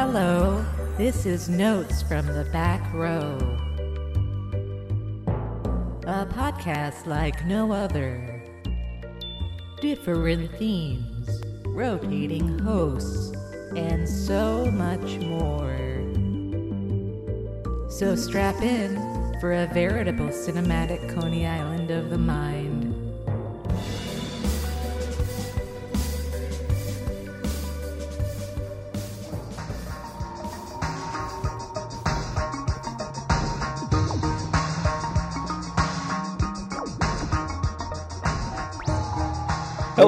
Hello, 0.00 0.64
this 0.96 1.26
is 1.26 1.48
Notes 1.48 2.02
from 2.02 2.24
the 2.24 2.44
Back 2.52 2.94
Row. 2.94 3.36
A 6.06 6.24
podcast 6.24 7.04
like 7.06 7.44
no 7.46 7.72
other. 7.72 8.40
Different 9.80 10.52
themes, 10.52 11.42
rotating 11.66 12.60
hosts, 12.60 13.32
and 13.74 14.08
so 14.08 14.66
much 14.66 15.18
more. 15.18 15.76
So 17.90 18.14
strap 18.14 18.62
in 18.62 18.94
for 19.40 19.52
a 19.52 19.66
veritable 19.66 20.28
cinematic 20.28 21.12
Coney 21.12 21.44
Island 21.44 21.90
of 21.90 22.10
the 22.10 22.18
mind. 22.18 22.67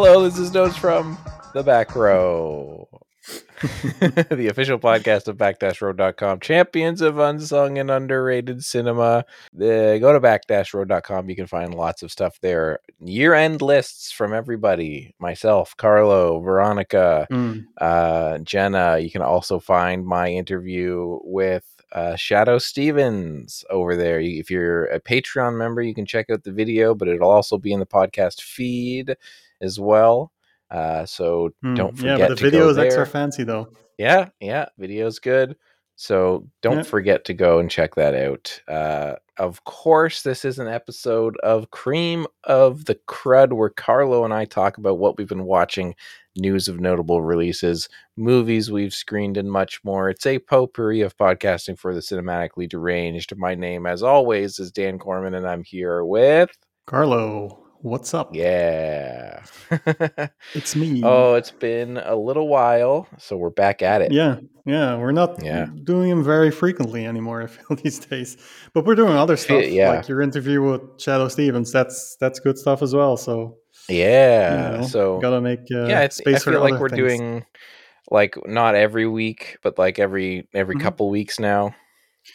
Hello, 0.03 0.23
this 0.25 0.39
is 0.39 0.55
Notes 0.55 0.79
from 0.79 1.19
the 1.53 1.63
Back 1.63 1.95
Row, 1.95 2.89
the 4.01 4.49
official 4.51 4.79
podcast 4.79 5.29
of 5.29 5.37
backdashroad.com, 5.37 6.41
champions 6.41 7.03
of 7.03 7.19
unsung 7.19 7.77
and 7.77 7.91
underrated 7.91 8.65
cinema. 8.65 9.27
Uh, 9.55 9.99
go 9.99 10.15
to 10.15 10.19
backdashroad.com. 10.19 11.29
You 11.29 11.37
can 11.37 11.47
find 11.47 11.75
lots 11.75 12.03
of 12.03 12.11
stuff 12.11 12.39
there. 12.41 12.79
Year 12.99 13.35
end 13.35 13.61
lists 13.61 14.11
from 14.11 14.33
everybody 14.33 15.15
myself, 15.19 15.77
Carlo, 15.77 16.41
Veronica, 16.41 17.27
Mm. 17.31 17.67
uh, 17.79 18.39
Jenna. 18.39 18.99
You 18.99 19.11
can 19.11 19.21
also 19.23 19.59
find 19.59 20.07
my 20.07 20.29
interview 20.31 21.19
with 21.25 21.67
uh, 21.93 22.15
Shadoe 22.15 22.63
Stevens 22.63 23.67
over 23.69 23.97
there. 23.97 24.19
If 24.19 24.51
you're 24.51 24.87
a 24.87 24.99
Patreon 24.99 25.59
member, 25.59 25.83
you 25.83 25.95
can 25.95 26.07
check 26.07 26.31
out 26.31 26.45
the 26.45 26.53
video, 26.53 26.95
but 26.95 27.07
it'll 27.09 27.31
also 27.31 27.59
be 27.59 27.73
in 27.75 27.81
the 27.81 27.87
podcast 27.87 28.41
feed 28.41 29.15
as 29.61 29.79
well. 29.81 30.33
Uh, 30.71 31.05
so 31.07 31.51
Mm. 31.65 31.77
don't 31.77 31.97
forget. 31.97 32.19
yeah, 32.19 32.29
but 32.29 32.37
the 32.37 32.43
video 32.45 32.69
is 32.69 32.79
extra 32.79 33.07
fancy 33.07 33.43
though. 33.45 33.69
Yeah, 33.99 34.29
yeah, 34.41 34.67
video's 34.79 35.19
good. 35.19 35.57
So 35.97 36.47
don't 36.63 36.77
Yeah. 36.79 36.83
forget 36.85 37.25
to 37.27 37.35
go 37.35 37.59
and 37.59 37.71
check 37.71 37.95
that 37.97 38.15
out. 38.15 38.63
Uh, 38.67 39.17
of 39.37 39.65
course, 39.65 40.23
this 40.23 40.47
is 40.47 40.59
an 40.59 40.69
episode 40.69 41.37
of 41.43 41.71
Cream 41.71 42.27
of 42.45 42.87
the 42.87 42.95
Crud 43.07 43.53
where 43.53 43.69
Carlo 43.69 44.25
and 44.25 44.33
I 44.33 44.47
talk 44.47 44.79
about 44.79 44.99
what 44.99 45.19
we've 45.19 45.29
been 45.29 45.45
watching, 45.45 45.95
news 46.37 46.69
of 46.69 46.81
notable 46.81 47.21
releases, 47.21 47.87
movies 48.17 48.71
we've 48.71 48.95
screened, 48.95 49.37
and 49.37 49.51
much 49.53 49.81
more. 49.85 50.09
It's 50.09 50.25
a 50.25 50.39
potpourri 50.39 51.03
of 51.03 51.17
podcasting 51.19 51.79
for 51.79 51.93
the 51.95 52.01
cinematically 52.01 52.67
deranged. 52.69 53.37
My 53.37 53.55
name, 53.55 53.85
as 53.87 54.03
always, 54.03 54.59
is 54.59 54.73
Dan 54.73 54.99
Corman, 54.99 55.35
and 55.35 55.47
I'm 55.47 55.65
here 55.65 56.03
with. 56.05 56.51
Carlo, 56.87 57.60
what's 57.83 58.15
up? 58.15 58.35
Yeah. 58.35 59.43
It's 60.55 60.75
me. 60.75 61.01
oh, 61.05 61.35
it's 61.35 61.53
been 61.53 61.97
a 61.99 62.17
little 62.17 62.49
while, 62.49 63.07
so 63.19 63.37
we're 63.37 63.51
back 63.51 63.83
at 63.83 64.03
it. 64.03 64.11
yeah, 64.13 64.37
yeah. 64.67 64.97
We're 64.97 65.13
not 65.13 65.43
Yeah. 65.43 65.67
doing 65.85 66.11
them 66.11 66.25
very 66.25 66.51
frequently 66.51 67.07
anymore. 67.07 67.43
I 67.45 67.47
feel 67.47 67.77
these 67.77 67.99
days, 68.01 68.37
but 68.75 68.85
we're 68.85 68.97
doing 68.97 69.13
other 69.13 69.37
stuff. 69.37 69.65
yeah. 69.67 69.91
like 69.91 70.09
your 70.09 70.23
interview 70.23 70.61
with 70.63 70.81
Shadoe 70.99 71.31
Stevens. 71.31 71.71
That's 71.73 72.17
that's 72.21 72.41
good 72.41 72.59
stuff 72.59 72.83
as 72.83 72.95
well. 72.95 73.17
So 73.17 73.59
Yeah. 73.89 74.73
you 74.73 74.79
know, 74.79 74.87
so 74.87 75.21
gotta 75.21 75.41
make 75.41 75.61
uh, 75.73 75.87
yeah, 75.87 76.01
I, 76.01 76.09
space 76.09 76.37
I 76.37 76.39
for 76.41 76.51
feel 76.53 76.61
like 76.61 76.73
other 76.75 76.81
we're 76.83 76.89
things. 76.89 76.99
doing 77.19 77.47
like 78.11 78.35
not 78.47 78.75
every 78.75 79.07
week, 79.07 79.59
but 79.63 79.79
like 79.79 79.99
every 80.01 80.49
every 80.53 80.75
Mhm. 80.77 80.81
couple 80.83 81.09
weeks 81.11 81.39
now. 81.39 81.75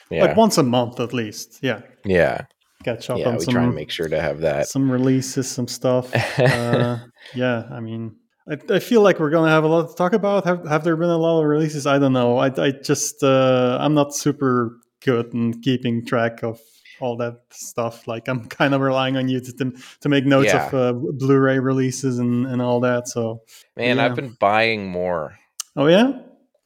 Yeah. 0.09 0.25
like 0.25 0.38
once 0.38 0.57
a 0.57 0.63
month 0.63 0.99
at 1.01 1.13
least. 1.13 1.59
Yeah, 1.61 1.81
yeah. 2.05 2.45
Catch 2.86 3.09
up 3.09 3.17
Yeah. 3.19 3.30
on 3.30 3.36
We 3.38 3.45
some 3.45 3.53
try 3.55 3.64
and 3.64 3.75
make 3.75 3.91
sure 3.91 4.08
to 4.16 4.22
have 4.22 4.38
that. 4.41 4.68
some 4.68 4.85
releases, 4.91 5.46
some 5.57 5.68
stuff. 5.68 6.06
uh, 6.40 6.97
yeah, 7.34 7.63
I 7.72 7.79
mean, 7.88 8.16
I, 8.47 8.56
I 8.78 8.79
feel 8.79 9.01
like 9.01 9.19
we're 9.19 9.31
gonna 9.38 9.51
have 9.57 9.63
a 9.63 9.68
lot 9.68 9.90
to 9.90 9.96
talk 9.96 10.13
about. 10.13 10.46
Have 10.46 10.66
Have 10.68 10.84
there 10.85 10.95
been 10.95 11.09
a 11.09 11.18
lot 11.18 11.41
of 11.41 11.45
releases? 11.47 11.85
I 11.88 11.97
don't 12.00 12.13
know. 12.13 12.38
I, 12.38 12.47
I 12.68 12.72
just 12.72 13.24
uh, 13.24 13.78
I'm 13.81 13.94
not 13.95 14.16
super 14.16 14.78
good 15.03 15.34
in 15.34 15.62
keeping 15.62 16.06
track 16.06 16.44
of 16.44 16.59
all 17.01 17.18
that 17.18 17.35
stuff. 17.51 18.07
Like 18.07 18.28
I'm 18.29 18.45
kind 18.59 18.74
of 18.74 18.81
relying 18.81 19.18
on 19.18 19.28
you 19.28 19.40
to 19.41 19.51
to, 19.59 19.72
to 20.01 20.09
make 20.09 20.25
notes 20.25 20.53
Yeah. 20.53 20.68
of 20.68 20.74
uh, 20.74 20.94
Blu-ray 21.22 21.59
releases 21.59 22.19
and, 22.19 22.45
and 22.47 22.62
all 22.62 22.79
that. 22.81 23.07
So, 23.07 23.41
Man, 23.75 23.97
yeah. 23.97 24.06
I've 24.06 24.16
been 24.16 24.35
buying 24.40 24.88
more. 24.88 25.35
oh 25.75 25.88
yeah, 25.88 26.07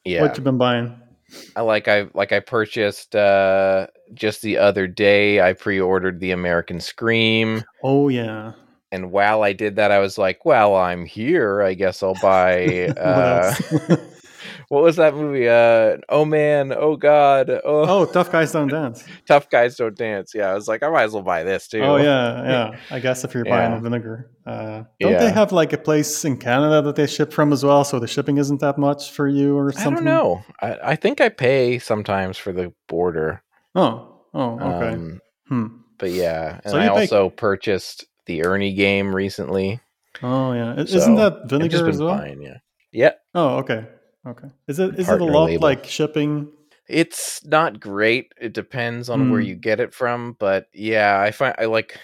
Yeah. 0.04 0.22
what 0.22 0.36
you 0.38 0.44
been 0.44 0.58
buying? 0.58 0.88
I 1.56 1.62
like 1.62 1.88
I 1.88 2.08
like 2.14 2.32
I 2.32 2.40
purchased 2.40 3.14
uh 3.16 3.86
just 4.14 4.42
the 4.42 4.58
other 4.58 4.86
day 4.86 5.40
I 5.40 5.52
pre-ordered 5.52 6.20
the 6.20 6.30
American 6.30 6.80
Scream 6.80 7.64
Oh 7.82 8.08
yeah, 8.08 8.52
and 8.92 9.10
while 9.12 9.42
I 9.42 9.52
did 9.52 9.76
that 9.76 9.90
I 9.90 9.98
was 10.00 10.18
like, 10.18 10.44
well, 10.44 10.74
I'm 10.74 11.04
here. 11.06 11.62
I 11.62 11.74
guess 11.74 12.02
I'll 12.02 12.14
buy 12.14 12.88
uh? 12.96 13.54
what 14.70 14.82
was 14.84 14.96
that 14.96 15.14
movie? 15.14 15.48
Uh 15.48 15.98
oh 16.08 16.24
man, 16.24 16.72
oh 16.72 16.96
god. 16.96 17.50
Oh, 17.50 17.60
oh, 17.64 18.04
tough 18.06 18.30
guys 18.32 18.52
don't 18.52 18.68
dance. 18.78 19.04
tough 19.26 19.50
guys 19.50 19.76
don't 19.76 19.96
dance. 19.96 20.32
Yeah, 20.34 20.50
I 20.50 20.54
was 20.54 20.68
like 20.68 20.82
I 20.82 20.88
might 20.88 21.02
as 21.02 21.12
well 21.12 21.22
buy 21.24 21.42
this 21.42 21.66
too. 21.68 21.80
Oh 21.82 21.96
yeah, 21.96 22.42
yeah. 22.44 22.78
I 22.90 23.00
guess 23.00 23.24
if 23.24 23.34
you're 23.34 23.44
buying 23.44 23.72
Yeah. 23.72 23.78
a 23.78 23.80
vinegar, 23.80 24.30
uh, 24.46 24.84
don't 25.00 25.12
Yeah. 25.12 25.18
they 25.18 25.30
have 25.32 25.50
like 25.52 25.72
a 25.72 25.78
place 25.78 26.24
in 26.24 26.36
Canada 26.38 26.80
that 26.82 26.94
they 26.96 27.06
ship 27.08 27.32
from 27.32 27.52
as 27.52 27.64
well? 27.64 27.82
So 27.84 27.98
the 27.98 28.06
shipping 28.06 28.38
isn't 28.38 28.60
that 28.60 28.78
much 28.78 29.10
for 29.10 29.26
you 29.28 29.56
or 29.58 29.72
something. 29.72 29.92
I 29.92 29.96
don't 29.96 30.04
know. 30.04 30.44
I, 30.62 30.78
I 30.92 30.96
think 30.96 31.20
I 31.20 31.28
pay 31.30 31.78
sometimes 31.80 32.38
for 32.38 32.52
the 32.52 32.72
border. 32.88 33.42
Oh, 33.74 34.22
oh, 34.32 34.58
okay. 34.60 34.94
Um, 34.94 35.20
hmm. 35.48 35.66
but 35.98 36.10
yeah, 36.10 36.60
and 36.64 36.70
So 36.72 36.78
I 36.78 36.84
you 36.84 36.90
pay- 36.90 37.00
also 37.02 37.28
purchased 37.30 38.06
the 38.26 38.44
Ernie 38.46 38.72
game 38.74 39.14
recently. 39.14 39.80
Oh 40.22 40.52
yeah, 40.52 40.76
so 40.76 40.96
isn't 40.96 41.16
that 41.16 41.48
vinegar 41.48 41.88
as 41.88 42.00
well? 42.00 42.16
buying, 42.18 42.40
yeah. 42.42 42.58
Yeah, 42.92 43.12
Oh, 43.34 43.58
okay, 43.58 43.86
okay. 44.26 44.48
Is 44.68 44.78
it 44.78 44.98
is 44.98 45.08
it 45.08 45.20
a 45.20 45.24
lot 45.24 45.44
label. 45.50 45.62
like 45.62 45.84
shipping? 45.86 46.48
it's 46.88 47.44
not 47.44 47.78
great. 47.78 48.32
It 48.40 48.52
depends 48.52 49.08
on 49.08 49.30
where 49.30 49.40
Hmm. 49.40 49.46
you 49.46 49.54
get 49.54 49.78
it 49.80 49.94
from, 49.94 50.36
but 50.40 50.66
yeah, 50.72 51.20
I 51.20 51.30
find 51.30 51.54
I 51.58 51.66
like 51.66 51.96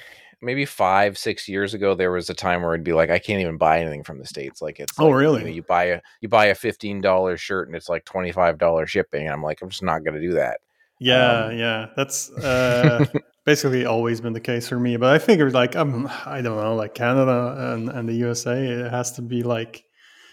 maybe 0.43 0.65
five, 0.65 1.17
six 1.19 1.49
years 1.49 1.75
ago 1.75 1.95
there 1.95 2.13
was 2.13 2.31
a 2.31 2.35
time 2.35 2.63
where 2.63 2.75
it'd 2.75 2.85
be 2.85 2.93
like 2.93 3.11
I 3.11 3.19
can't 3.19 3.41
even 3.41 3.57
buy 3.57 3.81
anything 3.81 4.05
from 4.05 4.19
the 4.19 4.27
states. 4.27 4.63
Like 4.63 4.79
it's 4.79 4.93
Oh, 4.99 5.07
like, 5.09 5.15
really? 5.17 5.39
You, 5.41 5.47
know, 5.49 5.55
you 5.55 5.63
buy 5.63 5.85
a 5.85 6.01
you 6.21 6.29
buy 6.29 6.47
a 6.47 6.55
fifteen 6.55 7.01
dollar 7.01 7.37
shirt 7.37 7.67
and 7.69 7.77
it's 7.77 7.89
like 7.89 8.05
twenty 8.05 8.31
five 8.33 8.59
dollar 8.59 8.87
shipping. 8.87 9.25
And 9.25 9.33
I'm 9.33 9.43
like 9.43 9.61
I'm 9.63 9.71
just 9.71 9.83
not 9.83 10.05
gonna 10.05 10.21
do 10.21 10.35
that. 10.35 10.61
Yeah, 11.01 11.47
Um, 11.47 11.59
yeah. 11.59 11.87
That's 11.97 12.31
uh, 12.45 13.05
basically 13.45 13.87
always 13.87 14.21
been 14.21 14.35
the 14.35 14.41
case 14.41 14.69
for 14.69 14.79
me. 14.79 14.97
But 14.99 15.13
I 15.13 15.19
figured 15.19 15.53
like 15.53 15.75
I'm 15.75 16.07
I 16.27 16.43
don't 16.43 16.57
know 16.63 16.77
like 16.77 16.95
Canada 16.95 17.73
and, 17.75 17.89
and 17.89 18.09
the 18.09 18.15
USA 18.15 18.65
it 18.65 18.91
has 18.91 19.11
to 19.13 19.23
be 19.23 19.43
like 19.43 19.83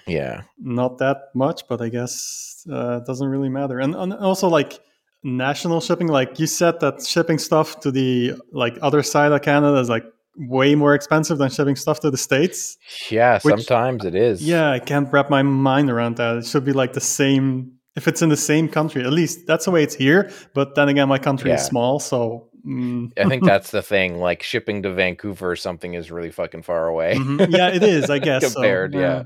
Yeah, 0.07 0.41
not 0.59 0.97
that 0.99 1.17
much, 1.33 1.67
but 1.67 1.81
I 1.81 1.89
guess 1.89 2.65
uh, 2.71 2.97
it 2.97 3.05
doesn't 3.05 3.27
really 3.27 3.49
matter. 3.49 3.79
And, 3.79 3.95
and 3.95 4.13
also 4.13 4.47
like 4.49 4.79
national 5.23 5.79
shipping, 5.81 6.07
like 6.07 6.39
you 6.39 6.47
said 6.47 6.79
that 6.81 7.05
shipping 7.05 7.37
stuff 7.39 7.79
to 7.81 7.91
the 7.91 8.33
like 8.51 8.77
other 8.81 9.03
side 9.03 9.31
of 9.31 9.41
Canada 9.41 9.77
is 9.79 9.89
like 9.89 10.03
way 10.35 10.75
more 10.75 10.95
expensive 10.95 11.37
than 11.37 11.49
shipping 11.49 11.75
stuff 11.75 11.99
to 12.01 12.09
the 12.11 12.17
states. 12.17 12.77
yeah. 13.09 13.39
Which- 13.41 13.65
sometimes 13.65 14.03
it 14.03 14.15
is. 14.15 14.41
Yeah, 14.43 14.71
I 14.71 14.79
can't 14.79 15.11
wrap 15.13 15.29
my 15.29 15.43
mind 15.43 15.89
around 15.89 16.17
that. 16.17 16.37
It 16.37 16.45
should 16.45 16.65
be 16.65 16.73
like 16.73 16.93
the 16.93 17.01
same 17.01 17.73
if 17.95 18.07
it's 18.07 18.21
in 18.23 18.29
the 18.29 18.37
same 18.37 18.67
country. 18.67 19.03
At 19.03 19.13
least 19.13 19.45
that's 19.47 19.65
the 19.65 19.71
way 19.71 19.83
it's 19.83 19.95
here. 19.95 20.31
But 20.53 20.75
then 20.75 20.89
again, 20.89 21.07
my 21.07 21.19
country 21.19 21.51
is 21.51 21.63
small, 21.63 21.99
so 21.99 22.49
mm, 22.65 23.11
I 23.17 23.25
think 23.29 23.45
that's 23.51 23.69
the 23.69 23.83
thing. 23.83 24.17
Like 24.17 24.41
shipping 24.41 24.81
to 24.83 24.91
Vancouver 24.93 25.51
or 25.51 25.55
something 25.55 25.93
is 25.93 26.09
really 26.11 26.31
fucking 26.31 26.63
far 26.63 26.87
away. 26.87 27.13
mhm. 27.15 27.51
yeah, 27.55 27.69
it 27.69 27.83
is. 27.83 28.09
I 28.09 28.17
guess 28.29 28.41
so. 28.47 28.53
compared. 28.55 28.95
yeah. 28.95 29.23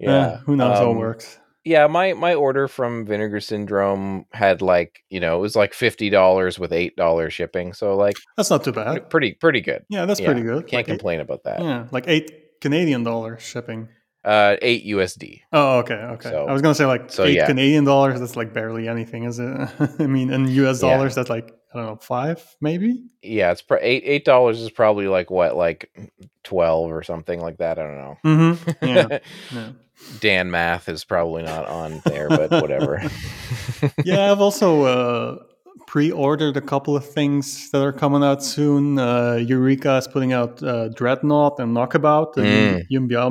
Yeah. 0.00 0.10
Yeah. 0.10 0.36
who 0.38 0.56
knows 0.56 0.78
how 0.78 0.90
Um, 0.90 0.96
it 0.96 1.00
works? 1.00 1.38
Yeah, 1.64 1.86
my 1.88 2.14
my 2.14 2.34
order 2.34 2.68
from 2.68 3.04
Vinegar 3.04 3.40
Syndrome 3.40 4.24
had 4.32 4.62
like, 4.62 5.00
you 5.10 5.20
know, 5.20 5.36
it 5.36 5.40
was 5.40 5.54
like 5.56 5.72
$50 5.74 6.58
with 6.58 6.70
$8 6.72 7.30
shipping. 7.30 7.74
So 7.74 7.94
like 7.96 8.16
That's 8.36 8.48
not 8.50 8.64
too 8.64 8.72
bad. 8.72 9.10
pretty 9.10 9.34
pretty 9.34 9.60
good. 9.60 9.82
Yeah, 9.90 10.06
that's 10.06 10.20
Yeah, 10.20 10.26
pretty 10.26 10.42
good. 10.42 10.62
Can't 10.66 10.72
Like 10.72 10.88
eight- 10.88 10.92
complain 10.92 11.20
about 11.20 11.44
that. 11.44 11.60
Yeah, 11.62 11.86
like 11.92 12.04
eight 12.08 12.60
Canadian 12.62 13.04
dollars 13.04 13.42
shipping. 13.42 13.88
Uh 14.24 14.56
8 14.60 14.86
USD. 14.86 15.40
Oh, 15.52 15.78
okay, 15.78 15.94
okay. 15.94 16.30
So- 16.30 16.46
I 16.46 16.52
was 16.52 16.60
gonna 16.62 16.74
say 16.74 16.84
like 16.86 17.10
so 17.10 17.24
eight 17.24 17.36
yeah. 17.36 17.46
Canadian 17.46 17.84
dollars. 17.84 18.20
That's 18.20 18.36
like 18.36 18.52
barely 18.52 18.86
anything, 18.88 19.24
is 19.24 19.38
it? 19.38 19.48
I 19.98 20.06
mean, 20.06 20.30
in 20.32 20.46
U.S. 20.48 20.82
Yeah. 20.82 20.94
dollars, 20.96 21.14
that's 21.14 21.30
like 21.30 21.54
I 21.72 21.78
don't 21.78 21.86
know, 21.86 21.96
five 21.96 22.44
maybe. 22.60 23.02
Yeah, 23.22 23.52
it's 23.52 23.62
pro- 23.62 23.78
8 23.80 24.02
8 24.04 24.24
dollars 24.24 24.60
is 24.60 24.70
probably 24.70 25.06
like 25.08 25.30
what 25.30 25.56
like 25.56 25.90
12 26.44 26.90
or 26.92 27.02
something 27.02 27.40
like 27.40 27.58
that. 27.58 27.78
I 27.78 27.82
don't 27.82 27.96
know. 27.98 28.18
Mm-hmm. 28.24 28.86
Yeah, 28.86 29.18
yeah. 29.52 29.68
Dan 30.20 30.50
math 30.50 30.88
is 30.88 31.04
probably 31.04 31.42
not 31.42 31.66
on 31.66 32.02
there, 32.06 32.28
but 32.28 32.50
whatever. 32.50 33.02
yeah. 34.04 34.32
I've 34.32 34.40
also 34.40 34.82
uh, 34.82 35.38
pre-ordered 35.86 36.56
a 36.56 36.60
couple 36.60 36.96
of 36.96 37.06
things 37.08 37.70
that 37.70 37.82
are 37.82 37.92
coming 37.92 38.22
out 38.22 38.42
soon. 38.42 38.98
Uh, 38.98 39.34
Eureka 39.34 39.96
is 39.96 40.08
putting 40.08 40.32
out 40.32 40.62
uh, 40.62 40.88
Dreadnought 40.88 41.58
and 41.60 41.72
Knockabout, 41.74 42.34
the 42.34 42.42
Mm. 42.42 43.08
Biao 43.08 43.30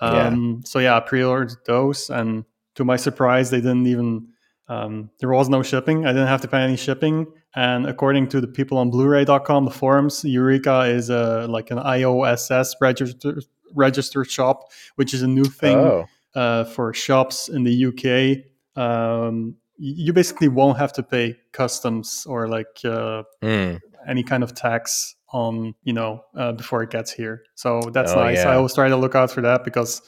movies. 0.00 0.14
Yeah. 0.16 0.26
Um, 0.28 0.62
So 0.64 0.78
yeah, 0.78 0.96
I 0.96 1.00
pre-ordered 1.00 1.52
those, 1.66 2.10
and 2.10 2.44
to 2.74 2.84
my 2.84 2.96
surprise, 2.96 3.50
they 3.50 3.60
didn't 3.60 3.86
even. 3.86 4.28
Um, 4.68 5.10
there 5.20 5.28
was 5.30 5.48
no 5.48 5.62
shipping. 5.62 6.06
I 6.06 6.12
didn't 6.12 6.26
have 6.26 6.40
to 6.42 6.48
pay 6.48 6.60
any 6.62 6.76
shipping. 6.76 7.26
And 7.54 7.86
according 7.86 8.28
to 8.30 8.40
the 8.40 8.48
people 8.48 8.78
on 8.78 8.90
Blu-ray.com, 8.90 9.64
the 9.64 9.70
forums, 9.70 10.24
Eureka 10.24 10.80
is 10.82 11.08
a 11.08 11.46
like 11.48 11.70
an 11.70 11.78
IOSS 11.78 12.74
registered 12.80 13.44
registered 13.74 14.30
shop, 14.30 14.70
which 14.96 15.14
is 15.14 15.22
a 15.22 15.26
new 15.28 15.44
thing 15.44 15.76
Oh, 15.78 16.06
uh, 16.34 16.64
for 16.64 16.92
shops 16.92 17.48
in 17.48 17.64
the 17.64 17.86
UK. 17.86 18.44
Um, 18.80 19.56
you 19.78 20.12
basically 20.12 20.48
won't 20.48 20.78
have 20.78 20.92
to 20.94 21.02
pay 21.02 21.36
customs 21.52 22.26
or 22.28 22.48
like 22.48 22.80
uh, 22.84 23.22
Hmm. 23.42 23.76
any 24.06 24.22
kind 24.22 24.42
of 24.42 24.54
tax 24.54 25.15
on 25.32 25.74
you 25.82 25.92
know 25.92 26.22
uh, 26.36 26.52
before 26.52 26.82
it 26.82 26.90
gets 26.90 27.10
here. 27.12 27.42
So 27.54 27.80
that's 27.92 28.12
Oh, 28.12 28.20
nice. 28.20 28.38
yeah. 28.44 28.50
I 28.50 28.54
always 28.56 28.74
try 28.74 28.88
to 28.88 28.96
look 28.96 29.14
out 29.14 29.30
for 29.30 29.40
that 29.42 29.64
because 29.64 30.02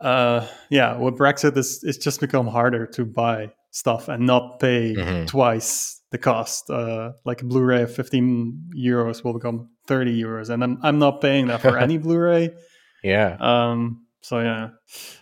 uh, 0.00 0.46
yeah, 0.70 0.96
with 0.96 1.16
Brexit, 1.18 1.56
it's 1.56 1.84
it's 1.84 1.98
just 1.98 2.20
become 2.20 2.46
harder 2.46 2.86
to 2.86 3.04
buy 3.04 3.52
stuff 3.70 4.08
and 4.08 4.26
not 4.26 4.58
pay 4.60 4.94
Mhm. 4.96 5.26
twice 5.26 6.00
the 6.10 6.18
cost. 6.18 6.70
Uh, 6.70 7.12
like 7.24 7.42
a 7.42 7.44
Blu-ray 7.44 7.82
of 7.82 7.94
15 7.94 8.70
euros 8.76 9.22
will 9.22 9.34
become 9.34 9.68
30 9.86 10.18
euros, 10.22 10.48
and 10.50 10.64
I'm 10.64 10.78
I'm 10.82 10.98
not 10.98 11.20
paying 11.20 11.48
that 11.48 11.60
for 11.60 11.76
any 11.78 11.98
Blu-ray. 12.04 12.50
yeah. 13.02 13.36
Um, 13.40 14.06
so 14.22 14.40
yeah, 14.40 14.70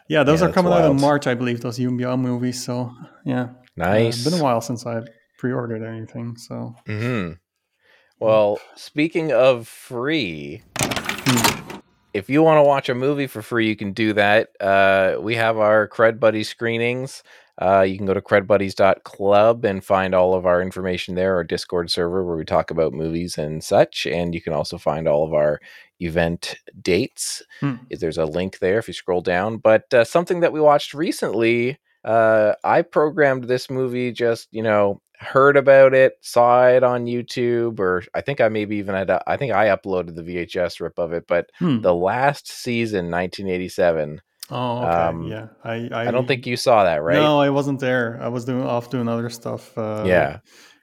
yeah, 0.09 0.23
those 0.25 0.41
Yeah, 0.41 0.49
are 0.49 0.53
coming 0.53 0.73
out 0.73 0.85
in. 0.91 1.01
March, 1.01 1.27
I 1.27 1.35
believe. 1.35 1.61
Those 1.61 1.79
Yuen 1.81 1.99
Biao 1.99 2.17
movies. 2.19 2.65
So 2.65 2.93
yeah, 3.25 3.43
Uh, 3.45 3.55
Nice. 3.77 4.15
it's 4.17 4.25
been 4.31 4.41
a 4.41 4.43
while 4.43 4.61
since 4.61 4.87
I 4.87 5.03
pre-ordered 5.39 5.83
anything. 5.85 6.37
So 6.37 6.75
hmm 6.87 7.33
Well, 8.21 8.59
speaking 8.75 9.33
of 9.33 9.69
free, 9.69 10.63
if 12.13 12.29
you 12.29 12.43
want 12.43 12.59
to 12.59 12.65
watch 12.65 12.89
a 12.89 12.95
movie 12.95 13.29
for 13.29 13.43
free, 13.43 13.69
you 13.69 13.77
can 13.77 13.93
do 13.93 14.13
that. 14.15 14.51
Uh, 14.61 15.17
we 15.21 15.37
have 15.37 15.59
our 15.59 15.87
Crud 15.89 16.19
Buddy 16.19 16.43
screenings. 16.43 17.23
Uh, 17.61 17.83
you 17.83 17.97
can 17.97 18.07
go 18.07 18.15
to 18.15 18.21
crudbuddies.club 18.21 19.65
and 19.65 19.85
find 19.85 20.15
all 20.15 20.35
of 20.35 20.47
our 20.47 20.63
information 20.63 21.15
there, 21.17 21.35
our 21.35 21.45
Discord 21.45 21.91
server 21.91 22.25
where 22.25 22.37
we 22.37 22.45
talk 22.45 22.71
about 22.71 22.93
movies 22.93 23.37
and 23.37 23.63
such. 23.63 24.07
And 24.07 24.35
you 24.35 24.41
can 24.41 24.53
also 24.53 24.79
find 24.79 25.09
all 25.09 25.25
of 25.25 25.35
our 25.35 25.61
event 26.01 26.57
dates. 26.81 27.43
Hmm. 27.61 27.75
There's 27.91 28.19
a 28.19 28.25
link 28.25 28.61
there 28.61 28.79
if 28.79 28.87
you 28.87 28.95
scroll 28.95 29.23
down. 29.23 29.59
But 29.59 29.93
uh, 29.93 30.05
something 30.05 30.41
that 30.41 30.53
we 30.53 30.61
watched 30.61 30.95
recently, 30.95 31.79
uh, 32.05 32.55
I 32.63 32.83
programmed 32.83 33.45
this 33.45 33.69
movie 33.69 34.13
just, 34.13 34.49
you 34.53 34.63
know, 34.63 35.03
heard 35.19 35.57
about 35.57 35.95
it, 35.95 36.15
saw 36.21 36.67
it 36.69 36.83
on 36.85 37.07
YouTube, 37.07 37.81
or 37.81 38.05
I 38.15 38.21
think 38.21 38.41
I 38.41 38.49
maybe 38.49 38.77
even 38.77 38.95
had, 38.95 39.11
I 39.27 39.37
think 39.37 39.53
I 39.53 39.67
uploaded 39.69 40.15
the 40.15 40.23
VHS 40.23 40.81
rip 40.81 40.99
of 40.99 41.13
it. 41.13 41.27
But 41.27 41.51
Hmm. 41.59 41.81
the 41.81 41.95
last 41.95 42.49
season, 42.49 43.11
1987, 43.11 44.21
Oh, 44.51 44.79
okay. 44.79 44.91
Um, 44.91 45.23
yeah. 45.25 45.47
I, 45.63 45.89
I 45.93 46.09
I 46.09 46.11
don't 46.11 46.27
think 46.27 46.47
you 46.47 46.57
saw 46.57 46.85
that, 46.85 47.03
right? 47.03 47.17
No, 47.17 47.39
I 47.39 47.51
wasn't 47.51 47.81
there. 47.81 48.19
I 48.23 48.29
was 48.29 48.47
doing 48.47 48.63
off 48.63 48.89
doing 48.89 49.07
other 49.07 49.29
stuff. 49.29 49.77
Uh, 49.77 50.05
yeah. 50.07 50.39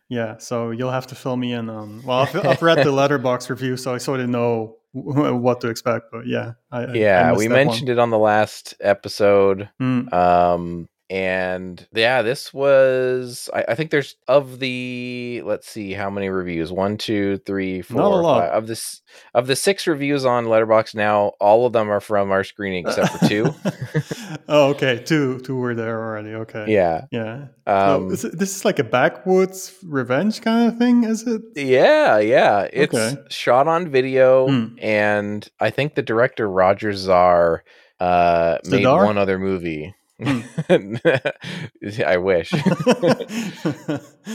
Yeah. 0.07 0.37
So 0.37 0.69
you'll 0.69 0.91
have 0.91 1.07
to 1.07 1.15
fill 1.15 1.35
me 1.35 1.51
in 1.51 1.67
on. 1.67 2.03
Well, 2.05 2.19
I've, 2.19 2.35
I've 2.45 2.61
read 2.61 2.77
the 2.77 2.91
letterboxd 2.91 3.49
review, 3.49 3.75
so 3.75 3.91
I 3.95 3.97
sort 3.97 4.19
of 4.19 4.29
know 4.29 4.75
what 4.93 5.61
to 5.61 5.69
expect. 5.69 6.11
But 6.11 6.27
yeah, 6.27 6.51
I, 6.71 6.81
I- 6.83 6.83
I 6.85 6.93
Yeah, 6.93 7.33
we 7.33 7.47
mentioned 7.47 7.89
it 7.89 7.97
on 7.97 8.11
the 8.11 8.19
last 8.19 8.75
episode. 8.81 9.67
Mm. 9.81 10.13
Um, 10.13 10.87
and 11.09 11.87
yeah, 11.93 12.21
this 12.23 12.53
was 12.53 13.49
I, 13.53 13.65
I 13.69 13.75
think 13.75 13.91
there's 13.91 14.15
of 14.27 14.59
the 14.59 15.41
let's 15.45 15.69
see 15.69 15.93
how 15.93 16.09
many 16.09 16.29
reviews 16.29 16.71
one, 16.71 16.97
two, 16.97 17.37
three, 17.45 17.81
four, 17.81 17.97
Not 18.01 18.11
a 18.11 18.15
lot. 18.15 18.39
five. 18.49 18.51
of 18.57 18.67
this 18.67 19.01
of 19.33 19.47
the 19.47 19.55
six 19.55 19.85
reviews 19.87 20.25
on 20.25 20.45
Letterboxd 20.45 20.95
now. 20.95 21.33
All 21.39 21.65
of 21.65 21.73
them 21.73 21.89
are 21.91 21.99
from 21.99 22.31
our 22.31 22.43
screening 22.43 22.87
except 22.87 23.17
for 23.19 23.27
two. 23.27 23.53
oh, 24.47 24.69
okay. 24.69 25.03
Two, 25.03 25.39
two 25.41 25.55
were 25.55 25.75
there 25.75 25.99
already. 26.03 26.29
Okay. 26.33 26.65
yeah, 26.67 27.05
Yeah. 27.11 27.47
So 27.67 27.73
um, 27.95 28.11
is 28.11 28.23
it- 28.25 28.37
this 28.37 28.55
is 28.55 28.65
like 28.65 28.79
a 28.79 28.83
backwoods 28.83 29.73
revenge 29.83 30.41
kind 30.41 30.67
of 30.71 30.77
thing, 30.77 31.03
is 31.03 31.23
it? 31.27 31.41
yeah, 31.55 32.17
yeah. 32.19 32.67
It's 32.73 32.93
Okay. 32.93 33.15
shot 33.29 33.67
on 33.67 33.89
video, 33.89 34.47
Hmm. 34.47 34.75
and 34.81 35.47
I 35.59 35.69
think 35.69 35.95
the 35.95 36.01
director 36.01 36.49
Raja 36.49 36.87
Zahr 36.93 37.59
uh, 37.99 38.57
made 38.65 38.85
one 38.85 39.17
other 39.17 39.39
movie. 39.39 39.93
Hmm. 40.21 40.41
I 42.05 42.17
wish 42.17 42.51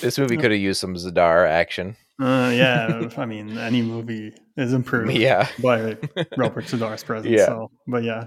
this 0.00 0.18
movie 0.18 0.36
could 0.36 0.50
have 0.50 0.60
used 0.60 0.80
some 0.80 0.94
Z'Dar 0.94 1.48
action. 1.48 1.96
Uh, 2.20 2.52
yeah, 2.54 3.08
I 3.16 3.26
mean, 3.26 3.56
any 3.56 3.80
movie 3.80 4.34
is 4.56 4.72
improved 4.72 5.12
Yeah, 5.12 5.48
by 5.62 5.96
Robert 6.36 6.66
Z'Dar's 6.66 7.02
presence. 7.02 7.38
Yeah. 7.38 7.46
So, 7.46 7.70
but 7.86 8.02
yeah, 8.02 8.26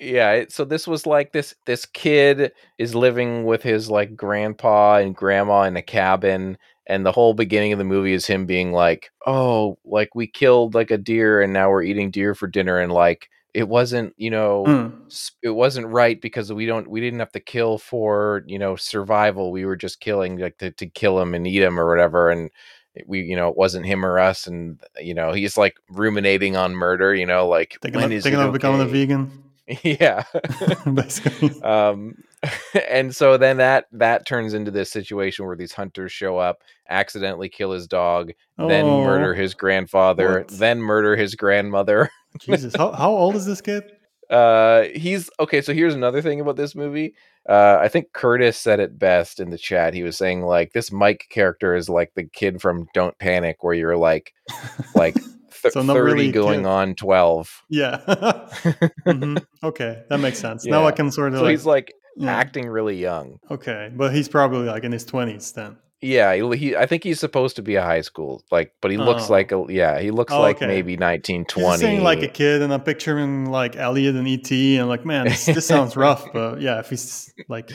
yeah. 0.00 0.44
So 0.48 0.64
this 0.64 0.88
was 0.88 1.06
like 1.06 1.32
this 1.32 1.54
this 1.66 1.86
kid 1.86 2.52
is 2.78 2.94
living 2.94 3.44
with 3.44 3.62
his 3.62 3.90
like 3.90 4.16
grandpa 4.16 4.96
and 4.96 5.14
grandma 5.14 5.62
in 5.62 5.76
a 5.76 5.82
cabin, 5.82 6.58
and 6.86 7.06
the 7.06 7.12
whole 7.12 7.34
beginning 7.34 7.72
of 7.72 7.78
the 7.78 7.84
movie 7.84 8.14
is 8.14 8.26
him 8.26 8.46
being 8.46 8.72
like, 8.72 9.10
"Oh, 9.26 9.78
like 9.84 10.14
we 10.14 10.26
killed 10.26 10.74
like 10.74 10.90
a 10.90 10.98
deer, 10.98 11.42
and 11.42 11.52
now 11.52 11.70
we're 11.70 11.82
eating 11.82 12.10
deer 12.10 12.34
for 12.34 12.48
dinner," 12.48 12.78
and 12.78 12.90
like 12.90 13.28
it 13.54 13.68
wasn't, 13.68 14.14
you 14.16 14.30
know. 14.30 14.64
Mm. 14.66 15.32
It 15.42 15.50
wasn't 15.50 15.86
right 15.88 16.20
because 16.20 16.52
we 16.52 16.66
don't 16.66 16.88
we 16.88 17.00
didn't 17.00 17.20
have 17.20 17.32
to 17.32 17.40
kill 17.40 17.78
for 17.78 18.44
you 18.46 18.58
know 18.58 18.76
survival. 18.76 19.52
We 19.52 19.64
were 19.64 19.76
just 19.76 20.00
killing 20.00 20.38
like 20.38 20.58
to, 20.58 20.70
to 20.72 20.86
kill 20.86 21.20
him 21.20 21.34
and 21.34 21.46
eat 21.46 21.62
him 21.62 21.78
or 21.78 21.88
whatever. 21.88 22.30
And 22.30 22.50
we 23.06 23.22
you 23.22 23.36
know 23.36 23.48
it 23.48 23.56
wasn't 23.56 23.86
him 23.86 24.04
or 24.04 24.18
us. 24.18 24.46
And 24.46 24.80
you 25.00 25.14
know 25.14 25.32
he's 25.32 25.56
like 25.56 25.76
ruminating 25.88 26.56
on 26.56 26.74
murder. 26.74 27.14
You 27.14 27.26
know 27.26 27.48
like 27.48 27.78
thinking, 27.80 28.00
when 28.00 28.12
of, 28.12 28.12
is 28.12 28.22
thinking 28.24 28.40
of 28.40 28.52
becoming 28.52 28.80
a 28.80 28.86
vegan, 28.86 29.44
yeah. 29.82 30.24
basically. 30.92 31.60
um 31.62 32.16
and 32.88 33.14
so 33.14 33.36
then 33.36 33.56
that 33.56 33.86
that 33.92 34.26
turns 34.26 34.54
into 34.54 34.70
this 34.70 34.90
situation 34.90 35.44
where 35.46 35.56
these 35.56 35.72
hunters 35.72 36.12
show 36.12 36.38
up 36.38 36.58
accidentally 36.88 37.48
kill 37.48 37.72
his 37.72 37.86
dog 37.88 38.30
then 38.56 38.86
Oh, 38.86 39.02
murder 39.04 39.34
his 39.34 39.54
grandfather 39.54 40.40
What? 40.40 40.48
then 40.58 40.80
murder 40.80 41.16
his 41.16 41.34
grandmother 41.34 42.10
Jesus, 42.40 42.74
how, 42.76 42.92
how 42.92 43.10
old 43.10 43.34
is 43.36 43.46
this 43.46 43.60
kid? 43.60 43.82
uh 44.30 44.82
he's 44.94 45.30
okay 45.40 45.62
so 45.62 45.72
here's 45.72 45.94
another 45.94 46.20
thing 46.20 46.38
about 46.40 46.54
this 46.56 46.74
movie 46.74 47.14
uh 47.48 47.78
i 47.80 47.88
think 47.88 48.12
curtis 48.12 48.58
said 48.58 48.78
it 48.78 48.98
best 48.98 49.40
in 49.40 49.48
the 49.48 49.56
chat 49.56 49.94
he 49.94 50.02
was 50.02 50.18
saying 50.18 50.42
like 50.42 50.72
this 50.74 50.92
mike 50.92 51.26
character 51.30 51.74
is 51.74 51.88
like 51.88 52.12
the 52.14 52.24
kid 52.24 52.60
from 52.60 52.86
don't 52.92 53.18
panic 53.18 53.64
where 53.64 53.72
you're 53.74 53.96
like 53.96 54.34
like 54.94 55.14
th- 55.62 55.72
So 55.72 55.82
30 55.82 56.02
really 56.02 56.30
going 56.30 56.60
kid. 56.60 56.66
on 56.66 56.94
12 56.94 57.62
Yeah. 57.70 57.96
Mhm. 59.06 59.46
Okay, 59.64 60.02
that 60.10 60.18
makes 60.18 60.38
sense. 60.38 60.66
Now 60.66 60.86
I 60.86 60.92
can 60.92 61.10
sort 61.10 61.32
of 61.32 61.38
so 61.38 61.44
like, 61.44 61.50
he's 61.52 61.64
like 61.66 61.92
yeah. 62.18 62.36
acting 62.36 62.66
really 62.68 62.96
young 62.96 63.38
okay, 63.50 63.90
but 63.94 64.12
he's 64.14 64.28
probably 64.28 64.66
like 64.66 64.84
in 64.84 64.92
his 64.92 65.04
twenties 65.04 65.52
then. 65.52 65.76
Yeah, 66.00 66.32
he, 66.32 66.56
he. 66.56 66.76
I 66.76 66.86
think 66.86 67.02
he's 67.02 67.18
supposed 67.18 67.56
to 67.56 67.62
be 67.62 67.74
a 67.74 67.82
high 67.82 68.02
school, 68.02 68.44
like, 68.52 68.72
but 68.80 68.92
he 68.92 68.96
looks 68.96 69.28
Oh. 69.28 69.32
like 69.32 69.50
a 69.50 69.64
yeah. 69.68 69.98
He 69.98 70.12
looks 70.12 70.32
Oh, 70.32 70.40
like 70.40 70.56
okay. 70.58 70.68
maybe 70.68 70.96
nineteen 70.96 71.44
twenty. 71.44 71.98
like 71.98 72.22
a 72.22 72.28
kid, 72.28 72.62
and 72.62 72.72
I'm 72.72 72.82
picturing 72.82 73.46
like 73.46 73.74
Elliot 73.74 74.14
and 74.14 74.28
ET, 74.28 74.48
and 74.52 74.88
like, 74.88 75.04
man, 75.04 75.24
this, 75.24 75.46
this 75.46 75.66
sounds 75.66 75.96
rough, 75.96 76.24
but 76.32 76.60
yeah, 76.60 76.78
if 76.78 76.88
he's 76.90 77.34
like 77.48 77.72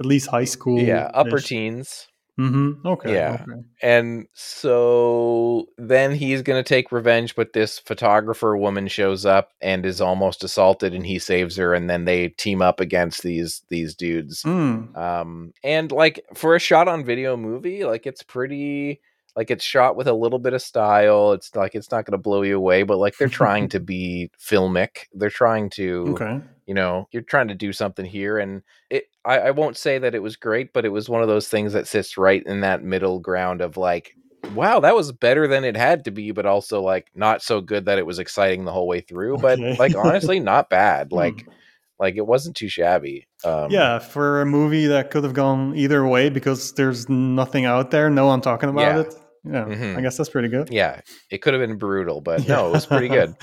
at 0.00 0.04
least 0.06 0.26
high 0.26 0.46
school, 0.46 0.80
yeah, 0.80 1.08
upper 1.14 1.38
teens, 1.38 2.08
Mm-hmm. 2.38 2.86
Okay. 2.86 3.14
Yeah. 3.14 3.38
okay. 3.48 3.60
and 3.80 4.26
so 4.34 5.66
then 5.78 6.12
he's 6.14 6.42
gonna 6.42 6.64
take 6.64 6.90
revenge. 6.90 7.36
But 7.36 7.52
this 7.52 7.78
photographer 7.78 8.56
woman 8.56 8.88
shows 8.88 9.24
up 9.24 9.52
and 9.60 9.86
is 9.86 10.00
almost 10.00 10.42
assaulted, 10.42 10.94
and 10.94 11.06
he 11.06 11.18
saves 11.20 11.56
her, 11.56 11.74
and 11.74 11.88
then 11.88 12.06
they 12.06 12.28
team 12.30 12.60
up 12.60 12.80
against 12.80 13.22
these 13.22 13.62
these 13.68 13.94
dudes. 13.94 14.42
Mm. 14.42 14.96
um 14.96 15.52
and 15.62 15.92
like 15.92 16.24
for 16.34 16.56
a 16.56 16.58
shot 16.58 16.88
on 16.88 17.04
video 17.04 17.36
movie 17.36 17.84
like 17.84 18.06
it's 18.06 18.22
pretty 18.22 19.00
like 19.36 19.50
it's 19.50 19.64
shot 19.64 19.96
with 19.96 20.06
a 20.08 20.12
little 20.12 20.38
bit 20.38 20.52
of 20.54 20.62
style 20.62 21.32
it's 21.32 21.54
like 21.54 21.74
it's 21.74 21.90
not 21.90 22.04
going 22.04 22.12
to 22.12 22.18
blow 22.18 22.42
you 22.42 22.56
away 22.56 22.82
but 22.82 22.98
like 22.98 23.16
they're 23.16 23.28
trying 23.28 23.68
to 23.74 23.80
be 23.80 24.30
filmic 24.38 25.06
they're 25.14 25.30
trying 25.30 25.70
to 25.70 26.06
Okay. 26.20 26.40
You 26.66 26.74
know 26.74 27.08
you're 27.12 27.22
trying 27.22 27.48
to 27.48 27.54
do 27.54 27.72
something 27.72 28.04
here 28.06 28.38
and 28.38 28.62
it 28.90 29.04
I, 29.24 29.38
I 29.38 29.50
won't 29.52 29.76
say 29.76 29.98
that 29.98 30.14
it 30.14 30.22
was 30.22 30.36
great 30.36 30.72
but 30.72 30.84
it 30.84 30.90
was 30.90 31.08
one 31.08 31.22
of 31.22 31.28
those 31.28 31.48
things 31.48 31.72
that 31.72 31.88
sits 31.88 32.16
right 32.18 32.42
in 32.46 32.60
that 32.60 32.82
middle 32.82 33.20
ground 33.20 33.60
of 33.60 33.76
like 33.76 34.16
wow 34.54 34.80
that 34.80 34.94
was 34.94 35.12
better 35.12 35.46
than 35.48 35.64
it 35.64 35.76
had 35.76 36.04
to 36.04 36.10
be 36.10 36.30
but 36.32 36.46
also 36.46 36.80
like 36.82 37.08
not 37.14 37.42
so 37.42 37.60
good 37.60 37.86
that 37.86 37.98
it 37.98 38.06
was 38.06 38.18
exciting 38.18 38.64
the 38.64 38.72
whole 38.72 38.86
way 38.86 39.00
through 39.00 39.38
but 39.38 39.60
Okay. 39.60 39.76
like 39.78 39.94
honestly 39.98 40.40
not 40.40 40.70
bad 40.70 41.12
like 41.12 41.44
Hmm. 41.44 41.50
like 41.98 42.16
it 42.16 42.26
wasn't 42.26 42.56
too 42.56 42.68
shabby 42.68 43.26
um 43.44 43.70
yeah, 43.70 43.98
for 43.98 44.40
a 44.42 44.46
movie 44.46 44.86
that 44.86 45.10
could 45.10 45.24
have 45.24 45.34
gone 45.34 45.74
either 45.76 46.06
way 46.06 46.28
because 46.30 46.72
there's 46.72 47.08
nothing 47.08 47.64
out 47.64 47.90
there, 47.90 48.10
no 48.10 48.26
one 48.26 48.40
talking 48.40 48.68
about 48.68 48.96
Yeah. 48.96 49.00
it. 49.00 49.14
Yeah, 49.44 49.64
Mhm. 49.66 49.96
I 49.98 50.00
guess 50.00 50.16
that's 50.16 50.30
pretty 50.30 50.48
good. 50.48 50.70
yeah 50.72 51.00
it 51.30 51.38
could 51.42 51.52
have 51.54 51.60
been 51.60 51.76
brutal 51.76 52.20
but 52.28 52.48
no 52.48 52.68
it 52.68 52.72
was 52.72 52.86
pretty 52.86 53.08
good 53.08 53.34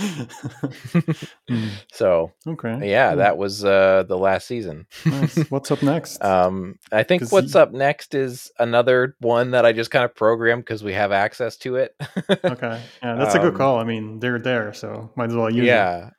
Mm, 1.50 1.70
so 1.92 2.32
okay. 2.48 2.90
yeah 2.90 3.16
that 3.16 3.38
was 3.38 3.66
uh 3.66 4.04
the 4.08 4.18
last 4.18 4.48
season 4.48 4.86
Nice. 5.06 5.38
What's 5.50 5.70
up 5.72 5.82
next? 5.84 6.24
um 6.24 6.76
i 6.92 7.04
think 7.04 7.30
what's 7.32 7.54
you- 7.54 7.60
up 7.60 7.72
next 7.74 8.16
is 8.16 8.52
another 8.60 9.16
one 9.20 9.52
that 9.52 9.66
i 9.66 9.74
just 9.74 9.92
kind 9.92 10.06
of 10.06 10.16
programmed 10.16 10.64
because 10.64 10.84
we 10.84 10.94
have 10.94 11.12
access 11.12 11.58
to 11.58 11.76
it 11.76 11.96
okay. 12.30 12.82
Yeah, 13.04 13.16
that's 13.16 13.36
a 13.36 13.40
good 13.40 13.54
um, 13.54 13.58
call. 13.58 13.80
I 13.80 13.84
mean, 13.84 14.20
they're 14.20 14.40
there, 14.40 14.74
so 14.74 15.12
might 15.16 15.30
as 15.30 15.36
well 15.36 15.50
use 15.50 15.64
it. 15.64 15.68
yeah 15.68 16.10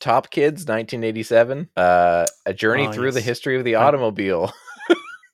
Top 0.00 0.30
Kids, 0.30 0.62
1987. 0.66 1.68
Uh, 1.76 2.26
a 2.44 2.52
journey 2.52 2.88
Oh, 2.88 2.92
through 2.92 3.12
the 3.12 3.20
history 3.20 3.56
of 3.56 3.64
the 3.64 3.76
automobile. 3.76 4.52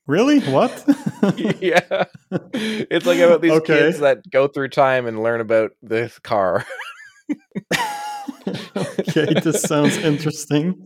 Really? 0.09 0.41
What? 0.41 0.73
yeah, 1.61 2.05
it's 2.51 3.05
like 3.07 3.19
about 3.21 3.43
these 3.43 3.53
Okay. 3.53 3.79
kids 3.79 4.01
that 4.01 4.29
go 4.31 4.49
through 4.49 4.71
time 4.71 5.07
and 5.07 5.23
learn 5.23 5.41
about 5.43 5.73
this 5.83 6.19
car. 6.19 6.65
okay, 8.77 9.35
this 9.45 9.63
sounds 9.63 9.99
interesting. 9.99 10.83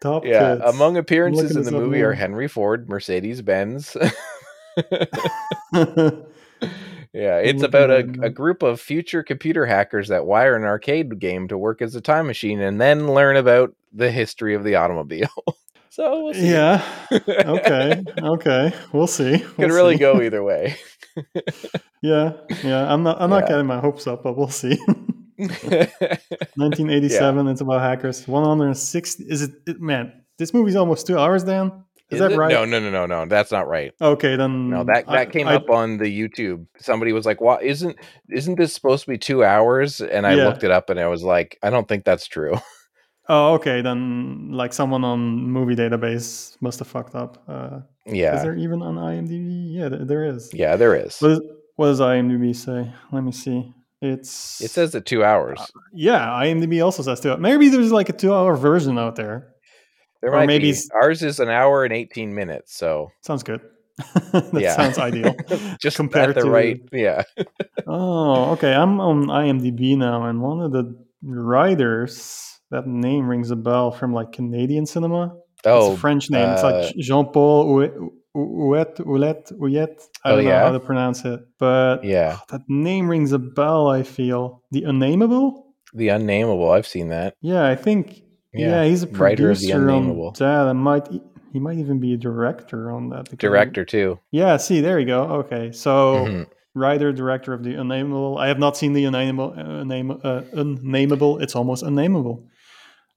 Top 0.00 0.24
Yeah, 0.24 0.56
Kids. 0.56 0.62
among 0.74 0.96
appearances 0.96 1.56
in 1.56 1.62
the 1.62 1.70
movie 1.70 2.02
are. 2.02 2.12
Henry 2.12 2.48
Ford, 2.48 2.88
Mercedes 2.88 3.42
Benz. 3.42 3.96
Yeah, 7.14 7.38
it's 7.38 7.62
about 7.62 7.90
a, 7.90 8.02
now. 8.02 8.26
a 8.26 8.30
group 8.30 8.62
of 8.62 8.80
future 8.80 9.22
computer 9.22 9.64
hackers 9.64 10.08
that 10.08 10.26
wire 10.26 10.54
an 10.54 10.64
arcade 10.64 11.18
game 11.18 11.48
to 11.48 11.56
work 11.56 11.80
as 11.80 11.94
a 11.94 12.02
time 12.02 12.26
machine 12.26 12.60
and 12.60 12.78
then 12.80 13.12
learn 13.14 13.36
about 13.36 13.74
the 13.94 14.10
history 14.10 14.54
of 14.54 14.62
the 14.62 14.74
automobile. 14.74 15.30
So 15.90 16.24
we'll 16.24 16.34
see. 16.34 16.50
yeah. 16.50 16.82
Okay. 17.12 18.02
Okay. 18.20 18.72
We'll 18.92 19.06
see. 19.06 19.38
Could 19.38 19.56
We'll 19.58 19.68
really 19.70 19.94
see. 19.94 20.00
go 20.00 20.20
either 20.22 20.42
way. 20.42 20.76
Yeah. 22.00 22.34
Yeah. 22.62 22.92
I'm 22.92 23.02
not. 23.02 23.20
I'm 23.20 23.28
not 23.30 23.42
Yeah. 23.44 23.48
getting 23.48 23.66
my 23.66 23.80
hopes 23.80 24.06
up, 24.06 24.22
but 24.22 24.36
we'll 24.36 24.48
see. 24.50 24.78
1987. 25.36 27.48
It's 27.48 27.60
about 27.60 27.80
hackers. 27.80 28.26
160. 28.28 29.24
Is 29.24 29.42
it, 29.42 29.50
it? 29.66 29.80
Man, 29.80 30.12
this 30.38 30.54
movie's 30.54 30.76
almost 30.76 31.06
two 31.08 31.18
hours. 31.18 31.42
Dan, 31.44 31.82
is, 32.10 32.14
Is 32.14 32.20
that 32.20 32.30
it? 32.32 32.38
right? 32.38 32.50
No, 32.52 32.64
no, 32.64 32.78
no, 32.78 32.90
no, 32.90 33.06
no. 33.06 33.26
That's 33.26 33.50
not 33.50 33.66
right. 33.68 33.92
Okay, 34.00 34.36
then. 34.36 34.70
No, 34.70 34.84
that 34.84 35.06
that 35.06 35.14
I- 35.14 35.26
came 35.26 35.48
I- 35.48 35.56
up 35.56 35.68
on 35.70 35.98
the 35.98 36.04
YouTube. 36.06 36.66
Somebody 36.78 37.12
was 37.12 37.26
like, 37.26 37.40
"Why 37.40 37.58
isn't 37.62 37.96
isn't 38.30 38.54
this 38.56 38.72
supposed 38.74 39.04
to 39.04 39.10
be 39.10 39.18
2 39.18 39.42
hours?" 39.44 40.00
And 40.00 40.24
I 40.26 40.34
Yeah. 40.34 40.44
looked 40.46 40.62
it 40.64 40.70
up 40.70 40.88
and 40.90 41.00
I 41.00 41.08
was 41.08 41.22
like, 41.24 41.58
"I 41.64 41.70
don't 41.70 41.88
think 41.88 42.04
that's 42.04 42.26
true." 42.28 42.54
Oh, 43.28 43.54
okay. 43.54 43.82
Then, 43.82 44.50
like, 44.52 44.72
someone 44.72 45.04
on 45.04 45.20
movie 45.20 45.76
database 45.76 46.56
must 46.62 46.78
have 46.78 46.88
fucked 46.88 47.14
up. 47.14 47.42
Uh, 47.46 47.80
yeah. 48.06 48.36
Is 48.36 48.42
there 48.42 48.56
even 48.56 48.80
on 48.82 48.94
IMDb? 48.96 49.74
Yeah, 49.74 49.88
th- 49.90 50.02
there 50.06 50.24
is. 50.24 50.50
Yeah, 50.54 50.76
there 50.76 50.94
is. 50.94 51.18
What, 51.20 51.30
is, 51.32 51.40
what 51.76 51.86
does 51.88 52.00
IMDb 52.00 52.56
say? 52.56 52.90
Let 53.12 53.22
me 53.24 53.32
see. 53.32 53.72
It's 54.00 54.60
It 54.62 54.70
says 54.70 54.94
it 54.94 55.04
2 55.06 55.24
hours. 55.24 55.60
yeah. 55.92 56.20
IMDb 56.28 56.82
also 56.84 57.02
says 57.02 57.20
two. 57.20 57.36
Maybe 57.36 57.68
there's 57.68 57.90
like 57.92 58.08
a 58.08 58.12
two-hour 58.12 58.56
version 58.56 58.96
out 58.98 59.16
there. 59.16 59.52
There 60.22 60.30
or 60.32 60.36
might 60.36 60.46
maybe 60.46 60.70
be. 60.72 60.78
Ours 61.02 61.22
is 61.22 61.38
an 61.40 61.48
hour 61.48 61.84
and 61.84 61.92
18 61.92 62.34
minutes, 62.34 62.74
so 62.76 63.10
Sounds 63.22 63.42
good. 63.42 63.60
that 64.32 64.50
Yeah. 64.54 64.76
sounds 64.76 64.98
ideal. 64.98 65.34
just 65.82 65.96
Compared 65.96 66.30
at 66.30 66.34
the 66.36 66.42
to- 66.42 66.50
right. 66.50 66.80
Yeah. 66.92 67.24
Oh, 67.88 68.52
okay. 68.52 68.72
I'm 68.72 69.00
on 69.00 69.26
IMDb 69.26 69.96
now, 69.98 70.24
and 70.26 70.40
one 70.40 70.60
of 70.60 70.70
the 70.72 70.96
writers. 71.22 72.57
That 72.70 72.86
name 72.86 73.26
rings 73.28 73.50
a 73.50 73.56
bell 73.56 73.90
from 73.90 74.12
like 74.12 74.32
Canadian 74.32 74.86
cinema. 74.86 75.34
It's 75.58 75.66
Oh, 75.66 75.92
a 75.92 75.96
French 75.96 76.30
name. 76.30 76.48
it's 76.50 76.62
uh, 76.62 76.70
like 76.70 76.94
Jean-Paul 76.96 77.66
Ouet, 77.74 77.92
Ouet, 78.36 78.96
Ouellet, 79.00 79.52
Ouillet. 79.58 80.00
I 80.24 80.30
Oh, 80.30 80.36
don't 80.36 80.44
know 80.44 80.50
yeah? 80.50 80.64
how 80.64 80.72
to 80.72 80.80
pronounce 80.80 81.24
it, 81.24 81.40
but 81.58 82.04
yeah. 82.04 82.38
that 82.50 82.60
name 82.68 83.08
rings 83.08 83.32
a 83.32 83.38
bell. 83.38 83.88
I 83.88 84.02
feel 84.02 84.62
the 84.70 84.84
unnameable. 84.84 85.66
The 85.94 86.08
unnameable. 86.08 86.70
I've 86.70 86.86
seen 86.86 87.08
that. 87.08 87.34
Yeah, 87.40 87.66
I 87.66 87.74
think. 87.74 88.22
Yeah, 88.52 88.82
Yeah, 88.82 88.84
he's 88.84 89.02
a 89.02 89.06
writer 89.08 89.50
of 89.50 89.58
The 89.60 89.66
producer 89.72 89.90
on 89.90 90.32
that. 90.34 90.68
And 90.70 90.78
might 90.80 91.08
he 91.52 91.58
might 91.58 91.78
even 91.78 91.98
be 91.98 92.12
a 92.12 92.16
director 92.18 92.90
on 92.90 93.08
that. 93.10 93.36
Director 93.38 93.84
too. 93.84 94.18
Yeah. 94.30 94.58
See, 94.58 94.80
there 94.82 94.98
you 95.00 95.06
go. 95.06 95.22
Okay, 95.40 95.72
so 95.72 96.26
Mhm. 96.26 96.46
writer 96.74 97.10
director 97.12 97.52
of 97.54 97.64
the 97.64 97.74
unnameable. 97.74 98.36
I 98.38 98.48
have 98.48 98.58
not 98.58 98.76
seen 98.76 98.92
the 98.92 99.04
unnameable. 99.06 99.54
Uh, 99.58 99.82
name, 99.84 100.10
uh, 100.22 100.42
unnameable. 100.52 101.38
It's 101.40 101.56
almost 101.56 101.82
unnameable. 101.82 102.44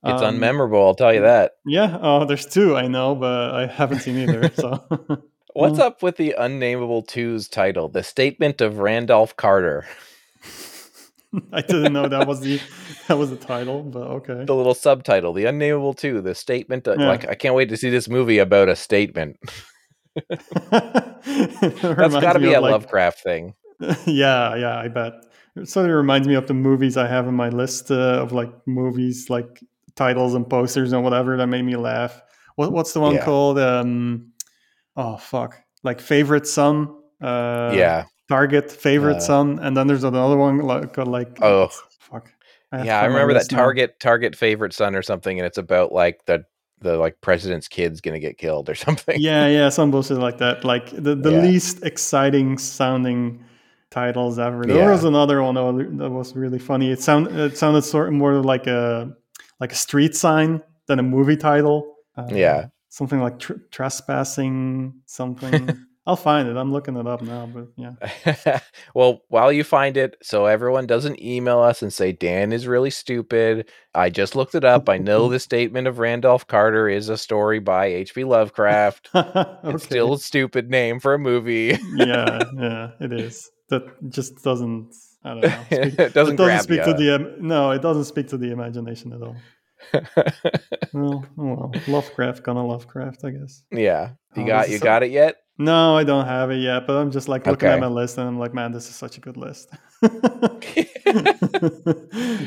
It's 0.03 0.21
Um, 0.21 0.37
unmemorable. 0.39 0.83
I'll 0.85 0.95
tell 0.95 1.13
you 1.13 1.21
that. 1.21 1.53
Yeah. 1.65 1.97
Oh, 2.01 2.25
there's 2.25 2.45
two. 2.45 2.75
I 2.75 2.87
know, 2.87 3.13
but 3.15 3.51
I 3.53 3.67
haven't 3.67 3.99
seen 3.99 4.17
either. 4.17 4.51
so. 4.55 4.83
What's 5.53 5.79
up 5.79 6.01
with 6.01 6.15
the 6.17 6.33
Unnameable 6.37 7.03
2's 7.03 7.47
title? 7.49 7.89
The 7.89 8.03
Statement 8.03 8.61
of 8.61 8.79
Randolph 8.79 9.35
Carter. 9.35 9.85
I 11.53 11.61
didn't 11.61 11.93
know 11.93 12.07
that 12.07 12.25
was 12.27 12.39
the 12.41 12.59
that 13.07 13.17
was 13.17 13.29
the 13.29 13.35
title, 13.37 13.83
but 13.83 13.99
okay. 14.03 14.43
The 14.45 14.55
little 14.55 14.73
subtitle, 14.73 15.33
The 15.33 15.45
Unnameable 15.45 15.93
2, 15.93 16.21
the 16.21 16.35
statement. 16.35 16.87
Of, 16.87 16.99
Yeah. 16.99 17.07
Like, 17.07 17.27
I 17.27 17.35
can't 17.35 17.53
wait 17.55 17.69
to 17.69 17.77
see 17.77 17.89
this 17.89 18.07
movie 18.09 18.37
about 18.39 18.69
a 18.69 18.75
statement. 18.75 19.37
That's 20.69 22.15
got 22.15 22.33
to 22.33 22.39
be 22.39 22.53
a 22.53 22.61
Lovecraft 22.61 23.21
thing. 23.21 23.53
yeah, 24.05 24.55
yeah, 24.55 24.77
I 24.77 24.87
bet. 24.87 25.13
It 25.55 25.67
sort 25.69 25.89
of 25.89 25.95
reminds 25.95 26.27
me 26.27 26.35
of 26.35 26.47
the 26.47 26.53
movies 26.53 26.95
I 26.97 27.07
have 27.07 27.27
in 27.27 27.33
my 27.35 27.49
list 27.49 27.91
uh, 27.91 28.21
of 28.21 28.31
like 28.31 28.51
movies, 28.65 29.29
like 29.29 29.61
titles 29.95 30.33
and 30.35 30.49
posters 30.49 30.93
and 30.93 31.03
whatever 31.03 31.37
that 31.37 31.47
made 31.47 31.63
me 31.63 31.75
laugh. 31.75 32.21
What, 32.55 32.71
what's 32.71 32.93
the 32.93 32.99
one 32.99 33.15
Yeah. 33.15 33.25
called? 33.25 33.59
Um, 33.59 34.31
oh 34.95 35.17
fuck, 35.17 35.57
like 35.83 35.99
favorite 35.99 36.47
son. 36.47 36.95
Uh, 37.21 37.71
yeah. 37.75 38.05
Target 38.29 38.71
favorite 38.71 39.17
Uh, 39.17 39.21
son, 39.21 39.59
and 39.61 39.75
then 39.75 39.87
there's 39.87 40.03
another 40.03 40.37
one 40.37 40.59
like 40.59 40.95
like 40.97 41.37
Oh. 41.41 41.69
fuck. 41.99 42.31
have 42.71 42.85
Yeah, 42.85 43.01
I 43.01 43.05
remember 43.05 43.33
that 43.33 43.51
now. 43.51 43.57
Target 43.57 43.99
Target 43.99 44.35
favorite 44.35 44.73
son 44.73 44.95
or 44.95 45.01
something, 45.01 45.37
and 45.37 45.45
it's 45.45 45.57
about 45.57 45.91
like 45.91 46.25
the 46.25 46.45
the 46.79 46.97
like 46.97 47.19
president's 47.21 47.67
kid's 47.67 48.01
gonna 48.01 48.19
get 48.19 48.37
killed 48.37 48.69
or 48.69 48.75
something. 48.87 49.19
yeah, 49.19 49.47
yeah, 49.47 49.69
some 49.69 49.91
bullshit 49.91 50.17
like 50.17 50.37
that. 50.39 50.63
Like 50.63 50.89
the, 50.91 51.13
the 51.15 51.31
Yeah. 51.31 51.41
least 51.41 51.83
exciting 51.83 52.57
sounding 52.57 53.43
titles 53.91 54.39
ever. 54.39 54.63
There 54.65 54.77
Yeah. 54.77 54.91
was 54.91 55.03
another 55.03 55.43
one 55.43 55.55
that 55.55 55.63
was- 55.63 55.97
that 55.99 56.09
was 56.09 56.35
really 56.35 56.59
funny. 56.59 56.89
It 56.91 57.01
sound 57.01 57.27
it 57.27 57.57
sounded 57.57 57.81
sort 57.83 58.07
of 58.07 58.13
more 58.13 58.33
like 58.35 58.65
a 58.67 59.11
like 59.61 59.71
a 59.71 59.75
street 59.75 60.15
sign 60.15 60.61
than 60.87 60.99
a 60.99 61.03
movie 61.03 61.37
title. 61.37 61.95
Uh, 62.17 62.27
Yeah. 62.29 62.65
something 62.89 63.21
like 63.21 63.39
tr- 63.39 63.53
trespassing 63.71 64.93
something. 65.05 65.69
I'll 66.07 66.15
find 66.15 66.47
it. 66.49 66.57
I'm 66.57 66.73
looking 66.73 66.97
it 66.97 67.05
up 67.05 67.21
now, 67.21 67.45
but 67.53 67.67
yeah. 67.77 68.59
well, 68.95 69.21
while 69.27 69.51
you 69.53 69.63
find 69.63 69.95
it, 69.97 70.15
so 70.23 70.47
everyone 70.47 70.87
doesn't 70.87 71.21
email 71.21 71.59
us 71.59 71.83
and 71.83 71.93
say 71.93 72.11
Dan 72.11 72.51
is 72.51 72.65
really 72.65 72.89
stupid. 72.89 73.69
I 73.93 74.09
just 74.09 74.35
looked 74.35 74.55
it 74.55 74.65
up. 74.65 74.89
I 74.89 74.97
know 74.97 75.29
the 75.29 75.39
statement 75.39 75.87
of 75.87 75.99
Randolph 75.99 76.47
Carter 76.47 76.89
is 76.89 77.07
a 77.07 77.17
story 77.17 77.59
by 77.59 77.85
H.P. 77.85 78.23
Lovecraft. 78.23 79.09
okay. 79.13 79.55
It's 79.65 79.83
still 79.83 80.13
a 80.13 80.19
stupid 80.19 80.71
name 80.71 80.99
for 80.99 81.13
a 81.13 81.19
movie. 81.19 81.77
yeah, 81.95 82.43
yeah, 82.57 82.91
it 82.99 83.13
is. 83.13 83.51
That 83.69 83.83
just 84.09 84.43
doesn't. 84.43 84.95
I 85.23 85.29
don't 85.29 85.41
know. 85.41 85.63
speak- 85.65 85.99
it 85.99 86.13
doesn't 86.13 86.33
it 86.33 86.37
doesn't 86.37 86.63
speak 86.63 86.83
to 86.83 86.93
the 86.93 87.15
im- 87.15 87.47
no. 87.47 87.71
It 87.71 87.81
doesn't 87.81 88.05
speak 88.05 88.27
to 88.29 88.37
the 88.37 88.51
imagination 88.51 89.13
at 89.13 89.21
all. 89.21 89.35
Well, 90.93 91.25
oh 91.25 91.43
well, 91.43 91.71
Lovecraft 91.87 92.43
gonna 92.43 92.65
Lovecraft, 92.67 93.23
I 93.23 93.29
guess. 93.31 93.63
yeah, 93.71 94.09
oh, 94.35 94.39
you 94.39 94.43
Oh, 94.43 94.47
got 94.47 94.69
you 94.69 94.77
got 94.79 95.03
it 95.03 95.11
yet? 95.11 95.37
No, 95.57 95.95
I 95.97 96.03
don't 96.03 96.25
have 96.25 96.51
it 96.51 96.57
yet, 96.57 96.85
but 96.85 96.97
I'm 96.97 97.11
just 97.11 97.27
like 97.29 97.47
looking 97.47 97.69
at 97.69 97.79
my 97.79 97.87
list 97.87 98.17
and 98.17 98.27
I'm 98.27 98.37
like, 98.39 98.53
man, 98.53 98.71
this 98.73 98.89
is 98.89 98.95
such 98.95 99.17
a 99.17 99.21
good 99.21 99.37
list. 99.37 99.69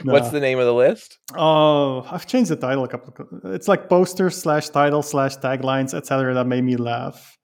What's 0.05 0.31
the 0.31 0.39
name 0.41 0.59
of 0.59 0.67
the 0.67 0.75
list? 0.75 1.19
Oh, 1.37 2.07
I've 2.11 2.27
changed 2.27 2.51
the 2.51 2.57
title 2.57 2.85
a 2.85 2.89
couple. 2.89 3.15
Of, 3.43 3.53
it's 3.53 3.69
like 3.69 3.89
posters 3.89 4.37
slash 4.37 4.69
title 4.69 5.03
slash 5.03 5.37
taglines, 5.37 5.95
etc. 5.95 6.35
That 6.35 6.47
made 6.47 6.65
me 6.65 6.77
laugh. 6.77 7.39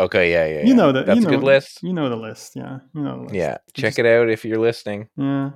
Okay, 0.00 0.32
yeah, 0.32 0.46
yeah. 0.60 0.66
You 0.66 0.74
know 0.74 0.90
the 0.92 1.04
That's 1.04 1.20
you 1.20 1.26
a 1.26 1.30
good 1.30 1.42
list. 1.42 1.82
You 1.82 1.92
know 1.92 2.08
the 2.08 2.16
list, 2.16 2.56
yeah. 2.56 2.78
You 2.94 3.02
know 3.02 3.16
the 3.18 3.22
list. 3.24 3.34
Yeah, 3.34 3.58
check 3.74 3.90
just- 3.94 3.98
it 4.00 4.06
out 4.06 4.28
if 4.28 4.44
you're 4.44 4.58
listening. 4.58 5.08
Yeah. 5.16 5.50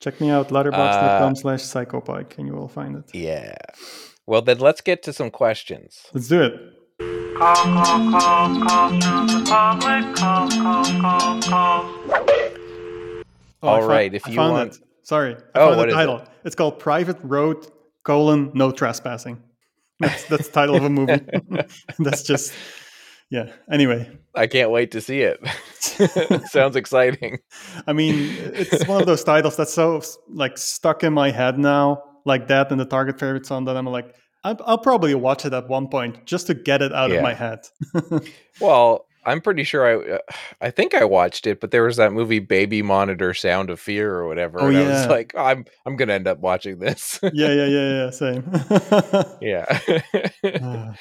Check 0.00 0.18
me 0.20 0.30
out, 0.30 0.48
letterboxd.com 0.48 1.32
uh, 1.32 1.34
slash 1.34 1.60
psychopike, 1.60 2.38
and 2.38 2.46
you 2.46 2.54
will 2.54 2.68
find 2.68 2.96
it. 2.96 3.10
Yeah. 3.14 3.54
Well, 4.26 4.40
then 4.40 4.58
let's 4.58 4.80
get 4.80 5.02
to 5.02 5.12
some 5.12 5.30
questions. 5.30 6.06
Let's 6.14 6.28
do 6.28 6.42
it. 6.42 6.54
Call, 7.36 7.54
call, 7.54 8.62
call. 8.62 8.90
Oh, 13.62 13.68
All 13.68 13.82
right, 13.86 14.12
if 14.14 14.26
you 14.26 14.34
found 14.36 14.52
want- 14.52 14.72
it. 14.76 14.78
Sorry. 15.02 15.34
I 15.54 15.58
Oh, 15.58 15.66
found 15.66 15.76
what 15.76 15.82
the 15.84 15.88
is 15.88 15.94
title. 15.94 16.22
It's 16.44 16.54
called 16.54 16.78
Private 16.78 17.18
Road, 17.22 17.66
colon, 18.04 18.52
no 18.54 18.70
trespassing. 18.70 19.42
That's, 19.98 20.24
that's 20.24 20.46
the 20.46 20.52
title 20.52 20.76
of 20.76 20.84
a 20.84 20.88
movie. 20.90 21.20
that's 21.98 22.22
just, 22.22 22.52
yeah. 23.30 23.52
Anyway, 23.70 24.10
I 24.34 24.46
can't 24.46 24.70
wait 24.70 24.90
to 24.92 25.00
see 25.00 25.20
it. 25.22 25.40
Sounds 26.48 26.76
exciting. 26.76 27.38
I 27.86 27.92
mean, 27.92 28.14
it's 28.54 28.86
one 28.86 29.00
of 29.00 29.06
those 29.06 29.24
titles 29.24 29.56
that's 29.56 29.72
so 29.74 30.02
like 30.28 30.58
stuck 30.58 31.02
in 31.04 31.12
my 31.12 31.30
head 31.30 31.58
now, 31.58 32.02
like 32.24 32.48
that 32.48 32.70
and 32.70 32.80
the 32.80 32.84
Target 32.84 33.18
favorite 33.18 33.46
song 33.46 33.64
that 33.66 33.76
I'm 33.76 33.86
like, 33.86 34.14
I'll, 34.44 34.56
I'll 34.64 34.78
probably 34.78 35.14
watch 35.14 35.44
it 35.44 35.52
at 35.52 35.68
one 35.68 35.88
point 35.88 36.24
just 36.26 36.46
to 36.48 36.54
get 36.54 36.80
it 36.82 36.92
out 36.92 37.10
Yeah. 37.10 37.16
of 37.16 37.22
my 37.22 37.34
head. 37.34 37.60
Well, 38.60 39.06
I'm 39.26 39.42
pretty 39.42 39.64
sure 39.64 39.86
I, 39.86 40.14
uh, 40.14 40.18
I 40.62 40.70
think 40.70 40.94
I 40.94 41.04
watched 41.04 41.46
it, 41.46 41.60
but 41.60 41.70
there 41.72 41.82
was 41.82 41.96
that 41.96 42.10
movie 42.12 42.38
Baby 42.38 42.80
Monitor 42.82 43.34
Sound 43.34 43.68
of 43.68 43.78
Fear 43.78 44.14
or 44.14 44.26
whatever, 44.26 44.60
Oh, 44.60 44.68
and 44.68 44.78
I 44.78 44.82
was 44.88 45.06
like, 45.08 45.34
I'm 45.36 45.66
I'm 45.84 45.96
gonna 45.96 46.14
end 46.14 46.26
up 46.26 46.38
watching 46.40 46.78
this. 46.78 47.20
yeah, 47.22 47.52
yeah, 47.52 47.66
yeah, 47.66 47.90
yeah. 48.04 48.10
Same. 48.10 48.50
yeah. 49.42 50.94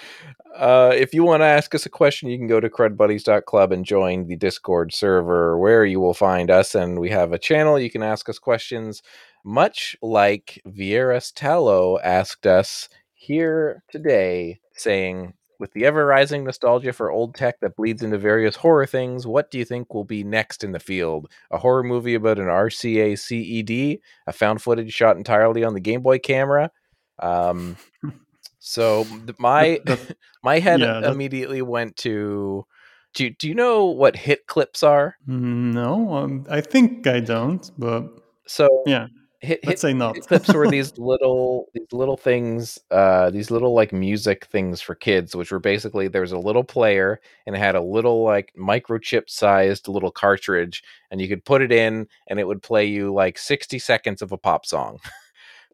Uh, 0.55 0.91
if 0.95 1.13
you 1.13 1.23
want 1.23 1.41
to 1.41 1.45
ask 1.45 1.73
us 1.75 1.85
a 1.85 1.89
question, 1.89 2.29
you 2.29 2.37
can 2.37 2.47
go 2.47 2.59
to 2.59 2.69
crudbuddies.club 2.69 3.71
and 3.71 3.85
join 3.85 4.27
the 4.27 4.35
Discord 4.35 4.93
server 4.93 5.57
where 5.57 5.85
you 5.85 5.99
will 5.99 6.13
find 6.13 6.49
us. 6.49 6.75
And 6.75 6.99
we 6.99 7.09
have 7.09 7.31
a 7.31 7.39
channel. 7.39 7.79
You 7.79 7.89
can 7.89 8.03
ask 8.03 8.27
us 8.29 8.39
questions. 8.39 9.01
much 9.45 9.95
like 10.01 10.61
Vieras 10.67 11.31
Tallow 11.33 11.97
asked 11.99 12.45
us 12.45 12.89
here 13.13 13.83
today, 13.89 14.59
saying, 14.73 15.33
with 15.59 15.73
the 15.73 15.85
ever 15.85 16.05
rising 16.05 16.45
nostalgia 16.45 16.93
for 16.93 17.11
old 17.11 17.35
tech 17.35 17.59
that 17.59 17.75
bleeds 17.75 18.01
into 18.01 18.17
various 18.17 18.55
horror 18.55 18.85
things, 18.85 19.27
what 19.27 19.51
do 19.51 19.57
you 19.57 19.65
think 19.65 19.93
will 19.93 20.05
be 20.05 20.23
next 20.23 20.63
in 20.63 20.71
the 20.71 20.79
field? 20.79 21.29
A 21.51 21.57
horror 21.57 21.83
movie 21.83 22.15
about 22.15 22.39
an 22.39 22.47
RCA 22.47 23.19
CED, 23.19 23.99
a 24.25 24.33
found 24.33 24.61
footage 24.61 24.93
shot 24.93 25.17
entirely 25.17 25.63
on 25.63 25.73
the 25.73 25.81
Game 25.81 26.01
Boy 26.01 26.17
camera? 26.17 26.71
Um, 27.19 27.75
so 28.59 29.05
my 29.37 29.79
my 30.43 30.59
head 30.59 30.79
yeah, 30.81 31.11
immediately 31.11 31.61
went 31.61 31.95
to 31.97 32.65
do, 33.13 33.23
you- 33.25 33.35
do 33.39 33.47
you 33.47 33.55
know 33.55 33.85
what 33.85 34.15
hit 34.15 34.45
clips 34.47 34.83
are? 34.83 35.15
no, 35.25 36.13
um, 36.13 36.45
I 36.49 36.61
think 36.61 37.07
I 37.07 37.19
don't, 37.19 37.69
but 37.77 38.03
So 38.45 38.67
yeah, 38.85 39.07
hit, 39.41 39.59
let's 39.65 39.81
hit 39.81 39.87
say 39.89 39.93
not. 39.93 40.15
Hit 40.15 40.27
clips 40.27 40.53
were 40.53 40.67
these 40.69 40.91
little 40.97 41.67
these 41.73 41.91
little 41.91 42.17
things 42.17 42.77
uh 42.91 43.29
these 43.29 43.49
little 43.51 43.73
like 43.73 43.91
music 43.93 44.45
things 44.45 44.81
for 44.81 44.95
kids 44.95 45.35
which 45.35 45.51
were 45.51 45.59
basically 45.59 46.07
there 46.07 46.21
was 46.21 46.31
a 46.33 46.37
little 46.37 46.63
player 46.63 47.19
and 47.47 47.55
it 47.55 47.59
had 47.59 47.75
a 47.75 47.81
little 47.81 48.23
like 48.23 48.53
microchip 48.59 49.29
sized 49.29 49.87
little 49.87 50.11
cartridge 50.11 50.83
and 51.09 51.21
you 51.21 51.27
could 51.27 51.45
put 51.45 51.61
it 51.61 51.71
in 51.71 52.07
and 52.27 52.39
it 52.39 52.47
would 52.47 52.61
play 52.61 52.85
you 52.85 53.13
like 53.13 53.37
60 53.37 53.79
seconds 53.79 54.21
of 54.21 54.31
a 54.31 54.37
pop 54.37 54.65
song 54.65 54.99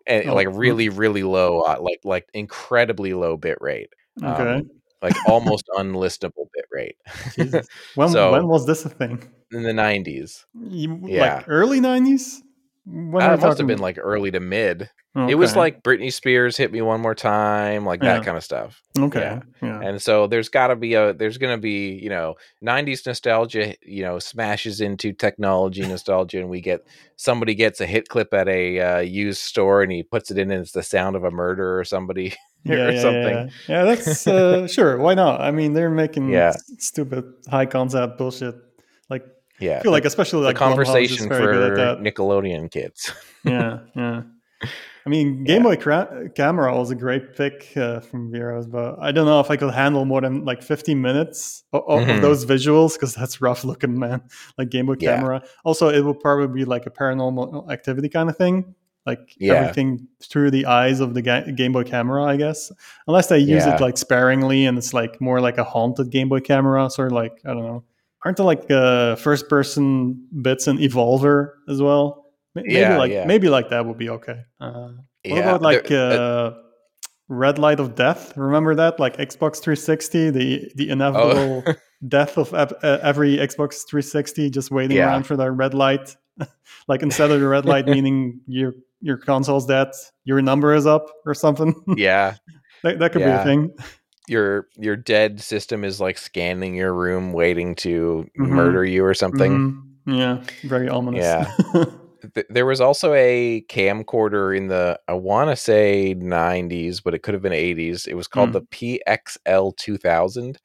and 0.07 0.29
Oh, 0.29 0.35
like 0.35 0.47
really 0.51 0.89
really 0.89 1.23
low 1.23 1.61
uh, 1.61 1.77
like 1.79 1.99
like 2.03 2.27
incredibly 2.33 3.13
low 3.13 3.37
bit 3.37 3.57
rate 3.61 3.89
okay. 4.23 4.57
um, 4.59 4.69
like 5.01 5.15
almost 5.27 5.65
unlistable 5.77 6.47
bit 6.53 6.65
rate 6.71 6.97
When 7.95 8.09
so- 8.09 8.31
when 8.31 8.47
was 8.47 8.65
this 8.65 8.85
a 8.85 8.89
thing? 8.89 9.23
in 9.51 9.63
the 9.63 9.73
90s 9.73 10.45
You, 10.59 11.01
Yeah. 11.07 11.37
Like 11.37 11.45
early 11.47 11.79
nineties? 11.79 12.41
When 12.85 13.23
are 13.23 13.33
it 13.33 13.37
we 13.37 13.43
must 13.43 13.57
have 13.57 13.67
been 13.67 13.79
like 13.79 13.97
early 13.99 14.31
to 14.31 14.39
mid 14.39 14.89
it 15.15 15.35
was 15.35 15.55
like 15.55 15.81
britney 15.81 16.11
spears 16.11 16.57
hit 16.57 16.73
me 16.73 16.81
one 16.81 16.99
more 16.99 17.15
time 17.15 17.85
like 17.85 18.01
that 18.01 18.23
kind 18.25 18.35
of 18.35 18.43
stuff 18.43 18.81
okay, 18.99 19.21
yeah. 19.21 19.39
yeah, 19.61 19.79
and 19.81 20.01
so 20.01 20.27
there's 20.27 20.49
got 20.49 20.67
to 20.67 20.75
be 20.75 20.93
a 20.93 21.13
there's 21.13 21.37
going 21.37 21.55
to 21.57 21.61
be 21.61 21.93
you 21.93 22.09
know 22.09 22.35
90s 22.63 23.05
nostalgia 23.07 23.75
you 23.81 24.03
know 24.03 24.19
smashes 24.19 24.81
into 24.81 25.13
technology 25.13 25.87
nostalgia 25.87 26.39
and 26.39 26.49
we 26.49 26.59
get 26.59 26.85
somebody 27.15 27.55
gets 27.55 27.79
a 27.79 27.85
hit 27.85 28.09
clip 28.09 28.33
at 28.33 28.49
a 28.49 28.79
uh, 28.79 28.99
used 28.99 29.39
store 29.41 29.81
and 29.81 29.91
he 29.91 30.03
puts 30.03 30.31
it 30.31 30.37
in 30.37 30.51
and 30.51 30.61
it's 30.61 30.73
the 30.73 30.83
sound 30.83 31.15
of 31.15 31.23
a 31.23 31.31
murder 31.31 31.79
or 31.79 31.85
somebody 31.85 32.33
yeah, 32.65 32.75
or 32.75 32.91
yeah, 32.91 33.01
something 33.01 33.23
Yeah, 33.23 33.47
yeah 33.67 33.83
that's 33.85 34.27
uh, 34.27 34.67
sure. 34.67 34.97
Why 34.97 35.13
not? 35.13 35.39
I 35.41 35.51
mean, 35.51 35.73
they're 35.73 35.89
making 35.89 36.29
Yeah. 36.29 36.53
stupid 36.79 37.25
high 37.49 37.67
concept 37.67 38.17
bullshit. 38.17 38.55
Like, 39.09 39.23
yeah 39.59 39.77
I 39.79 39.81
feel 39.83 39.91
like 39.91 40.05
especially 40.05 40.41
the 40.41 40.47
like 40.47 40.55
conversation 40.57 41.27
for 41.27 41.39
nickelodeon 42.01 42.69
kids 42.71 43.11
yeah, 43.43 43.79
yeah. 43.95 44.21
I 45.05 45.09
mean, 45.11 45.43
Game 45.43 45.61
Boy 45.61 45.75
cra- 45.75 46.29
camera 46.33 46.75
was 46.75 46.89
a 46.89 46.95
great 46.95 47.35
pick 47.35 47.71
uh, 47.77 47.99
from 47.99 48.31
Vera's, 48.31 48.65
but 48.65 48.97
I 48.99 49.11
don't 49.11 49.27
know 49.27 49.39
if 49.39 49.51
I 49.51 49.55
could 49.57 49.71
handle 49.71 50.03
more 50.05 50.19
than 50.21 50.45
like 50.45 50.63
15 50.63 50.99
minutes 50.99 51.63
of, 51.73 51.83
of 51.87 51.99
Mhm. 52.07 52.21
those 52.21 52.43
visuals 52.43 52.93
because 52.93 53.13
that's 53.13 53.39
rough 53.47 53.63
looking, 53.63 53.99
man. 53.99 54.23
Like 54.57 54.69
Game 54.69 54.87
Boy 54.87 54.95
Yeah. 54.99 55.17
camera. 55.17 55.43
Also, 55.63 55.89
it 55.89 55.99
will 56.01 56.15
probably 56.15 56.47
be 56.47 56.65
like 56.65 56.87
a 56.87 56.89
paranormal 56.89 57.69
activity 57.71 58.09
kind 58.09 58.29
of 58.31 58.37
thing. 58.37 58.73
Like 59.05 59.35
Yeah. 59.37 59.53
everything 59.55 60.07
through 60.23 60.49
the 60.49 60.65
eyes 60.65 60.99
of 61.01 61.13
the 61.13 61.21
ga- 61.21 61.51
Game 61.51 61.73
Boy 61.73 61.83
camera, 61.83 62.23
I 62.23 62.37
guess. 62.37 62.71
Unless 63.07 63.27
they 63.27 63.37
use 63.37 63.63
Yeah. 63.67 63.75
it 63.75 63.81
like 63.81 63.97
sparingly 63.99 64.65
and 64.65 64.75
it's 64.75 64.91
like 64.91 65.21
more 65.21 65.39
like 65.39 65.59
a 65.59 65.63
haunted 65.63 66.09
Game 66.09 66.29
Boy 66.29 66.39
camera, 66.39 66.89
sort 66.89 67.09
of 67.11 67.15
like, 67.15 67.33
I 67.45 67.49
don't 67.53 67.63
know. 67.63 67.83
Aren't 68.25 68.37
there 68.37 68.45
like 68.45 68.69
uh, 68.71 69.15
first 69.15 69.47
person 69.47 70.27
bits 70.41 70.67
in 70.67 70.77
Evolver 70.79 71.51
as 71.69 71.81
well? 71.81 72.25
Maybe 72.55 72.73
Yeah, 72.73 72.97
like 72.97 73.11
yeah. 73.11 73.25
maybe 73.25 73.49
like 73.49 73.69
that 73.69 73.85
would 73.85 73.97
be 73.97 74.09
okay. 74.09 74.39
Uh, 74.59 74.71
what 74.71 74.97
Yeah, 75.23 75.37
about 75.39 75.61
like 75.61 75.87
there- 75.87 76.19
uh, 76.19 76.53
Red 77.27 77.57
Light 77.59 77.79
of 77.79 77.95
Death? 77.95 78.35
Remember 78.37 78.75
that, 78.75 78.99
like 78.99 79.17
Xbox 79.17 79.59
360, 79.61 80.29
the 80.31 80.71
the 80.75 80.89
inevitable 80.89 81.63
oh 81.67 81.73
death 82.07 82.37
of 82.37 82.53
ev- 82.53 82.73
uh, 82.83 82.99
every 83.01 83.37
Xbox 83.37 83.81
360, 83.89 84.49
just 84.49 84.69
waiting 84.71 84.97
around 85.07 85.23
for 85.23 85.35
that 85.37 85.51
red 85.51 85.73
light. 85.73 86.15
like 86.87 87.01
instead 87.03 87.31
of 87.31 87.39
the 87.39 87.47
red 87.47 87.65
light 87.65 87.85
meaning 87.95 88.41
your 88.47 88.73
your 89.01 89.17
console's 89.17 89.65
dead, 89.65 89.89
your 90.23 90.41
number 90.41 90.73
is 90.73 90.85
up 90.87 91.05
or 91.25 91.33
something. 91.33 91.73
yeah 91.97 92.35
that, 92.83 92.99
that 92.99 93.11
could 93.11 93.21
be 93.23 93.31
a 93.31 93.43
thing. 93.43 93.71
Your 94.27 94.67
your 94.77 94.95
dead 94.95 95.39
system 95.41 95.83
is 95.83 95.99
like 96.01 96.17
scanning 96.17 96.75
your 96.75 96.93
room 96.93 97.31
waiting 97.33 97.75
to 97.75 98.25
Mhm. 98.39 98.47
murder 98.49 98.83
you 98.85 99.03
or 99.05 99.13
something 99.13 99.83
Mhm. 100.07 100.17
Yeah, 100.19 100.43
very 100.63 100.87
ominous. 100.89 101.23
Yeah. 101.23 101.51
There 102.49 102.65
was 102.65 102.81
also 102.81 103.13
a 103.13 103.63
camcorder 103.69 104.57
in 104.57 104.67
the 104.67 104.99
I 105.07 105.13
want 105.13 105.51
to 105.51 105.55
say 105.55 106.15
90s, 106.17 106.99
but 107.03 107.13
it 107.13 107.21
could 107.21 107.35
have 107.35 107.43
been 107.43 107.53
80s. 107.53 108.07
It 108.07 108.15
was 108.15 108.27
called 108.27 108.49
Mm. 108.49 108.53
the 108.53 108.61
PXL 108.71 109.71
2000 109.77 110.57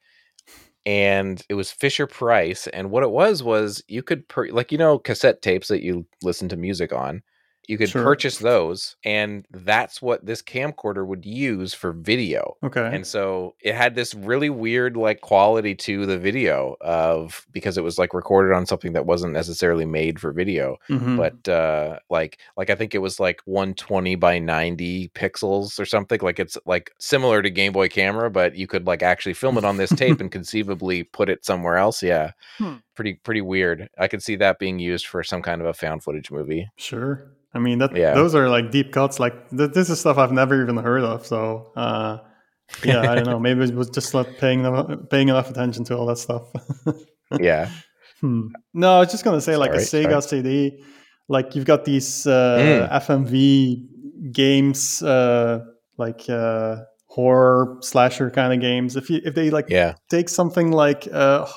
and 0.87 1.43
it 1.49 1.53
was 1.53 1.71
Fisher 1.71 2.07
Price 2.07 2.65
and 2.67 2.89
what 2.89 3.03
it 3.03 3.11
was 3.11 3.43
was 3.43 3.83
you 3.87 4.01
could 4.01 4.27
per- 4.27 4.47
like 4.49 4.71
you 4.71 4.77
know 4.79 4.97
cassette 4.97 5.43
tapes 5.43 5.67
that 5.67 5.83
you 5.83 6.07
listen 6.23 6.49
to 6.49 6.57
music 6.57 6.91
on. 6.91 7.21
You 7.67 7.77
could 7.77 7.89
Sure. 7.89 8.03
purchase 8.03 8.39
those 8.39 8.95
and 9.05 9.45
that's 9.51 10.01
what 10.01 10.25
this 10.25 10.41
camcorder 10.41 11.05
would 11.05 11.25
use 11.25 11.73
for 11.73 11.91
video. 11.93 12.57
okay. 12.63 12.89
And 12.93 13.05
so 13.07 13.55
it 13.61 13.75
had 13.75 13.95
this 13.95 14.13
really 14.13 14.49
weird 14.49 14.97
like 14.97 15.21
quality 15.21 15.75
to 15.75 16.05
the 16.05 16.17
video 16.17 16.75
of 16.81 17.45
because 17.51 17.77
it 17.77 17.83
was 17.83 17.97
like 17.97 18.13
recorded 18.13 18.53
on 18.55 18.65
something 18.65 18.93
that 18.93 19.05
wasn't 19.05 19.33
necessarily 19.33 19.85
made 19.85 20.19
for 20.19 20.31
video 20.31 20.77
Mhm. 20.89 21.17
but 21.17 21.51
uh 21.51 21.99
like 22.09 22.39
like 22.57 22.69
i 22.69 22.75
think 22.75 22.93
it 22.95 22.99
was 22.99 23.19
like 23.19 23.41
120 23.45 24.15
by 24.15 24.39
90 24.39 25.09
pixels 25.09 25.79
or 25.79 25.85
something 25.85 26.19
like 26.21 26.39
it's 26.39 26.57
like 26.65 26.91
similar 26.99 27.41
to 27.41 27.49
game 27.49 27.71
boy 27.73 27.87
camera 27.87 28.29
but 28.29 28.55
you 28.55 28.67
could 28.67 28.85
like 28.87 29.03
actually 29.03 29.33
film 29.33 29.57
it 29.57 29.63
on 29.65 29.77
this 29.77 29.91
tape 29.95 30.19
and 30.19 30.31
conceivably 30.37 31.03
put 31.03 31.29
it 31.29 31.45
somewhere 31.45 31.77
else 31.77 32.01
yeah 32.03 32.31
Hmm. 32.57 32.75
pretty 32.95 33.13
pretty 33.15 33.41
weird 33.41 33.87
i 33.97 34.07
could 34.07 34.21
see 34.23 34.35
that 34.37 34.59
being 34.59 34.79
used 34.79 35.05
for 35.07 35.23
some 35.23 35.41
kind 35.41 35.61
of 35.61 35.67
a 35.67 35.73
found 35.73 36.03
footage 36.03 36.31
movie 36.31 36.67
Sure. 36.75 37.27
I 37.53 37.59
mean, 37.59 37.79
that 37.79 37.95
Yeah. 37.95 38.13
those 38.13 38.33
are 38.35 38.49
like 38.49 38.71
deep 38.71 38.91
cuts. 38.93 39.19
Like 39.19 39.49
th- 39.49 39.71
this 39.71 39.89
is 39.89 39.99
stuff 39.99 40.17
I've 40.17 40.31
never 40.31 40.61
even 40.61 40.77
heard 40.77 41.03
of. 41.03 41.25
So 41.25 41.71
uh, 41.75 42.19
yeah, 42.83 43.01
I 43.11 43.15
don't 43.15 43.25
know. 43.27 43.39
Maybe 43.47 43.63
it 43.63 43.75
was 43.75 43.89
just 43.89 44.13
not 44.13 44.27
paying 44.37 44.61
enough, 44.61 44.89
paying 45.09 45.29
enough 45.29 45.49
attention 45.49 45.83
to 45.85 45.97
all 45.97 46.05
that 46.07 46.17
stuff. 46.17 46.43
yeah 47.39 47.69
hmm. 48.21 48.47
No, 48.73 48.95
I 48.95 48.99
was 48.99 49.11
just 49.11 49.23
gonna 49.23 49.41
say 49.41 49.57
like 49.57 49.71
a 49.73 49.81
Sorry, 49.81 50.05
Sega 50.05 50.23
CD. 50.23 50.81
Like 51.27 51.55
you've 51.55 51.65
got 51.65 51.85
these 51.85 52.25
uh, 52.27 52.87
FMV 52.91 54.31
games, 54.31 55.01
uh, 55.01 55.65
like 55.97 56.29
uh, 56.29 56.77
horror 57.07 57.77
slasher 57.81 58.29
kind 58.29 58.53
of 58.53 58.59
games. 58.61 58.95
If 58.95 59.09
you 59.09 59.21
if 59.23 59.35
they 59.35 59.49
like 59.49 59.69
yeah 59.69 59.95
take 60.09 60.29
something 60.29 60.71
like 60.71 61.07
uh, 61.11 61.47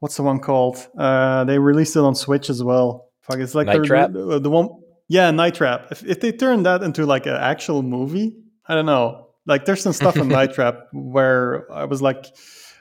what's 0.00 0.16
the 0.16 0.22
one 0.22 0.40
called? 0.40 0.86
Uh, 0.98 1.44
they 1.44 1.58
released 1.58 1.96
it 1.96 2.00
on 2.00 2.14
Switch 2.14 2.50
as 2.50 2.62
well. 2.62 3.10
Fuck, 3.22 3.38
it's 3.38 3.54
like 3.54 3.66
Night 3.66 3.80
the, 3.80 3.86
Trap? 3.86 4.12
the, 4.12 4.38
the 4.40 4.50
one. 4.50 4.68
Yeah, 5.08 5.30
Night 5.30 5.54
Trap. 5.54 5.88
If, 5.90 6.04
if 6.04 6.20
they 6.20 6.32
turn 6.32 6.62
that 6.64 6.82
into 6.82 7.04
like 7.06 7.26
an 7.26 7.34
actual 7.36 7.82
movie, 7.82 8.36
I 8.66 8.74
don't 8.74 8.86
know. 8.86 9.28
Like 9.46 9.66
there's 9.66 9.82
some 9.82 9.92
stuff 9.92 10.16
in 10.16 10.28
Night 10.28 10.52
Trap 10.54 10.88
where 10.92 11.70
I 11.70 11.84
was 11.84 12.00
like, 12.00 12.26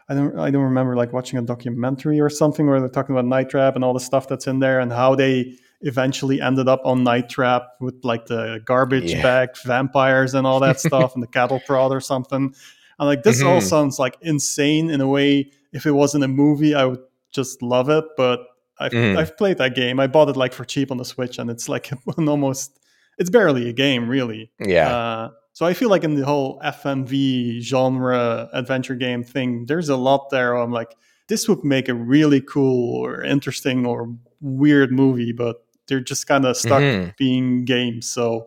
I 0.09 0.13
don't, 0.15 0.37
I 0.39 0.49
don't 0.51 0.63
remember 0.63 0.95
like 0.95 1.11
watching 1.13 1.37
a 1.39 1.41
documentary 1.41 2.19
or 2.21 2.29
something 2.29 2.67
where 2.67 2.79
they're 2.79 2.89
talking 2.89 3.15
about 3.15 3.25
Night 3.25 3.49
Trap 3.49 3.75
and 3.75 3.83
all 3.83 3.93
the 3.93 3.99
stuff 3.99 4.27
that's 4.27 4.47
in 4.47 4.59
there 4.59 4.79
and 4.79 4.91
how 4.91 5.15
they 5.15 5.57
eventually 5.81 6.39
ended 6.39 6.69
up 6.69 6.81
on 6.85 7.03
Night 7.03 7.27
Trap 7.29 7.63
with 7.81 7.95
like 8.03 8.25
the 8.27 8.61
garbage 8.65 9.11
Yeah. 9.11 9.21
bag 9.21 9.49
vampires 9.65 10.33
and 10.33 10.47
all 10.47 10.61
that 10.61 10.79
stuff 10.87 11.13
and 11.15 11.21
the 11.23 11.27
cattle 11.27 11.59
prod 11.65 11.91
or 11.91 11.99
something. 11.99 12.53
And 12.99 13.07
like 13.07 13.23
this 13.23 13.41
all 13.41 13.57
Mhm. 13.59 13.63
sounds 13.63 13.99
like 13.99 14.17
insane 14.21 14.89
in 14.89 15.01
a 15.01 15.07
way. 15.07 15.51
If 15.73 15.85
it 15.85 15.91
wasn't 15.91 16.23
a 16.23 16.27
movie, 16.29 16.73
I 16.75 16.85
would 16.85 17.01
just 17.31 17.61
love 17.61 17.89
it. 17.89 18.05
But 18.15 18.39
I've 18.79 18.91
Mhm. 18.91 19.17
I've 19.17 19.37
played 19.37 19.57
that 19.59 19.75
game. 19.75 19.99
I 19.99 20.07
bought 20.07 20.29
it 20.29 20.35
like 20.37 20.53
for 20.53 20.65
cheap 20.65 20.91
on 20.91 20.97
the 20.97 21.05
Switch, 21.05 21.37
and 21.39 21.49
it's 21.49 21.67
like 21.69 21.91
an 22.17 22.27
almost 22.29 22.79
it's 23.19 23.29
barely 23.29 23.69
a 23.69 23.73
game 23.73 24.09
really. 24.09 24.51
yeah 24.59 24.89
Uh, 24.95 25.29
so 25.53 25.65
I 25.67 25.73
feel 25.73 25.89
like 25.89 26.03
in 26.03 26.15
the 26.15 26.25
whole 26.25 26.59
FMV 26.65 27.61
genre 27.61 28.49
adventure 28.53 28.95
game 28.95 29.23
thing, 29.23 29.65
there's 29.67 29.89
a 29.89 29.95
lot 29.95 30.29
there. 30.31 30.55
I'm 30.55 30.71
like, 30.71 30.95
this 31.27 31.47
would 31.47 31.63
make 31.63 31.87
a 31.89 31.93
really 31.93 32.41
cool 32.41 32.97
or 33.05 33.23
interesting 33.23 33.85
or 33.85 34.09
weird 34.41 34.91
movie, 34.91 35.31
but 35.31 35.57
they're 35.87 35.99
just 36.01 36.25
kind 36.27 36.45
of 36.45 36.57
stuck 36.57 36.81
Mhm. 36.81 37.15
being 37.17 37.65
games. 37.65 38.09
So 38.09 38.45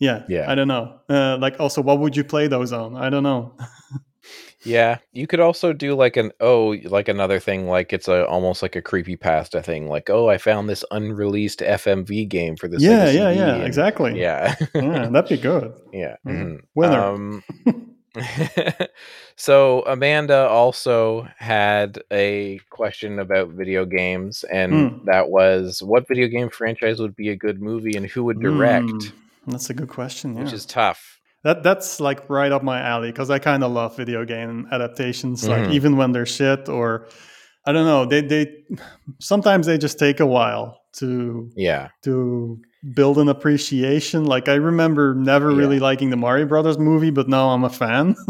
yeah, 0.00 0.24
Yeah. 0.28 0.50
I 0.50 0.54
don't 0.56 0.66
know. 0.68 0.98
Uh, 1.08 1.36
like 1.38 1.60
also, 1.60 1.80
what 1.82 2.00
would 2.00 2.16
you 2.16 2.24
play 2.24 2.48
those 2.48 2.72
on? 2.72 2.96
I 2.96 3.10
don't 3.10 3.22
know. 3.22 3.54
Yeah, 4.62 4.98
you 5.12 5.26
could 5.26 5.40
also 5.40 5.72
do 5.72 5.94
like 5.94 6.16
an 6.18 6.32
oh, 6.40 6.76
like 6.84 7.08
another 7.08 7.40
thing, 7.40 7.66
like 7.68 7.92
it's 7.92 8.08
a 8.08 8.26
almost 8.26 8.60
like 8.62 8.76
a 8.76 8.82
creepy 8.82 9.16
pasta 9.16 9.62
thing, 9.62 9.88
like 9.88 10.10
oh, 10.10 10.28
I 10.28 10.36
found 10.38 10.68
this 10.68 10.84
unreleased 10.90 11.60
FMV 11.60 12.28
game 12.28 12.56
for 12.56 12.68
this. 12.68 12.82
yeah, 12.82 13.08
yeah, 13.10 13.30
yeah, 13.30 13.56
exactly. 13.64 14.20
Yeah, 14.20 14.54
yeah, 14.74 15.08
that'd 15.12 15.28
be 15.30 15.36
good. 15.42 15.72
yeah. 15.92 16.16
Mm. 16.26 16.32
mhm. 16.44 16.58
Winner. 16.74 17.00
Um, 17.00 17.42
so 19.36 19.82
Amanda 19.86 20.46
also 20.48 21.28
had 21.38 22.02
a 22.12 22.58
question 22.70 23.18
about 23.18 23.50
video 23.50 23.84
games, 23.84 24.44
and 24.44 24.72
Hmm. 24.72 25.04
that 25.06 25.30
was 25.30 25.82
what 25.82 26.08
video 26.08 26.26
game 26.28 26.50
franchise 26.50 27.00
would 27.00 27.16
be 27.16 27.28
a 27.30 27.36
good 27.36 27.62
movie 27.62 27.96
and 27.96 28.06
who 28.06 28.24
would 28.24 28.40
direct, 28.40 28.84
Mm, 28.88 29.12
that's 29.46 29.70
a 29.70 29.74
good 29.74 29.88
question. 29.88 30.34
Yeah. 30.36 30.44
which 30.44 30.52
is 30.52 30.66
tough. 30.66 31.19
That 31.42 31.62
that's 31.62 32.00
like 32.00 32.28
right 32.28 32.52
up 32.52 32.62
my 32.62 32.80
alley 32.80 33.08
because 33.10 33.30
I 33.30 33.38
kind 33.38 33.64
of 33.64 33.72
love 33.72 33.96
video 33.96 34.24
game 34.26 34.66
adaptations. 34.72 35.48
Like 35.48 35.62
Mhm. 35.64 35.72
even 35.72 35.96
when 35.96 36.12
they're 36.12 36.26
shit 36.26 36.68
or 36.68 37.06
I 37.66 37.72
don't 37.72 37.86
know, 37.86 38.04
they 38.04 38.20
they 38.22 38.52
sometimes 39.20 39.66
they 39.66 39.78
just 39.78 39.98
take 39.98 40.20
a 40.20 40.26
while 40.26 40.78
to 40.94 41.48
Yeah. 41.56 41.88
to 42.02 42.58
build 42.94 43.18
an 43.18 43.28
appreciation. 43.28 44.24
Like 44.24 44.48
I 44.48 44.54
remember 44.54 45.14
never 45.14 45.50
Yeah. 45.50 45.56
really 45.58 45.78
liking 45.78 46.10
the 46.10 46.16
Mario 46.16 46.46
Brothers 46.46 46.78
movie, 46.78 47.10
but 47.10 47.28
now 47.28 47.50
I'm 47.50 47.64
a 47.64 47.70
fan. 47.70 48.16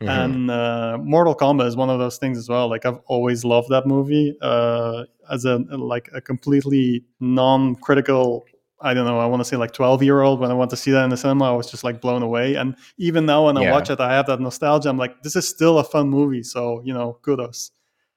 Mhm. 0.00 0.08
And 0.08 0.50
uh, 0.50 0.96
Mortal 1.02 1.34
Kombat 1.36 1.66
is 1.66 1.76
one 1.76 1.90
of 1.90 1.98
those 1.98 2.16
things 2.16 2.38
as 2.38 2.48
well. 2.48 2.70
Like 2.70 2.86
I've 2.86 3.00
always 3.06 3.44
loved 3.44 3.68
that 3.68 3.86
movie 3.86 4.34
uh, 4.40 5.04
as 5.30 5.44
a 5.44 5.58
like 5.76 6.08
a 6.14 6.20
completely 6.22 7.04
non-critical. 7.20 8.44
I 8.82 8.94
don't 8.94 9.04
know. 9.04 9.18
I 9.18 9.26
want 9.26 9.40
to 9.40 9.44
say 9.44 9.56
like 9.56 9.72
12 9.72 10.02
year 10.02 10.22
old 10.22 10.40
when 10.40 10.50
I 10.50 10.54
went 10.54 10.70
to 10.70 10.76
see 10.76 10.90
that 10.92 11.04
in 11.04 11.10
the 11.10 11.16
cinema, 11.16 11.52
I 11.52 11.56
was 11.56 11.70
just 11.70 11.84
like 11.84 12.00
blown 12.00 12.22
away. 12.22 12.54
And 12.54 12.74
even 12.98 13.26
now 13.26 13.46
when 13.46 13.56
I 13.56 13.62
Yeah. 13.62 13.72
watch 13.72 13.90
it, 13.90 14.00
I 14.00 14.12
have 14.14 14.26
that 14.26 14.40
nostalgia. 14.40 14.88
I'm 14.88 14.96
like, 14.98 15.22
this 15.22 15.36
is 15.36 15.46
still 15.48 15.78
a 15.78 15.84
fun 15.84 16.08
movie. 16.08 16.42
So 16.42 16.80
you 16.84 16.94
know, 16.94 17.18
kudos. 17.22 17.70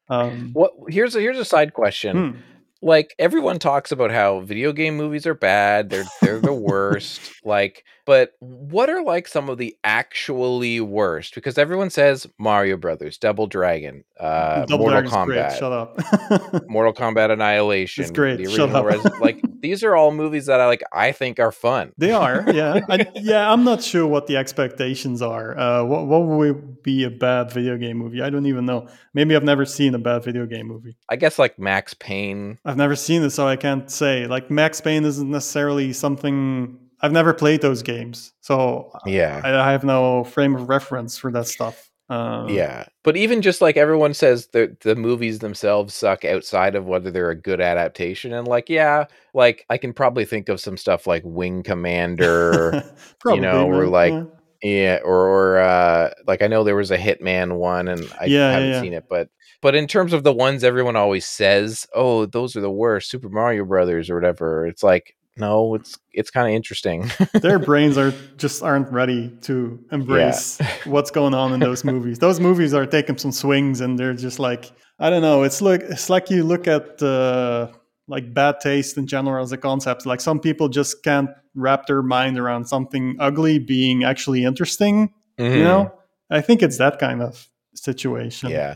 Um, 0.09 0.51
What 0.53 0.71
here's 0.89 1.15
a 1.15 1.19
here's 1.21 1.39
a 1.39 1.45
side 1.45 1.73
question. 1.73 2.33
hmm. 2.33 2.39
Like 2.81 3.15
everyone 3.17 3.59
talks 3.59 3.93
about 3.93 4.11
how 4.11 4.41
video 4.41 4.73
game 4.73 4.97
movies 4.97 5.25
are 5.25 5.33
bad, 5.35 5.89
they're 5.89 6.03
they're 6.21 6.41
the 6.41 6.53
worst. 6.53 7.21
like, 7.45 7.85
but 8.05 8.33
what 8.39 8.89
are 8.89 9.01
like 9.01 9.27
some 9.27 9.49
of 9.49 9.57
the 9.57 9.75
actually 9.83 10.81
worst? 10.81 11.35
Because 11.35 11.57
everyone 11.57 11.89
says 11.89 12.27
Mario 12.37 12.75
Brothers, 12.75 13.17
Double 13.17 13.47
Dragon, 13.47 14.03
uh, 14.19 14.65
Double 14.65 14.85
Mortal 14.89 15.01
Dragon's 15.09 15.25
great. 15.25 15.39
Kombat, 15.39 15.59
Shut 15.59 15.71
up. 15.71 16.69
Mortal 16.69 16.93
Kombat 16.93 17.31
Annihilation. 17.31 18.03
It's 18.03 18.11
great. 18.11 18.37
The 18.37 18.49
Shut 18.49 18.71
up. 18.71 18.85
Res- 18.85 19.19
like 19.19 19.41
these 19.61 19.83
are 19.83 19.95
all 19.95 20.11
movies 20.11 20.47
that 20.47 20.59
I 20.59 20.67
like. 20.67 20.83
I 20.91 21.11
think 21.11 21.39
are 21.39 21.51
fun. 21.51 21.93
They 21.97 22.11
are, 22.11 22.43
yeah, 22.53 22.81
I, 22.89 23.07
yeah. 23.15 23.51
I'm 23.51 23.63
not 23.63 23.81
sure 23.81 24.05
what 24.05 24.27
the 24.27 24.37
expectations 24.37 25.21
are. 25.21 25.57
Uh, 25.57 25.83
what 25.83 26.05
what 26.05 26.23
would 26.23 26.83
be 26.83 27.05
a 27.05 27.09
bad 27.09 27.51
video 27.51 27.77
game 27.77 27.97
movie? 27.97 28.21
I 28.21 28.29
don't 28.29 28.45
even 28.45 28.65
know. 28.65 28.87
Maybe 29.13 29.35
I've 29.35 29.43
never 29.43 29.65
seen 29.65 29.95
a 29.95 29.99
bad 29.99 30.23
video 30.23 30.45
game 30.45 30.67
movie. 30.67 30.97
I 31.09 31.15
guess 31.15 31.39
like 31.39 31.57
Max 31.57 31.93
Payne. 31.93 32.59
I've 32.65 32.77
never 32.77 32.95
seen 32.95 33.23
it, 33.23 33.29
so 33.29 33.47
I 33.47 33.55
can't 33.55 33.89
say. 33.89 34.27
Like 34.27 34.51
Max 34.51 34.81
Payne 34.81 35.05
isn't 35.05 35.29
necessarily 35.29 35.93
something 35.93 36.79
I've 37.03 37.11
never 37.11 37.33
played 37.33 37.61
those 37.61 37.83
games, 37.83 38.33
so 38.41 38.91
Yeah. 39.05 39.41
I, 39.43 39.69
I 39.69 39.71
have 39.73 39.83
no 39.83 40.23
frame 40.23 40.55
of 40.55 40.69
reference 40.69 41.17
for 41.17 41.31
that 41.33 41.45
stuff. 41.47 41.91
Um, 42.09 42.49
Yeah, 42.49 42.85
but 43.03 43.15
even 43.17 43.41
just 43.41 43.61
like 43.61 43.77
everyone 43.77 44.13
says, 44.13 44.47
the 44.53 44.75
the 44.81 44.95
movies 44.95 45.39
themselves 45.39 45.93
suck 45.93 46.25
outside 46.25 46.75
of 46.75 46.85
whether 46.85 47.11
they're 47.11 47.29
a 47.29 47.35
good 47.35 47.61
adaptation. 47.61 48.33
And 48.33 48.47
like, 48.47 48.69
yeah, 48.69 49.05
like 49.33 49.65
I 49.69 49.77
can 49.77 49.93
probably 49.93 50.25
think 50.25 50.49
of 50.49 50.59
some 50.59 50.77
stuff 50.77 51.05
like 51.05 51.23
Wing 51.25 51.61
Commander, 51.63 52.83
probably. 53.19 53.41
know, 53.41 53.67
or 53.69 53.85
like- 53.87 54.13
yeah. 54.13 54.23
yeah, 54.63 54.99
or 55.03 55.27
or 55.27 55.57
uh, 55.59 56.11
like 56.27 56.41
I 56.41 56.47
know 56.47 56.63
there 56.63 56.75
was 56.75 56.91
a 56.91 56.97
Hitman 56.97 57.57
one, 57.57 57.87
and 57.87 58.01
I 58.19 58.25
Yeah, 58.25 58.39
yeah, 58.39 58.51
haven't 58.51 58.69
yeah. 58.69 58.81
seen 58.81 58.93
it, 58.93 59.05
but 59.09 59.29
but 59.61 59.75
in 59.75 59.87
terms 59.87 60.11
of 60.13 60.23
the 60.23 60.33
ones 60.33 60.63
everyone 60.63 60.95
always 60.97 61.25
says, 61.25 61.87
oh, 61.95 62.25
those 62.25 62.55
are 62.57 62.61
the 62.61 62.69
worst, 62.71 63.09
Super 63.09 63.29
Mario 63.29 63.65
Brothers 63.65 64.09
or 64.09 64.15
whatever. 64.15 64.67
It's 64.67 64.83
like 64.83 65.15
no, 65.37 65.75
it's 65.75 65.97
it's 66.11 66.29
kind 66.29 66.47
of 66.47 66.53
interesting. 66.53 67.09
their 67.33 67.59
brains 67.59 67.97
are 67.97 68.13
just 68.37 68.61
aren't 68.63 68.91
ready 68.91 69.29
to 69.41 69.79
embrace 69.91 70.59
what's 70.85 71.11
going 71.11 71.33
on 71.33 71.53
in 71.53 71.59
those 71.59 71.83
movies. 71.83 72.19
Those 72.19 72.39
movies 72.39 72.73
are 72.73 72.85
taking 72.85 73.17
some 73.17 73.31
swings, 73.31 73.81
and 73.81 73.97
they're 73.97 74.13
just 74.13 74.39
like 74.39 74.71
I 74.99 75.09
don't 75.09 75.21
know. 75.21 75.43
It's 75.43 75.61
like 75.61 75.81
it's 75.81 76.09
like 76.09 76.29
you 76.29 76.43
look 76.43 76.67
at 76.67 77.01
uh, 77.01 77.69
like 78.07 78.33
bad 78.33 78.59
taste 78.61 78.97
in 78.97 79.07
general 79.07 79.43
as 79.43 79.51
a 79.51 79.57
concept. 79.57 80.05
Like 80.05 80.21
some 80.21 80.39
people 80.39 80.69
just 80.69 81.03
can't 81.03 81.29
wrap 81.55 81.87
their 81.87 82.03
mind 82.03 82.37
around 82.37 82.65
something 82.65 83.15
ugly 83.19 83.59
being 83.59 84.03
actually 84.03 84.43
interesting. 84.43 85.13
You 85.37 85.45
Mhm. 85.45 85.63
know, 85.63 85.93
I 86.29 86.41
think 86.41 86.61
it's 86.61 86.77
that 86.77 86.99
kind 86.99 87.21
of 87.23 87.47
situation. 87.75 88.49
yeah. 88.51 88.75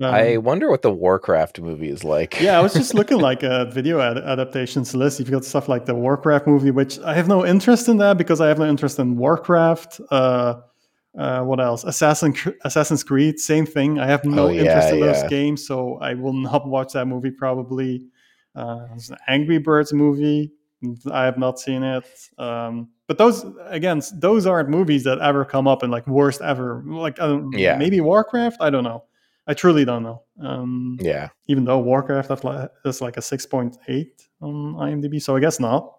Um, 0.00 0.12
I 0.12 0.36
wonder 0.38 0.68
what 0.70 0.82
the 0.82 0.90
Warcraft 0.92 1.60
movie 1.60 1.88
is 1.88 2.02
like. 2.02 2.40
yeah, 2.40 2.58
I 2.58 2.60
was 2.62 2.74
just 2.74 2.94
looking 2.94 3.18
like 3.30 3.42
a 3.44 3.66
video 3.66 4.00
ad- 4.00 4.18
adaptations 4.18 4.94
list. 4.94 5.20
You've 5.20 5.30
got 5.30 5.44
stuff 5.44 5.68
like 5.68 5.86
the 5.86 5.94
Warcraft 5.94 6.46
movie, 6.48 6.72
which 6.72 6.98
I 7.00 7.14
have 7.14 7.28
no 7.28 7.46
interest 7.46 7.88
in 7.88 7.98
that 7.98 8.18
because 8.18 8.40
I 8.40 8.48
have 8.48 8.58
no 8.58 8.66
interest 8.66 8.98
in 8.98 9.16
Warcraft. 9.16 10.00
Uh, 10.10 10.54
uh, 11.16 11.42
what 11.42 11.60
else? 11.60 11.84
Assassin, 11.84 12.34
Assassin's 12.64 13.04
Creed, 13.04 13.38
same 13.38 13.66
thing. 13.66 14.00
I 14.00 14.06
have 14.08 14.24
no 14.24 14.46
Oh, 14.46 14.48
yeah, 14.48 14.62
interest 14.62 14.92
in 14.94 14.98
yeah. 14.98 15.06
those 15.12 15.30
games, 15.30 15.64
so 15.64 15.96
I 16.00 16.14
will 16.14 16.32
not 16.32 16.66
watch 16.66 16.92
that 16.94 17.06
movie 17.06 17.30
probably. 17.30 18.02
Uh, 18.56 18.86
there's 18.88 19.10
an 19.10 19.18
Angry 19.28 19.58
Birds 19.58 19.92
movie. 19.92 20.50
I 21.12 21.24
have 21.24 21.38
not 21.38 21.60
seen 21.60 21.84
it. 21.84 22.04
Um, 22.36 22.88
but 23.06 23.16
those 23.18 23.44
again, 23.66 24.02
those 24.14 24.44
aren't 24.44 24.68
movies 24.70 25.04
that 25.04 25.20
ever 25.20 25.44
come 25.44 25.68
up 25.68 25.82
in 25.84 25.90
like 25.92 26.06
worst 26.08 26.40
ever. 26.42 26.82
Like 26.84 27.16
Yeah. 27.52 27.76
maybe 27.78 28.00
Warcraft. 28.00 28.56
I 28.60 28.70
don't 28.70 28.84
know. 28.84 29.04
I 29.46 29.54
truly 29.54 29.84
don't 29.84 30.02
know. 30.02 30.22
Um, 30.42 30.96
yeah. 31.00 31.28
even 31.48 31.64
though 31.64 31.78
Warcraft 31.78 32.30
is 32.84 33.00
like, 33.00 33.16
a 33.16 33.20
6.8 33.20 34.06
on 34.40 34.74
IMDb, 34.76 35.20
so 35.20 35.36
I 35.36 35.40
guess 35.40 35.60
not. 35.60 35.90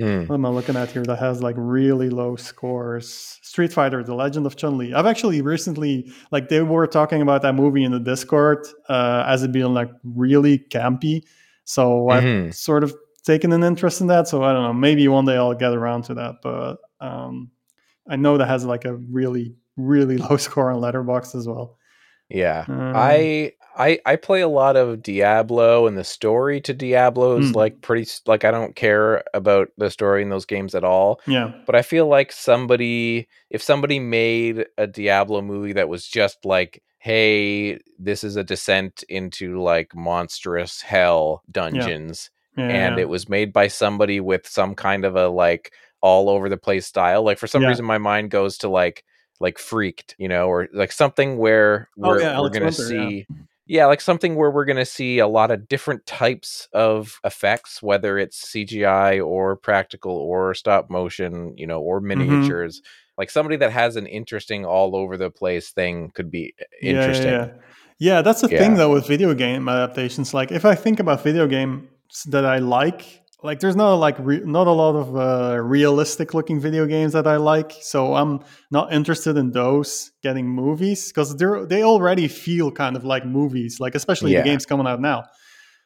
Mm. 0.00 0.28
What 0.28 0.36
am 0.36 0.46
I 0.46 0.48
looking 0.48 0.76
at 0.76 0.90
here 0.90 1.02
that 1.04 1.18
has 1.18 1.42
like 1.42 1.54
really 1.58 2.08
low 2.08 2.34
scores? 2.34 3.38
Street 3.42 3.70
Fighter: 3.72 4.02
The 4.02 4.14
Legend 4.14 4.46
of 4.46 4.56
Chun 4.56 4.78
Li. 4.78 4.94
I've 4.94 5.04
actually 5.04 5.42
recently 5.42 6.10
like 6.32 6.48
they 6.48 6.62
were 6.62 6.86
talking 6.86 7.20
about 7.20 7.42
that 7.42 7.54
movie 7.54 7.84
in 7.84 7.92
the 7.92 8.00
Discord 8.00 8.66
uh, 8.88 9.24
as 9.26 9.42
it 9.42 9.52
being 9.52 9.74
like 9.74 9.90
really 10.02 10.58
campy. 10.70 11.22
So 11.64 12.08
I've 12.08 12.22
Mhm. 12.24 12.54
sort 12.54 12.82
of 12.82 12.94
taken 13.24 13.52
an 13.52 13.62
interest 13.62 14.00
in 14.00 14.06
that. 14.06 14.26
So 14.26 14.42
I 14.42 14.54
don't 14.54 14.62
know. 14.62 14.72
Maybe 14.72 15.06
one 15.06 15.26
day 15.26 15.36
I'll 15.36 15.52
get 15.54 15.74
around 15.74 16.04
to 16.04 16.14
that. 16.14 16.36
But 16.42 16.78
um, 17.00 17.50
I 18.08 18.16
know 18.16 18.38
that 18.38 18.48
has 18.48 18.64
like 18.64 18.86
a 18.86 18.94
really 18.94 19.54
really 19.76 20.16
low 20.30 20.38
score 20.38 20.70
on 20.70 20.80
Letterboxd 20.80 21.34
as 21.34 21.46
well. 21.46 21.76
Yeah. 22.30 22.64
Um, 22.68 22.92
I 22.96 23.52
I 23.76 23.98
I 24.06 24.16
play 24.16 24.40
a 24.40 24.48
lot 24.48 24.76
of 24.76 25.02
Diablo 25.02 25.86
and 25.86 25.96
the 25.98 26.04
story 26.04 26.60
to 26.62 26.72
Diablo 26.74 27.38
is 27.38 27.50
Hmm. 27.50 27.56
like 27.56 27.80
pretty 27.80 28.08
like 28.26 28.44
I 28.44 28.50
don't 28.50 28.74
care 28.76 29.22
about 29.34 29.68
the 29.78 29.90
story 29.90 30.22
in 30.22 30.28
those 30.30 30.46
games 30.46 30.74
at 30.74 30.84
all. 30.84 31.20
yeah. 31.26 31.52
But 31.66 31.74
I 31.74 31.82
feel 31.82 32.06
like 32.06 32.32
somebody 32.32 33.28
if 33.50 33.62
somebody 33.62 33.98
made 33.98 34.66
a 34.78 34.86
Diablo 34.86 35.42
movie 35.42 35.72
that 35.74 35.88
was 35.88 36.06
just 36.06 36.44
like 36.44 36.82
hey, 37.02 37.78
this 37.98 38.22
is 38.22 38.36
a 38.36 38.44
descent 38.44 39.02
into 39.08 39.58
like 39.62 39.94
monstrous 39.96 40.82
hell 40.82 41.42
dungeons 41.50 42.28
Yeah, 42.58 42.64
and 42.64 42.96
yeah. 42.96 43.02
it 43.02 43.08
was 43.08 43.26
made 43.26 43.54
by 43.54 43.68
somebody 43.68 44.20
with 44.20 44.46
some 44.46 44.74
kind 44.74 45.06
of 45.06 45.16
a 45.16 45.28
like 45.28 45.72
all 46.02 46.28
over 46.28 46.50
the 46.50 46.58
place 46.58 46.86
style. 46.86 47.22
Like 47.22 47.38
for 47.38 47.46
some 47.46 47.62
Yeah. 47.62 47.68
reason 47.68 47.86
my 47.86 47.96
mind 47.98 48.30
goes 48.30 48.58
to 48.58 48.68
like 48.68 49.04
like 49.40 49.58
freaked, 49.58 50.14
you 50.18 50.28
know, 50.28 50.48
or 50.48 50.68
like 50.72 50.92
something 50.92 51.38
where 51.38 51.88
Oh, 52.02 52.08
we're, 52.08 52.20
yeah, 52.20 52.40
we're 52.40 52.50
gonna 52.50 52.66
Winter, 52.66 52.94
yeah. 52.94 53.10
see 53.10 53.26
yeah. 53.66 53.86
like 53.86 54.00
something 54.00 54.34
where 54.36 54.50
we're 54.50 54.64
gonna 54.64 54.84
see 54.84 55.18
a 55.18 55.28
lot 55.28 55.50
of 55.50 55.66
different 55.68 56.04
types 56.06 56.68
of 56.72 57.20
effects, 57.24 57.82
whether 57.82 58.18
it's 58.18 58.52
CGI 58.52 59.24
or 59.24 59.56
practical 59.56 60.12
or 60.12 60.54
stop 60.54 60.90
motion, 60.90 61.54
you 61.56 61.66
know, 61.66 61.80
or 61.80 62.00
Mm-hmm. 62.00 62.18
miniatures. 62.20 62.82
Like 63.18 63.30
somebody 63.30 63.56
that 63.56 63.70
has 63.72 63.96
an 63.96 64.06
interesting 64.06 64.64
all 64.64 64.96
over 64.96 65.16
the 65.16 65.30
place 65.30 65.70
thing 65.70 66.10
could 66.14 66.30
be 66.30 66.54
interesting. 66.82 67.32
Yeah, 67.32 67.38
yeah, 67.38 67.46
yeah. 67.46 67.52
Yeah, 67.98 68.22
that's 68.22 68.40
the 68.40 68.48
Yeah. 68.48 68.58
thing 68.58 68.74
though 68.76 68.92
with 68.92 69.06
video 69.06 69.34
game 69.34 69.68
adaptations. 69.68 70.32
Like, 70.32 70.50
if 70.52 70.64
I 70.64 70.74
think 70.74 71.00
about 71.00 71.22
video 71.22 71.46
games 71.46 71.86
that 72.28 72.46
I 72.46 72.58
like, 72.58 73.22
like 73.42 73.60
there's 73.60 73.76
not 73.76 73.94
like 73.94 74.16
re- 74.18 74.42
not 74.44 74.66
a 74.66 74.70
lot 74.72 74.94
of 74.96 75.16
uh, 75.16 75.60
realistic 75.62 76.34
looking 76.34 76.60
video 76.60 76.86
games 76.86 77.12
that 77.14 77.26
I 77.26 77.36
like. 77.36 77.72
So 77.80 78.14
I'm 78.14 78.40
not 78.70 78.92
interested 78.92 79.36
in 79.36 79.50
those 79.52 80.12
getting 80.22 80.46
movies 80.48 81.08
because 81.08 81.36
they're 81.36 81.64
they 81.66 81.82
already 81.82 82.28
feel 82.28 82.70
kind 82.70 82.96
of 82.96 83.04
like 83.04 83.24
movies. 83.24 83.80
Like 83.80 83.94
especially 83.94 84.32
Yeah. 84.32 84.40
the 84.42 84.48
games 84.50 84.66
coming 84.66 84.86
out 84.86 85.00
now. 85.00 85.24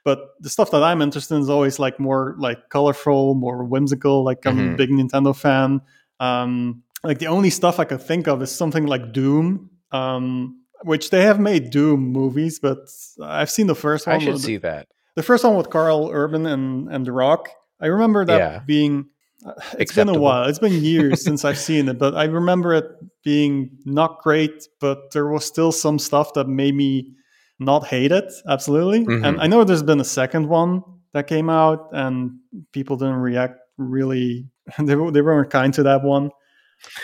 But 0.05 0.19
the 0.41 0.51
stuff 0.51 0.71
that 0.73 0.83
I'm 0.83 1.01
interested 1.01 1.35
in 1.37 1.41
is 1.43 1.49
always 1.49 1.79
like 1.79 1.99
more 1.99 2.35
like 2.39 2.69
colorful, 2.69 3.35
more 3.35 3.65
whimsical. 3.65 4.25
Like 4.25 4.45
I'm 4.47 4.59
Mhm. 4.59 4.75
a 4.75 4.77
big 4.77 4.91
Nintendo 4.91 5.35
fan. 5.35 5.81
Um, 6.21 6.83
like 7.03 7.19
the 7.19 7.27
only 7.29 7.51
stuff 7.51 7.79
I 7.81 7.85
could 7.85 8.03
think 8.03 8.27
of 8.29 8.43
is 8.43 8.51
something 8.51 8.87
like 8.87 9.13
Doom, 9.13 9.71
um, 9.93 10.61
which 10.83 11.11
they 11.11 11.23
have 11.23 11.39
made 11.41 11.71
Doom 11.71 12.01
movies, 12.13 12.59
but 12.59 12.79
I've 13.23 13.51
seen 13.51 13.67
the 13.67 13.75
first 13.75 14.07
one. 14.07 14.17
I 14.17 14.19
should 14.19 14.41
see 14.41 14.57
that. 14.59 14.89
The 15.17 15.23
first 15.23 15.45
one 15.45 15.57
with 15.57 15.71
Karl 15.71 16.11
Urban 16.13 16.47
and 16.47 16.89
and 16.93 17.07
The 17.07 17.13
Rock. 17.13 17.49
I 17.81 17.87
remember 17.87 18.25
that 18.25 18.39
Yeah. 18.39 18.61
being. 18.67 19.07
uh, 19.47 19.53
It's 19.79 19.93
been 19.95 20.09
a 20.09 20.19
while. 20.19 20.49
It's 20.49 20.59
been 20.59 20.73
years 20.83 21.23
since 21.27 21.45
I've 21.45 21.59
seen 21.59 21.89
it, 21.89 21.99
but 21.99 22.15
I 22.15 22.25
remember 22.25 22.73
it 22.75 22.87
being 23.23 23.71
not 23.85 24.23
great. 24.23 24.69
But 24.81 25.11
there 25.13 25.27
was 25.29 25.45
still 25.45 25.71
some 25.73 25.99
stuff 25.99 26.33
that 26.35 26.49
made 26.49 26.75
me 26.75 27.13
not 27.59 27.87
hate 27.87 28.11
it. 28.13 28.33
Absolutely. 28.49 29.05
Mhm. 29.05 29.25
And 29.27 29.41
I 29.41 29.47
know 29.47 29.63
there's 29.65 29.83
been 29.83 30.01
a 30.01 30.05
second 30.05 30.49
one 30.49 30.83
that 31.13 31.27
came 31.29 31.49
out, 31.51 31.89
and 31.93 32.33
people 32.73 32.97
didn't 32.97 33.21
react 33.23 33.59
really. 33.79 34.47
They, 34.79 34.95
they 34.95 35.23
weren't 35.23 35.51
kind 35.51 35.75
to 35.75 35.83
that 35.85 36.03
one. 36.03 36.31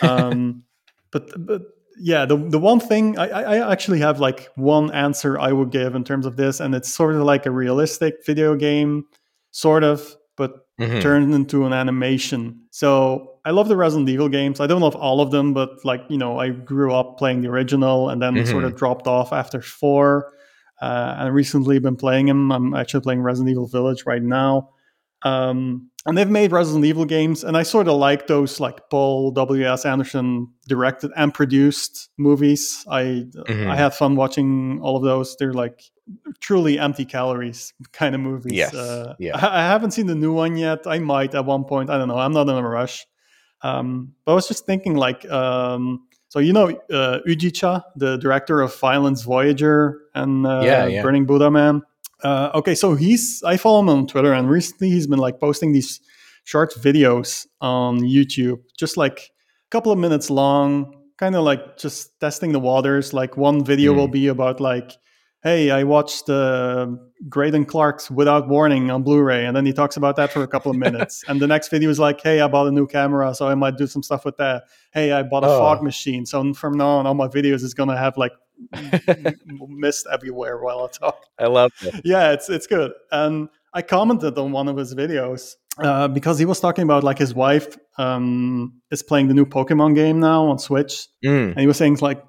Um, 0.02 0.64
but 1.12 1.28
but 1.46 1.62
yeah, 2.00 2.24
the 2.26 2.36
the 2.36 2.58
one 2.58 2.80
thing 2.80 3.18
I, 3.18 3.28
I 3.28 3.72
actually 3.72 4.00
have 4.00 4.18
like 4.20 4.48
one 4.56 4.90
answer 4.92 5.38
I 5.38 5.52
would 5.52 5.70
give 5.70 5.94
in 5.94 6.02
terms 6.04 6.26
of 6.26 6.36
this, 6.36 6.58
and 6.60 6.74
it's 6.74 6.92
sort 6.92 7.14
of 7.14 7.22
like 7.22 7.46
a 7.46 7.50
realistic 7.50 8.24
video 8.26 8.56
game, 8.56 9.04
sort 9.50 9.84
of, 9.84 10.16
but 10.36 10.52
Mhm. 10.80 11.00
turned 11.02 11.34
into 11.34 11.66
an 11.66 11.72
animation. 11.74 12.62
So 12.70 13.34
I 13.44 13.50
love 13.50 13.68
the 13.68 13.76
Resident 13.76 14.08
Evil 14.08 14.30
games. 14.30 14.60
I 14.60 14.66
don't 14.66 14.80
love 14.80 14.96
all 14.96 15.20
of 15.20 15.30
them, 15.30 15.52
but 15.52 15.70
like 15.84 16.02
you 16.08 16.16
know, 16.16 16.38
I 16.38 16.48
grew 16.50 16.94
up 16.94 17.18
playing 17.18 17.42
the 17.42 17.48
original 17.48 18.08
and 18.08 18.22
then 18.22 18.36
sort 18.46 18.64
of 18.64 18.76
dropped 18.76 19.06
off 19.06 19.32
after 19.32 19.60
four. 19.60 20.32
Uh, 20.80 21.14
and 21.18 21.34
recently 21.34 21.78
been 21.78 21.96
playing 21.96 22.24
them. 22.26 22.50
I'm 22.50 22.72
actually 22.74 23.02
playing 23.02 23.20
Resident 23.20 23.50
Evil 23.50 23.66
Village 23.66 24.06
right 24.06 24.22
now. 24.22 24.70
Um, 25.22 25.89
and 26.06 26.16
they've 26.16 26.30
made 26.30 26.50
Resident 26.52 26.84
Evil 26.84 27.04
games, 27.04 27.44
and 27.44 27.56
I 27.56 27.62
sort 27.62 27.86
of 27.88 27.96
like 27.96 28.26
those 28.26 28.58
like 28.60 28.88
Paul 28.90 29.30
W. 29.32 29.64
S. 29.66 29.84
Anderson 29.84 30.48
directed 30.66 31.10
and 31.16 31.32
produced 31.34 32.08
movies. 32.16 32.84
I 32.88 33.26
Mhm. 33.46 33.66
I 33.68 33.76
had 33.76 33.94
fun 33.94 34.16
watching 34.16 34.80
all 34.82 34.96
of 34.96 35.02
those. 35.02 35.36
They're 35.36 35.52
like 35.52 35.82
truly 36.40 36.78
empty 36.78 37.04
calories 37.04 37.72
kind 37.92 38.14
of 38.14 38.20
movies. 38.20 38.52
Yes, 38.54 38.74
Uh, 38.74 39.14
yeah. 39.18 39.36
I, 39.36 39.60
I 39.60 39.62
haven't 39.62 39.92
seen 39.92 40.06
the 40.06 40.14
new 40.14 40.32
one 40.32 40.56
yet. 40.56 40.86
I 40.86 40.98
might 40.98 41.34
at 41.34 41.44
one 41.44 41.64
point. 41.64 41.90
I 41.90 41.98
don't 41.98 42.08
know. 42.08 42.18
I'm 42.18 42.32
not 42.32 42.48
in 42.48 42.56
a 42.56 42.68
rush. 42.68 43.06
Um, 43.62 44.14
but 44.24 44.32
I 44.32 44.34
was 44.34 44.48
just 44.48 44.64
thinking, 44.66 44.94
like, 44.96 45.30
um, 45.30 46.06
so 46.28 46.38
you 46.38 46.52
know, 46.52 46.68
uh, 46.90 47.18
Ujicha, 47.28 47.82
the 47.94 48.16
director 48.16 48.60
of 48.62 48.74
Violence 48.80 49.22
Voyager 49.22 49.98
and 50.14 50.46
uh, 50.46 50.62
Yeah, 50.64 50.86
yeah. 50.86 51.02
Burning 51.02 51.26
Buddha 51.26 51.50
Man. 51.50 51.82
Uh, 52.22 52.50
okay, 52.54 52.74
so 52.74 52.94
he's 52.94 53.42
I 53.44 53.56
follow 53.56 53.80
him 53.80 53.88
on 53.88 54.06
Twitter, 54.06 54.33
and 54.33 54.48
recently 54.50 54.90
he's 54.90 55.06
been 55.06 55.18
like 55.18 55.40
posting 55.40 55.72
these 55.72 56.00
short 56.44 56.72
videos 56.74 57.46
on 57.61 58.00
YouTube, 58.00 58.61
just 58.78 58.96
like 58.96 59.18
a 59.20 59.70
couple 59.70 59.92
of 59.92 59.98
minutes 59.98 60.30
long, 60.30 60.94
kind 61.18 61.35
of 61.35 61.44
like 61.44 61.76
just 61.78 62.18
testing 62.20 62.52
the 62.52 62.61
waters. 62.61 63.12
Like 63.12 63.37
one 63.37 63.64
video 63.64 63.92
Mm. 63.92 63.96
will 63.96 64.09
be 64.09 64.26
about 64.28 64.61
like, 64.61 64.92
hey, 65.42 65.70
I 65.70 65.85
watched 65.85 66.28
uh, 66.28 66.88
Greydon 67.28 67.66
Clark's 67.66 68.11
Without 68.11 68.48
Warning 68.48 68.90
on 68.90 69.02
Blu-ray, 69.02 69.46
and 69.46 69.56
then 69.56 69.64
he 69.64 69.72
talks 69.72 69.96
about 69.96 70.16
that 70.16 70.33
for 70.33 70.42
a 70.42 70.48
couple 70.48 70.70
of 70.70 70.76
minutes. 70.87 71.24
and 71.28 71.40
the 71.40 71.46
next 71.46 71.68
video 71.70 71.88
is 71.88 71.98
like, 71.98 72.20
hey, 72.22 72.40
I 72.42 72.48
bought 72.48 72.66
a 72.66 72.70
new 72.72 72.87
camera, 72.87 73.35
so 73.35 73.48
I 73.48 73.54
might 73.54 73.76
do 73.78 73.87
some 73.87 74.02
stuff 74.02 74.24
with 74.26 74.37
that. 74.37 74.64
Hey, 74.92 75.12
I 75.12 75.22
bought 75.22 75.44
a 75.44 75.48
Oh. 75.48 75.59
fog 75.59 75.83
machine, 75.83 76.26
so 76.26 76.52
from 76.52 76.76
now 76.76 76.88
on, 76.98 77.06
all 77.06 77.14
my 77.14 77.28
videos 77.28 77.62
is 77.62 77.72
gonna 77.74 77.96
have 77.96 78.16
like 78.18 78.33
mist 79.68 80.06
everywhere 80.12 80.58
while 80.62 80.80
I 80.84 80.88
talk 80.88 81.18
I 81.38 81.46
love 81.46 81.72
it. 81.82 82.02
yeah, 82.04 82.32
it's 82.32 82.48
it's 82.48 82.66
good. 82.66 82.92
And 83.10 83.48
I 83.72 83.82
commented 83.82 84.36
on 84.38 84.52
one 84.52 84.68
of 84.68 84.76
his 84.76 84.94
videos 84.94 85.54
uh, 85.78 86.08
because 86.08 86.38
he 86.38 86.44
was 86.44 86.60
talking 86.60 86.82
about 86.84 87.04
like 87.04 87.18
his 87.18 87.34
wife 87.34 87.76
um, 87.98 88.80
is 88.90 89.02
playing 89.02 89.28
the 89.28 89.34
new 89.34 89.46
Pokemon 89.46 89.94
game 89.94 90.20
now 90.20 90.46
on 90.46 90.58
Switch, 90.58 91.06
Mm. 91.24 91.50
and 91.52 91.60
he 91.60 91.66
was 91.66 91.76
saying 91.76 91.98
like 92.00 92.22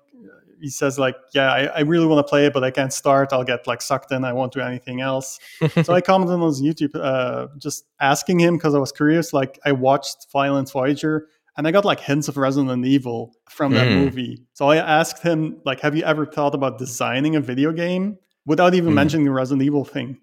he 0.61 0.69
says 0.69 0.99
like 0.99 1.15
yeah 1.33 1.51
I, 1.51 1.61
I 1.65 1.79
really 1.79 2.05
want 2.05 2.19
to 2.25 2.29
play 2.29 2.45
it 2.45 2.53
but 2.53 2.63
I 2.63 2.69
can't 2.69 2.93
start 2.93 3.33
I'll 3.33 3.43
get 3.43 3.65
like 3.65 3.81
sucked 3.81 4.11
in 4.11 4.23
I 4.23 4.31
won't 4.31 4.53
do 4.53 4.59
anything 4.59 5.01
else 5.01 5.39
so 5.83 5.91
I 5.91 6.01
commented 6.01 6.35
on 6.35 6.47
his 6.47 6.61
YouTube 6.61 6.93
uh, 6.95 7.47
just 7.57 7.85
asking 7.99 8.39
him 8.39 8.57
because 8.57 8.75
I 8.75 8.77
was 8.79 8.91
curious 8.91 9.33
like 9.33 9.59
I 9.65 9.71
watched 9.71 10.27
Violent 10.31 10.71
Voyager 10.71 11.27
and 11.57 11.67
I 11.67 11.71
got 11.71 11.85
like 11.85 11.99
hints 11.99 12.27
of 12.27 12.37
Resident 12.37 12.85
Evil 12.85 13.33
from 13.49 13.73
that 13.73 13.87
Mm. 13.87 14.03
movie 14.03 14.43
so 14.53 14.67
I 14.69 14.77
asked 14.77 15.21
him 15.21 15.57
like 15.65 15.79
have 15.81 15.95
you 15.95 16.03
ever 16.03 16.25
thought 16.25 16.55
about 16.55 16.77
designing 16.77 17.35
a 17.35 17.41
video 17.41 17.71
game 17.71 18.17
without 18.45 18.73
even 18.73 18.91
Mm. 18.91 18.95
mentioning 18.95 19.25
the 19.25 19.31
Resident 19.31 19.63
Evil 19.63 19.85
thing 19.85 20.17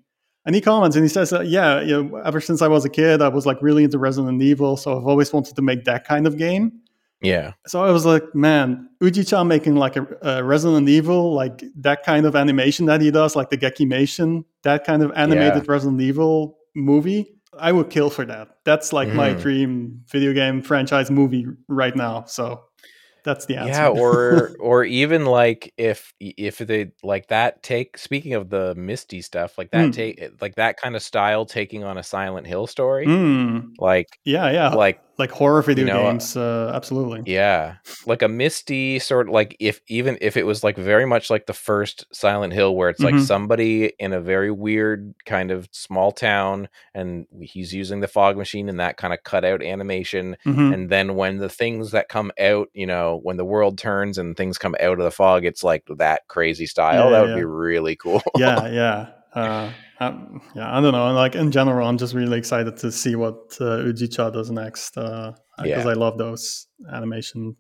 and 0.47 0.55
he 0.55 0.61
comments 0.63 0.97
and 0.97 1.05
he 1.05 1.09
says, 1.11 1.31
uh, 1.33 1.41
"Yeah, 1.41 1.81
you 1.83 2.03
know, 2.03 2.17
ever 2.25 2.41
since 2.41 2.63
I 2.63 2.69
was 2.69 2.85
a 2.85 2.89
kid, 2.89 3.21
I 3.21 3.29
was 3.29 3.45
like 3.45 3.59
really 3.61 3.85
into 3.85 3.99
Resident 3.99 4.41
Evil, 4.41 4.79
so 4.79 4.97
I've 4.97 5.07
always 5.07 5.31
wanted 5.31 5.55
to 5.57 5.63
make 5.63 5.85
that 5.85 6.07
kind 6.07 6.27
of 6.27 6.39
game." 6.39 6.73
Yeah. 7.21 7.53
So 7.67 7.85
I 7.85 7.91
was 7.91 8.07
like, 8.07 8.23
man, 8.35 8.89
Uji-chan 9.03 9.47
making 9.49 9.75
like 9.77 9.97
a, 9.97 10.07
a 10.23 10.43
Resident 10.45 10.89
Evil, 10.89 11.35
like 11.35 11.63
that 11.81 12.03
kind 12.05 12.25
of 12.25 12.35
animation 12.37 12.87
that 12.87 13.01
he 13.03 13.11
does, 13.11 13.35
like 13.37 13.51
the 13.51 13.59
Gekimation, 13.59 14.45
that 14.63 14.85
kind 14.85 15.03
of 15.03 15.13
animated 15.17 15.69
Resident 15.69 16.01
Evil 16.01 16.57
movie, 16.75 17.27
I 17.59 17.73
would 17.73 17.91
kill 17.91 18.11
for 18.11 18.25
that. 18.25 18.49
That's 18.65 18.93
like 18.93 19.09
my 19.15 19.35
Mhm. 19.35 19.41
dream 19.41 20.03
video 20.09 20.33
game 20.33 20.63
franchise 20.63 21.11
movie 21.11 21.47
right 21.69 21.95
now. 21.95 22.25
So 22.25 22.65
that's 23.25 23.47
the 23.47 23.57
answer. 23.57 23.71
Yeah, 23.71 23.89
or 23.89 24.51
or 24.61 24.85
even 24.85 25.27
like 25.27 25.73
if 25.77 26.13
if 26.21 26.59
they 26.59 26.93
like 27.03 27.29
that 27.29 27.63
take 27.63 27.99
speaking 27.99 28.35
of 28.35 28.51
the 28.51 28.75
misty 28.75 29.23
stuff, 29.23 29.59
like 29.59 29.71
that 29.73 29.91
Mm. 29.91 29.93
take 29.93 30.31
like 30.41 30.55
that 30.57 30.77
kind 30.81 30.97
of 30.97 31.03
style 31.03 31.45
taking 31.47 31.85
on 31.85 31.99
a 31.99 32.03
Silent 32.03 32.47
Hill 32.47 32.67
story. 32.67 33.07
Mm, 33.07 33.73
Like 33.79 34.09
yeah, 34.25 34.51
yeah, 34.51 34.69
like, 34.71 35.01
like 35.19 35.31
horror 35.31 35.63
video 35.63 35.85
you 35.87 35.93
know, 35.93 36.07
uh, 36.07 36.11
games, 36.13 36.37
uh, 36.37 36.71
absolutely. 36.75 37.23
yeah, 37.27 37.77
like 38.07 38.23
a 38.23 38.29
misty 38.29 38.99
sort 39.01 39.29
of 39.29 39.33
like 39.35 39.57
if 39.59 39.81
even 39.89 40.17
if 40.21 40.37
it 40.37 40.47
was 40.47 40.63
like 40.63 40.77
very 40.77 41.07
much 41.07 41.29
like 41.31 41.47
the 41.47 41.53
first 41.53 42.07
Silent 42.13 42.53
Hill 42.53 42.77
where 42.77 42.89
it's 42.89 43.01
like 43.03 43.15
Mhm. 43.17 43.27
somebody 43.27 43.93
in 43.99 44.13
a 44.13 44.21
very 44.21 44.51
weird 44.51 45.15
kind 45.27 45.51
of 45.51 45.69
small 45.73 46.13
town 46.13 46.69
and 46.95 47.27
he's 47.41 47.75
using 47.75 48.01
the 48.01 48.09
fog 48.09 48.37
machine 48.37 48.69
and 48.69 48.79
that 48.81 48.97
kind 48.97 49.13
of 49.13 49.23
cutout 49.25 49.63
animation 49.63 50.37
Mhm. 50.47 50.73
and 50.75 50.91
then 50.91 51.17
when 51.17 51.39
the 51.39 51.49
things 51.49 51.91
that 51.91 52.09
come 52.09 52.31
out 52.39 52.69
you 52.73 52.87
know 52.87 53.19
when 53.23 53.37
the 53.37 53.45
world 53.45 53.77
turns 53.79 54.19
and 54.19 54.37
things 54.37 54.57
come 54.59 54.77
out 54.81 54.99
of 54.99 55.05
the 55.05 55.11
fog 55.11 55.45
it's 55.45 55.65
like 55.65 55.85
that 55.97 56.29
crazy 56.29 56.67
style 56.67 57.07
Yeah, 57.07 57.11
that 57.11 57.21
would 57.23 57.31
yeah. 57.31 57.37
be 57.37 57.45
really 57.45 57.97
cool 58.03 58.23
yeah, 58.37 58.69
yeah. 58.69 59.07
Uh, 59.35 59.71
um, 60.01 60.41
yeah, 60.55 60.77
I 60.77 60.81
don't 60.81 60.93
know. 60.93 61.13
Like 61.13 61.35
in 61.35 61.51
general, 61.51 61.87
I'm 61.89 61.99
just 61.99 62.15
really 62.15 62.39
excited 62.39 62.77
to 62.79 62.93
see 62.93 63.17
what 63.17 63.57
uh, 63.61 63.83
Ujicha 63.89 64.33
does 64.33 64.51
next 64.51 64.95
because 64.95 65.35
Yeah. 65.65 65.87
I 65.89 65.95
love 65.95 66.19
those 66.19 66.67
animation 66.93 67.57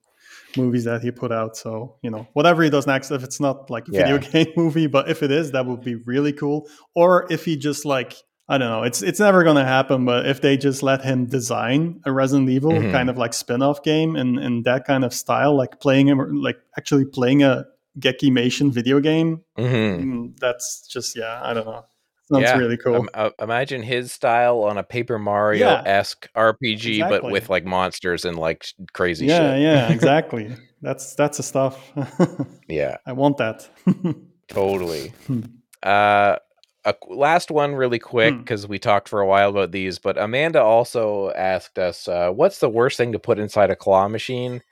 movies 0.57 0.85
that 0.85 1.03
he 1.03 1.11
put 1.11 1.33
out. 1.33 1.57
So 1.57 1.96
you 2.03 2.11
know, 2.11 2.27
whatever 2.35 2.62
he 2.62 2.70
does 2.70 2.87
next, 2.87 3.11
if 3.11 3.22
it's 3.24 3.40
not 3.40 3.70
like 3.70 3.88
a 3.88 3.92
video 3.92 4.18
game 4.33 4.53
movie, 4.57 4.87
but 4.87 5.09
if 5.11 5.22
it 5.22 5.31
is, 5.31 5.53
that 5.53 5.66
would 5.66 5.83
be 5.83 5.96
really 5.96 6.33
cool. 6.33 6.68
Or 6.94 7.27
if 7.31 7.44
he 7.44 7.57
just 7.57 7.85
like 7.85 8.14
I 8.51 8.57
don't 8.57 8.70
know, 8.70 8.83
it's 8.83 9.03
it's 9.03 9.20
never 9.20 9.44
gonna 9.44 9.64
happen. 9.64 10.05
But 10.07 10.27
if 10.27 10.40
they 10.40 10.57
just 10.57 10.83
let 10.83 11.03
him 11.05 11.27
design 11.27 12.01
a 12.07 12.12
Resident 12.12 12.48
Evil 12.48 12.72
Mhm. 12.72 12.92
kind 12.92 13.11
of 13.11 13.18
like 13.18 13.35
spin-off 13.35 13.83
game 13.83 14.16
in 14.16 14.38
in 14.38 14.62
that 14.62 14.87
kind 14.87 15.05
of 15.05 15.12
style, 15.12 15.57
like 15.57 15.81
playing 15.81 16.09
him, 16.09 16.18
like 16.42 16.57
actually 16.79 17.05
playing 17.05 17.42
a 17.42 17.66
Gekimation 17.98 18.70
video 18.72 19.01
game, 19.01 19.42
Mhm. 19.59 20.03
Mm, 20.05 20.38
that's 20.38 20.87
just 20.87 21.16
yeah 21.16 21.40
i 21.42 21.53
don't 21.53 21.66
know 21.66 21.85
sounds 22.31 22.43
Yeah, 22.43 22.57
really 22.59 22.77
cool. 22.77 22.97
Um, 22.97 23.09
uh, 23.14 23.31
imagine 23.41 23.83
his 23.83 24.12
style 24.12 24.61
on 24.62 24.79
a 24.79 24.83
paper 24.83 25.19
mario 25.19 25.67
esque 25.87 26.29
rpg 26.35 27.09
but 27.09 27.23
with 27.25 27.49
like 27.49 27.64
monsters 27.64 28.25
and 28.25 28.37
like 28.38 28.67
crazy 28.93 29.27
yeah 29.27 29.55
shit. 29.55 29.62
yeah 29.62 29.93
exactly. 29.93 30.55
That's 30.81 31.14
that's 31.14 31.38
the 31.38 31.43
stuff. 31.43 31.91
Yeah. 32.69 32.99
I 33.07 33.12
want 33.12 33.38
that. 33.38 33.69
Totally. 34.49 35.12
Hmm. 35.27 35.41
uh 35.83 36.37
a 36.85 36.95
last 37.09 37.51
one 37.51 37.75
really 37.75 37.99
quick 37.99 38.35
Hmm. 38.35 38.41
because 38.41 38.67
we 38.69 38.79
talked 38.79 39.09
for 39.09 39.21
a 39.21 39.27
while 39.27 39.51
about 39.51 39.73
these 39.73 39.99
but 39.99 40.17
amanda 40.17 40.62
also 40.62 41.31
asked 41.33 41.79
us 41.79 42.07
uh, 42.09 42.31
what's 42.31 42.61
the 42.61 42.69
worst 42.69 42.97
thing 42.97 43.12
to 43.12 43.19
put 43.19 43.38
inside 43.38 43.71
a 43.71 43.77
claw 43.77 44.07
machine 44.09 44.62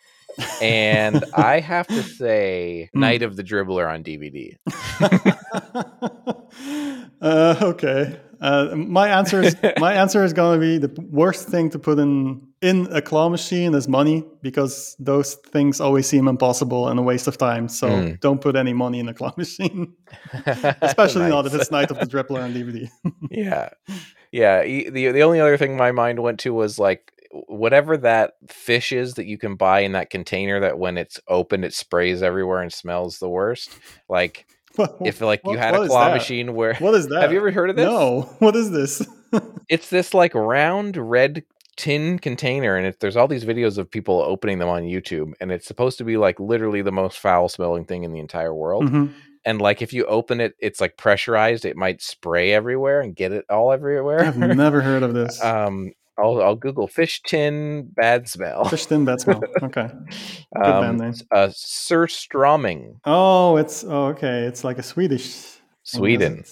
and 0.60 1.24
i 1.34 1.60
have 1.60 1.86
to 1.86 2.02
say 2.02 2.90
Hmm. 2.92 3.00
night 3.00 3.22
of 3.22 3.36
the 3.36 3.44
dribbler 3.44 3.88
on 3.92 4.02
dvd 4.04 4.56
uh, 7.20 7.56
okay. 7.62 8.20
Uh, 8.40 8.74
my 8.76 9.08
answer 9.08 9.40
is 9.40 9.56
my 9.78 9.94
answer 9.94 10.22
is 10.22 10.32
going 10.34 10.60
to 10.60 10.60
be 10.60 10.76
the 10.78 10.92
worst 11.10 11.48
thing 11.48 11.70
to 11.70 11.78
put 11.78 11.98
in 11.98 12.46
in 12.60 12.86
a 12.90 13.00
claw 13.00 13.28
machine 13.30 13.74
is 13.74 13.88
money 13.88 14.24
because 14.42 14.94
those 14.98 15.34
things 15.52 15.80
always 15.80 16.06
seem 16.06 16.28
impossible 16.28 16.88
and 16.88 16.98
a 16.98 17.02
waste 17.02 17.26
of 17.28 17.38
time. 17.38 17.68
So 17.68 17.86
Hmm. 17.88 18.12
don't 18.20 18.40
put 18.40 18.56
any 18.56 18.72
money 18.74 18.98
in 18.98 19.08
a 19.08 19.14
claw 19.14 19.32
machine. 19.38 19.94
Especially 20.82 21.28
not 21.28 21.46
if 21.46 21.54
it's 21.54 21.70
night 21.70 21.90
of 21.90 21.98
the 21.98 22.06
dribbler 22.06 22.42
on 22.42 22.52
dvd 22.54 22.88
yeah. 23.30 23.70
Yeah 24.32 24.62
the 24.62 25.12
the 25.12 25.22
only 25.22 25.40
other 25.40 25.56
thing 25.56 25.76
my 25.76 25.92
mind 25.92 26.20
went 26.22 26.40
to 26.40 26.52
was 26.52 26.78
like 26.78 27.12
whatever 27.48 27.96
that 27.96 28.34
fish 28.48 28.92
is 28.92 29.14
that 29.14 29.26
you 29.26 29.38
can 29.38 29.54
buy 29.56 29.80
in 29.80 29.92
that 29.92 30.10
container 30.10 30.60
that 30.60 30.78
when 30.78 30.96
it's 30.98 31.20
open 31.28 31.64
it 31.64 31.74
sprays 31.74 32.22
everywhere 32.22 32.60
and 32.62 32.72
smells 32.72 33.18
the 33.18 33.28
worst 33.28 33.70
like 34.08 34.46
if 35.04 35.20
like 35.20 35.40
you 35.44 35.50
What- 35.50 35.58
had 35.58 35.74
a 35.74 35.86
claw 35.86 36.12
machine 36.12 36.54
where 36.54 36.74
What 36.76 36.94
is 36.94 37.08
that? 37.08 37.20
have 37.22 37.32
you 37.32 37.38
ever 37.38 37.50
heard 37.50 37.70
of 37.70 37.76
this 37.76 37.86
No. 37.86 38.22
What 38.38 38.56
is 38.56 38.70
this? 38.70 39.06
it's 39.68 39.90
this 39.90 40.14
like 40.14 40.34
round 40.34 40.96
red 40.96 41.42
tin 41.76 42.18
container 42.18 42.76
and 42.76 42.86
it, 42.86 43.00
there's 43.00 43.16
all 43.16 43.28
these 43.28 43.44
videos 43.44 43.76
of 43.76 43.90
people 43.90 44.22
opening 44.22 44.58
them 44.58 44.68
on 44.68 44.82
youtube 44.84 45.32
and 45.40 45.52
it's 45.52 45.66
supposed 45.66 45.98
to 45.98 46.04
be 46.04 46.16
like 46.16 46.40
literally 46.40 46.80
the 46.80 46.92
most 46.92 47.18
foul 47.18 47.48
smelling 47.50 47.84
thing 47.84 48.02
in 48.04 48.12
the 48.12 48.18
entire 48.18 48.54
world 48.54 48.84
Mhm. 48.84 49.12
and 49.44 49.60
like 49.60 49.82
if 49.82 49.92
you 49.92 50.06
open 50.06 50.40
it 50.40 50.54
it's 50.58 50.80
like 50.80 50.96
pressurized 50.96 51.66
it 51.66 51.76
might 51.76 52.00
spray 52.00 52.52
everywhere 52.52 53.02
and 53.02 53.14
get 53.14 53.30
it 53.32 53.44
all 53.50 53.72
everywhere 53.72 54.24
I've 54.24 54.38
never 54.38 54.80
heard 54.80 55.02
of 55.02 55.12
this. 55.12 55.42
um 55.44 55.92
I'll, 56.18 56.40
I'll 56.42 56.56
Google 56.56 56.88
fish 56.88 57.20
tin 57.22 57.88
bad 57.94 58.28
smell. 58.28 58.64
Fish 58.66 58.86
tin 58.86 59.04
bad 59.04 59.20
smell. 59.20 59.42
Okay. 59.62 59.88
Good 59.90 60.10
band 60.62 60.82
Um, 60.82 60.96
name. 60.98 61.14
uh, 61.30 61.48
Surströmming, 61.48 62.96
Oh, 63.04 63.56
it's 63.56 63.84
oh, 63.84 64.06
okay. 64.08 64.44
It's 64.44 64.64
like 64.64 64.78
a 64.78 64.82
Swedish. 64.82 65.34
thing, 65.34 65.60
Sweden. 65.82 66.44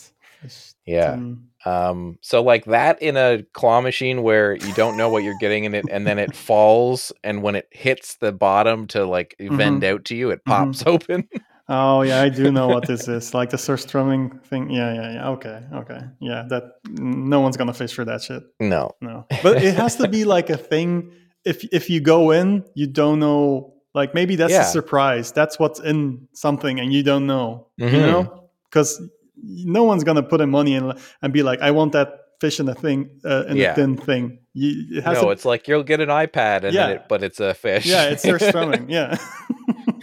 Yeah. 0.86 1.18
Um, 1.64 2.18
so 2.20 2.42
like 2.42 2.66
that 2.66 3.00
in 3.00 3.16
a 3.16 3.42
claw 3.54 3.80
machine 3.80 4.22
where 4.22 4.54
you 4.54 4.74
don't 4.74 4.96
know 4.98 5.08
what 5.08 5.22
you're 5.24 5.38
getting 5.40 5.64
in 5.64 5.74
it, 5.74 5.86
and 5.90 6.06
then 6.06 6.18
it 6.18 6.34
falls, 6.34 7.10
and 7.22 7.42
when 7.42 7.54
it 7.54 7.68
hits 7.70 8.16
the 8.16 8.32
bottom 8.32 8.86
to 8.88 9.06
like 9.06 9.34
vend 9.40 9.82
out 9.82 10.04
to 10.06 10.14
you, 10.16 10.30
it 10.30 10.44
pops 10.44 10.82
open. 10.86 11.26
Oh 11.68 12.02
yeah, 12.02 12.20
I 12.20 12.28
do 12.28 12.52
know 12.52 12.68
what 12.68 12.86
this 12.86 13.08
is. 13.08 13.32
Like 13.32 13.48
the 13.50 13.56
surströmming 13.56 14.42
thing. 14.44 14.68
Yeah, 14.70 14.92
yeah, 14.94 15.12
yeah. 15.14 15.28
Okay, 15.30 15.60
okay. 15.72 16.00
Yeah, 16.20 16.44
that 16.50 16.64
no 16.90 17.40
one's 17.40 17.56
gonna 17.56 17.72
fish 17.72 17.94
for 17.94 18.04
that 18.04 18.22
shit. 18.22 18.42
no, 18.60 18.90
No, 19.00 19.24
but 19.42 19.62
it 19.62 19.74
has 19.74 19.96
to 19.96 20.08
be 20.08 20.24
like 20.24 20.50
a 20.50 20.58
thing. 20.58 21.12
If 21.44 21.64
if 21.72 21.88
you 21.88 22.00
go 22.00 22.30
in, 22.32 22.64
you 22.74 22.86
don't 22.86 23.18
know. 23.18 23.72
Like 23.94 24.12
maybe 24.14 24.36
that's 24.36 24.52
Yeah. 24.52 24.62
a 24.62 24.64
surprise. 24.64 25.32
That's 25.32 25.58
what's 25.58 25.80
in 25.80 26.28
something, 26.34 26.80
and 26.80 26.92
you 26.92 27.02
don't 27.02 27.26
know. 27.26 27.68
You 27.78 27.86
Mhm. 27.88 28.00
know, 28.12 28.48
because 28.68 29.00
no 29.42 29.84
one's 29.84 30.04
gonna 30.04 30.22
put 30.22 30.40
in 30.40 30.50
money 30.50 30.74
and 30.74 30.92
and 31.22 31.32
be 31.32 31.42
like, 31.42 31.60
I 31.62 31.70
want 31.70 31.92
that 31.92 32.08
fish 32.40 32.60
in 32.60 32.68
a 32.68 32.74
thing 32.74 33.08
uh, 33.24 33.44
in 33.48 33.56
Yeah. 33.56 33.72
a 33.72 33.74
thin 33.74 33.96
thing. 33.96 34.38
You, 34.52 34.98
it 34.98 35.04
has 35.04 35.14
no, 35.18 35.24
to, 35.26 35.30
it's 35.30 35.44
like 35.44 35.66
you'll 35.68 35.82
get 35.84 36.00
an 36.00 36.08
iPad, 36.10 36.64
and 36.64 36.74
Yeah. 36.74 36.88
it, 36.88 37.02
but 37.08 37.22
it's 37.22 37.40
a 37.40 37.54
fish. 37.54 37.86
yeah, 37.86 38.10
it's 38.10 38.24
surströmming. 38.26 38.86
Yeah, 38.90 39.16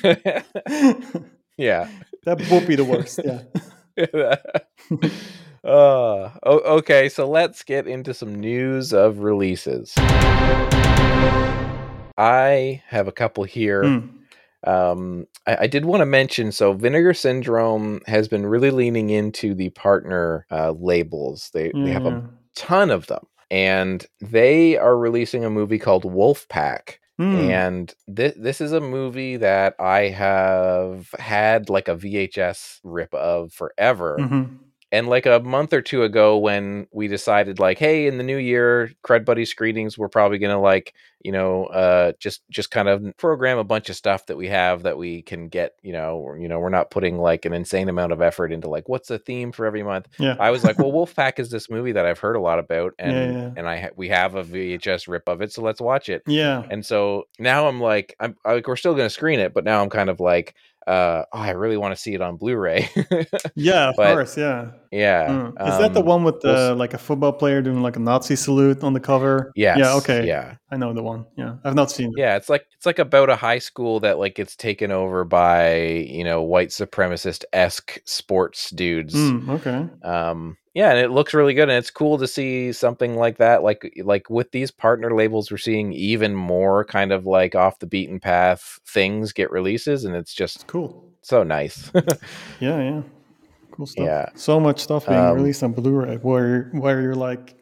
yeah. 1.61 1.87
that 2.25 2.49
would 2.49 2.67
be 2.67 2.75
the 2.75 2.83
worst. 2.83 3.19
Yeah. 3.23 3.43
uh, 5.63 6.29
okay, 6.43 7.07
so 7.09 7.29
let's 7.29 7.63
get 7.63 7.87
into 7.87 8.13
some 8.13 8.35
news 8.35 8.93
of 8.93 9.19
releases. 9.19 9.93
I 12.17 12.81
have 12.87 13.07
a 13.07 13.11
couple 13.11 13.43
here. 13.43 13.83
Hmm. 13.83 14.07
Um, 14.63 15.25
I, 15.47 15.57
I 15.61 15.67
did 15.67 15.85
want 15.85 16.01
to 16.01 16.05
mention 16.05 16.51
so 16.51 16.73
Vinegar 16.73 17.15
Syndrome 17.15 18.01
has 18.05 18.27
been 18.27 18.45
really 18.45 18.69
leaning 18.69 19.09
into 19.09 19.55
the 19.55 19.69
partner 19.71 20.45
uh, 20.51 20.71
labels. 20.71 21.49
They, 21.53 21.71
they 21.73 21.89
have 21.91 22.05
a 22.05 22.29
ton 22.55 22.91
of 22.91 23.07
them, 23.07 23.25
and 23.49 24.05
they 24.19 24.77
are 24.77 24.95
releasing 24.97 25.43
a 25.43 25.49
movie 25.49 25.79
called 25.79 26.03
Wolfpack. 26.03 26.97
Hmm. 27.21 27.51
And 27.51 27.93
this 28.07 28.33
this 28.37 28.61
is 28.61 28.71
a 28.71 28.81
movie 28.81 29.37
that 29.37 29.75
I 29.79 30.09
have 30.09 31.09
had 31.19 31.69
like 31.69 31.87
a 31.87 31.95
VHS 31.95 32.79
rip 32.83 33.13
of 33.13 33.53
forever. 33.53 34.29
Mhm. 34.29 34.70
And 34.91 35.07
like 35.07 35.25
a 35.25 35.39
month 35.39 35.71
or 35.73 35.81
two 35.81 36.03
ago, 36.03 36.37
when 36.37 36.87
we 36.91 37.07
decided, 37.07 37.59
like, 37.59 37.77
hey, 37.79 38.07
in 38.07 38.17
the 38.17 38.23
new 38.25 38.37
year, 38.37 38.91
Crud 39.05 39.23
Buddy 39.23 39.45
screenings, 39.45 39.97
we're 39.97 40.09
probably 40.09 40.37
gonna 40.37 40.59
like, 40.59 40.93
you 41.23 41.31
know, 41.31 41.65
uh, 41.67 42.11
just 42.19 42.41
just 42.49 42.71
kind 42.71 42.89
of 42.89 43.15
program 43.15 43.57
a 43.57 43.63
bunch 43.63 43.89
of 43.89 43.95
stuff 43.95 44.25
that 44.25 44.35
we 44.35 44.47
have 44.49 44.83
that 44.83 44.97
we 44.97 45.21
can 45.21 45.47
get, 45.47 45.75
you 45.81 45.93
know, 45.93 46.35
you 46.37 46.49
know, 46.49 46.59
we're 46.59 46.67
not 46.69 46.91
putting 46.91 47.17
like 47.19 47.45
an 47.45 47.53
insane 47.53 47.87
amount 47.87 48.11
of 48.11 48.21
effort 48.21 48.51
into 48.51 48.67
like 48.67 48.89
what's 48.89 49.07
the 49.07 49.17
theme 49.19 49.51
for 49.53 49.65
every 49.65 49.83
month. 49.83 50.07
Yeah. 50.19 50.35
I 50.39 50.51
was 50.51 50.63
like, 50.65 50.77
well, 50.77 50.91
Wolfpack 50.91 51.39
is 51.39 51.49
this 51.51 51.69
movie 51.69 51.93
that 51.93 52.05
I've 52.05 52.19
heard 52.19 52.35
a 52.35 52.41
lot 52.41 52.59
about, 52.59 52.93
and 52.99 53.11
Yeah, 53.15 53.31
yeah. 53.31 53.51
and 53.55 53.69
I 53.69 53.77
ha- 53.79 53.89
we 53.95 54.09
have 54.09 54.35
a 54.35 54.43
VHS 54.43 55.07
rip 55.07 55.29
of 55.29 55.41
it, 55.41 55.53
so 55.53 55.61
let's 55.61 55.79
watch 55.79 56.09
it. 56.09 56.23
yeah. 56.27 56.63
And 56.69 56.85
so 56.85 57.27
now 57.39 57.67
I'm 57.67 57.79
like, 57.79 58.13
I'm 58.19 58.35
like, 58.43 58.67
we're 58.67 58.75
still 58.75 58.93
going 58.95 59.05
to 59.05 59.09
screen 59.13 59.39
it, 59.39 59.53
but 59.53 59.63
now 59.63 59.81
I'm 59.81 59.89
kind 59.89 60.09
of 60.09 60.19
like, 60.19 60.53
uh, 60.87 61.23
oh, 61.31 61.37
I 61.39 61.51
really 61.51 61.77
want 61.77 61.95
to 61.95 62.01
see 62.01 62.13
it 62.13 62.21
on 62.21 62.37
Blu-ray. 62.37 62.89
Yeah, 63.55 63.89
of 63.89 63.95
but- 63.95 64.13
course. 64.13 64.37
Yeah. 64.37 64.71
yeah. 64.91 65.27
Mm. 65.27 65.49
Is 65.71 65.77
that 65.77 65.93
the 65.93 65.99
um, 65.99 66.05
one 66.05 66.23
with 66.23 66.37
we'll 66.43 66.69
the 66.69 66.75
like 66.75 66.93
a 66.93 66.97
football 66.97 67.33
player 67.33 67.61
doing 67.61 67.81
like 67.81 67.95
a 67.95 67.99
Nazi 67.99 68.35
salute 68.35 68.83
on 68.83 68.93
the 68.93 68.99
cover? 68.99 69.51
Yeah. 69.55 69.77
Yeah. 69.77 69.95
Okay. 69.95 70.25
Yeah. 70.25 70.55
I 70.71 70.77
know 70.77 70.93
the 70.93 71.03
one. 71.03 71.25
Yeah. 71.37 71.55
I've 71.63 71.75
not 71.75 71.91
seen 71.91 72.09
it. 72.09 72.19
Yeah. 72.19 72.37
It's 72.37 72.49
like 72.49 72.65
it's 72.75 72.85
like 72.85 72.99
about 72.99 73.29
a 73.29 73.35
high 73.35 73.59
school 73.59 73.99
that 74.01 74.17
like 74.19 74.35
gets 74.35 74.55
taken 74.55 74.91
over 74.91 75.23
by 75.23 75.75
you 75.77 76.23
know 76.23 76.41
white 76.41 76.69
supremacist 76.69 77.43
esque 77.53 77.99
sports 78.05 78.69
dudes. 78.71 79.13
Mm, 79.13 79.49
okay. 79.49 80.07
um 80.07 80.57
yeah 80.73 80.89
and 80.91 80.99
it 80.99 81.11
looks 81.11 81.33
really 81.33 81.53
good 81.53 81.69
and 81.69 81.77
it's 81.77 81.91
cool 81.91 82.17
to 82.17 82.27
see 82.27 82.71
something 82.71 83.15
like 83.15 83.37
that 83.37 83.61
like 83.63 83.93
like 84.03 84.29
with 84.29 84.51
these 84.51 84.71
partner 84.71 85.13
labels 85.15 85.51
we're 85.51 85.57
seeing 85.57 85.91
even 85.93 86.33
more 86.35 86.85
kind 86.85 87.11
of 87.11 87.25
like 87.25 87.55
off 87.55 87.79
the 87.79 87.85
beaten 87.87 88.19
path 88.19 88.79
things 88.85 89.33
get 89.33 89.51
releases 89.51 90.05
and 90.05 90.15
it's 90.15 90.33
just 90.33 90.65
Cool. 90.67 91.03
so 91.21 91.43
nice 91.43 91.91
Yeah. 92.59 92.79
Yeah. 92.81 93.01
Cool 93.71 93.85
stuff. 93.85 94.05
Yeah. 94.05 94.25
So 94.35 94.59
much 94.59 94.79
stuff 94.79 95.07
being 95.07 95.17
Um, 95.19 95.35
released 95.35 95.63
on 95.63 95.71
Blu-ray 95.73 96.17
where 96.17 96.69
where 96.73 97.01
you're 97.01 97.15
like, 97.15 97.55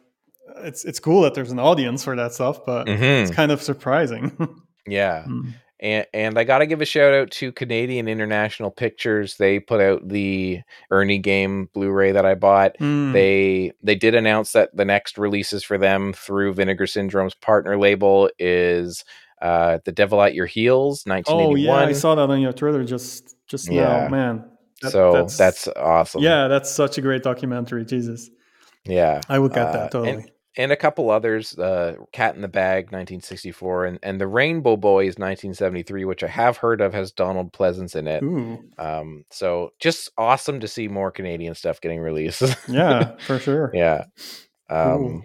it's 0.58 0.84
it's 0.84 0.98
cool 0.98 1.22
that 1.22 1.34
there's 1.34 1.52
an 1.52 1.60
audience 1.60 2.02
for 2.04 2.16
that 2.16 2.32
stuff, 2.32 2.66
but 2.66 2.86
Mhm. 2.88 3.22
it's 3.22 3.30
kind 3.30 3.52
of 3.52 3.62
surprising. 3.62 4.32
yeah 4.86 5.24
Mm. 5.28 5.54
And 5.80 6.06
and 6.14 6.38
i 6.38 6.44
gotta 6.44 6.66
give 6.66 6.80
a 6.80 6.84
shout 6.84 7.12
out 7.14 7.30
to 7.30 7.50
canadian 7.52 8.06
international 8.08 8.70
pictures 8.70 9.36
they 9.36 9.58
put 9.58 9.80
out 9.80 10.06
the 10.08 10.60
ernie 10.90 11.18
game 11.18 11.68
blu-ray 11.74 12.12
that 12.12 12.24
i 12.26 12.34
bought 12.34 12.76
Mm. 12.78 13.12
they 13.12 13.72
they 13.82 13.94
did 13.94 14.14
announce 14.14 14.52
that 14.52 14.74
the 14.76 14.84
next 14.84 15.18
releases 15.18 15.64
for 15.64 15.78
them 15.78 16.12
through 16.12 16.54
vinegar 16.54 16.86
syndrome's 16.86 17.34
partner 17.34 17.78
label 17.78 18.30
is 18.38 19.04
uh 19.42 19.78
the 19.84 19.92
devil 19.92 20.20
at 20.22 20.34
your 20.34 20.46
heels 20.46 21.04
oh 21.06 21.10
1981 21.10 21.58
yeah, 21.82 21.88
I 21.88 21.92
saw 21.92 22.14
that 22.14 22.28
on 22.30 22.40
your 22.40 22.52
Twitter 22.52 22.84
just 22.84 23.34
just 23.48 23.70
Yeah. 23.70 24.02
now, 24.04 24.08
man. 24.08 24.44
That- 24.82 24.92
so 24.92 25.26
that's, 25.36 25.66
awesome. 25.68 26.22
yeah, 26.22 26.48
that's 26.48 26.70
such 26.70 26.96
a 26.98 27.00
great 27.02 27.22
documentary. 27.22 27.84
Jesus, 27.84 28.30
yeah. 28.86 29.20
I 29.28 29.38
would 29.38 29.52
get 29.52 29.66
Uh, 29.66 29.72
that 29.72 29.90
totally. 29.92 30.10
And, 30.22 30.30
and 30.56 30.72
a 30.72 30.76
couple 30.76 31.10
others, 31.10 31.56
uh, 31.58 31.94
Cat 32.12 32.34
in 32.34 32.40
the 32.42 32.48
Bag, 32.48 32.86
1964, 32.86 33.84
and 33.86 33.98
and 34.02 34.20
the 34.20 34.26
Rainbow 34.26 34.76
Boys, 34.76 35.16
1973, 35.18 36.04
which 36.04 36.22
I 36.24 36.28
have 36.28 36.56
heard 36.56 36.80
of, 36.80 36.92
has 36.92 37.12
Donald 37.12 37.52
Pleasence 37.52 37.94
in 37.96 38.08
it. 38.08 38.22
Um, 38.78 39.24
so 39.30 39.70
just 39.78 40.10
awesome 40.18 40.60
to 40.60 40.68
see 40.68 40.88
more 40.88 41.10
Canadian 41.10 41.54
stuff 41.54 41.80
getting 41.80 42.00
released. 42.00 42.42
yeah, 42.68 43.16
for 43.26 43.38
sure. 43.38 43.70
yeah. 43.74 44.04
Um, 44.68 45.24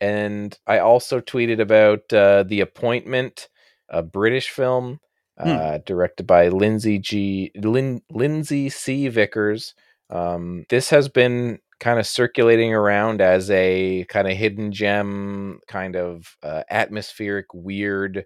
and 0.00 0.56
I 0.66 0.78
also 0.78 1.20
tweeted 1.20 1.60
about 1.60 2.12
uh, 2.12 2.42
the 2.44 2.60
Appointment, 2.60 3.48
a 3.88 4.02
British 4.02 4.50
film 4.50 5.00
Hmm. 5.36 5.48
uh, 5.48 5.78
directed 5.84 6.28
by 6.28 6.46
Lindsay 6.46 7.00
G. 7.00 7.50
Lin, 7.56 8.02
Lindsey 8.08 8.68
C. 8.68 9.08
Vickers. 9.08 9.74
Um, 10.08 10.64
this 10.70 10.90
has 10.90 11.08
been 11.08 11.58
kind 11.84 11.98
of 12.00 12.06
circulating 12.06 12.72
around 12.72 13.20
as 13.20 13.50
a 13.50 14.06
kind 14.08 14.26
of 14.26 14.34
hidden 14.34 14.72
gem, 14.72 15.60
kind 15.68 15.96
of 15.96 16.34
uh, 16.42 16.62
atmospheric, 16.70 17.52
weird, 17.52 18.24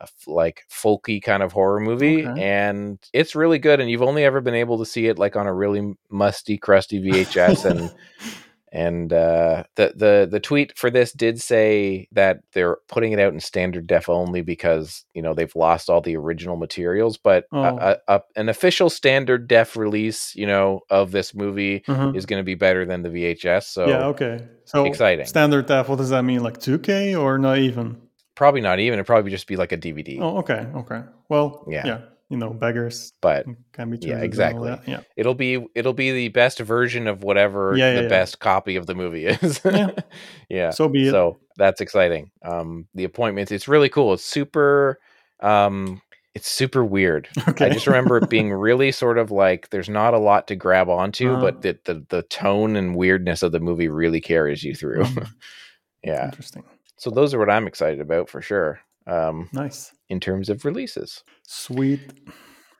uh, 0.00 0.06
like 0.28 0.62
folky 0.70 1.20
kind 1.20 1.42
of 1.42 1.50
horror 1.50 1.80
movie, 1.80 2.24
Okay. 2.28 2.40
and 2.40 3.00
it's 3.12 3.34
really 3.34 3.58
good. 3.58 3.80
And 3.80 3.90
you've 3.90 4.02
only 4.02 4.24
ever 4.24 4.40
been 4.40 4.54
able 4.54 4.78
to 4.78 4.86
see 4.86 5.08
it 5.08 5.18
like 5.18 5.34
on 5.34 5.48
a 5.48 5.52
really 5.52 5.94
musty, 6.10 6.56
crusty 6.58 7.00
VHS, 7.00 7.64
and 7.64 7.90
and 8.72 9.12
uh, 9.12 9.64
the 9.76 9.92
the 9.94 10.28
the 10.30 10.40
tweet 10.40 10.76
for 10.78 10.90
this 10.90 11.12
did 11.12 11.40
say 11.40 12.08
that 12.12 12.40
they're 12.52 12.78
putting 12.88 13.12
it 13.12 13.18
out 13.20 13.32
in 13.32 13.40
standard 13.40 13.86
def 13.86 14.08
only 14.08 14.40
because 14.40 15.04
you 15.14 15.20
know 15.22 15.34
they've 15.34 15.54
lost 15.54 15.90
all 15.90 16.00
the 16.00 16.16
original 16.16 16.56
materials. 16.56 17.18
But 17.18 17.44
Oh. 17.52 17.62
a, 17.62 17.98
a, 18.08 18.20
an 18.36 18.48
official 18.48 18.88
standard 18.90 19.46
def 19.46 19.76
release, 19.76 20.34
you 20.34 20.46
know, 20.46 20.80
of 20.90 21.12
this 21.12 21.34
movie 21.34 21.80
Mhm. 21.86 22.16
is 22.16 22.26
going 22.26 22.40
to 22.40 22.44
be 22.44 22.54
better 22.54 22.84
than 22.86 23.02
the 23.02 23.10
VHS. 23.10 23.64
So 23.64 23.86
yeah, 23.88 24.06
okay. 24.06 24.40
So 24.64 24.86
exciting. 24.86 25.26
standard 25.26 25.66
def. 25.66 25.88
What 25.88 25.98
does 25.98 26.10
that 26.10 26.22
mean? 26.22 26.42
Like 26.42 26.58
2K 26.58 27.14
or 27.20 27.38
not 27.38 27.58
even? 27.58 28.00
probably 28.34 28.62
not 28.62 28.78
even. 28.80 28.94
It'd 28.98 29.06
probably 29.06 29.30
just 29.30 29.46
be 29.46 29.56
like 29.56 29.72
a 29.72 29.76
DVD. 29.76 30.18
Oh, 30.20 30.38
okay, 30.38 30.66
okay. 30.74 31.02
Well, 31.28 31.64
Yeah. 31.68 31.82
yeah, 31.86 31.98
you 32.32 32.38
know, 32.38 32.50
beggars 32.52 33.12
But 33.20 33.46
can 33.72 33.90
be 33.90 33.98
Yeah, 33.98 34.18
choosers 34.20 34.38
and 34.40 34.56
all 34.58 34.64
exactly. 34.66 34.92
Yeah, 34.92 35.00
it'll 35.16 35.34
be 35.36 35.64
it'll 35.76 35.92
be 35.92 36.10
the 36.12 36.28
best 36.28 36.58
version 36.58 37.06
of 37.06 37.22
whatever 37.22 37.76
Yeah, 37.76 37.88
yeah, 37.90 37.94
the 37.96 38.02
yeah. 38.02 38.08
best 38.08 38.40
copy 38.40 38.74
of 38.76 38.86
the 38.86 38.94
movie 38.96 39.26
is. 39.26 39.60
Yeah. 39.64 39.90
yeah. 40.48 40.70
so 40.70 40.88
be 40.88 41.06
it. 41.06 41.10
so 41.12 41.38
that's 41.56 41.80
exciting 41.82 42.30
um 42.44 42.86
the 42.94 43.04
appointments 43.04 43.52
it's 43.52 43.68
really 43.68 43.90
cool 43.90 44.14
it's 44.14 44.24
super 44.24 44.98
um 45.40 46.00
it's 46.34 46.48
super 46.48 46.82
weird 46.82 47.28
okay. 47.48 47.66
i 47.66 47.68
just 47.68 47.86
remember 47.86 48.16
it 48.16 48.30
being 48.30 48.50
really 48.50 48.90
sort 48.90 49.18
of 49.18 49.30
like 49.30 49.68
there's 49.68 49.90
not 49.90 50.14
a 50.14 50.18
lot 50.18 50.48
to 50.48 50.56
grab 50.56 50.88
onto 50.88 51.32
Uh-huh. 51.32 51.40
but 51.42 51.60
the, 51.62 51.78
the 51.84 52.06
the 52.08 52.22
tone 52.24 52.74
and 52.76 52.96
weirdness 52.96 53.42
of 53.42 53.52
the 53.52 53.60
movie 53.60 53.88
really 53.88 54.20
carries 54.20 54.64
you 54.64 54.74
through 54.74 55.04
Mm, 55.04 55.28
yeah 56.04 56.24
Interesting. 56.24 56.64
so 56.96 57.10
those 57.10 57.34
are 57.34 57.38
what 57.38 57.50
i'm 57.50 57.66
excited 57.66 58.00
about 58.00 58.30
for 58.30 58.40
sure 58.40 58.80
um 59.06 59.48
Nice. 59.52 59.92
in 60.08 60.20
terms 60.20 60.48
of 60.48 60.64
releases 60.64 61.22
Sweet. 61.46 62.00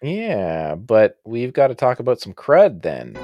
yeah 0.02 0.74
but 0.74 1.18
we've 1.24 1.52
got 1.52 1.68
to 1.68 1.74
talk 1.74 1.98
about 2.00 2.20
some 2.20 2.32
crud 2.34 2.82
then 2.82 3.16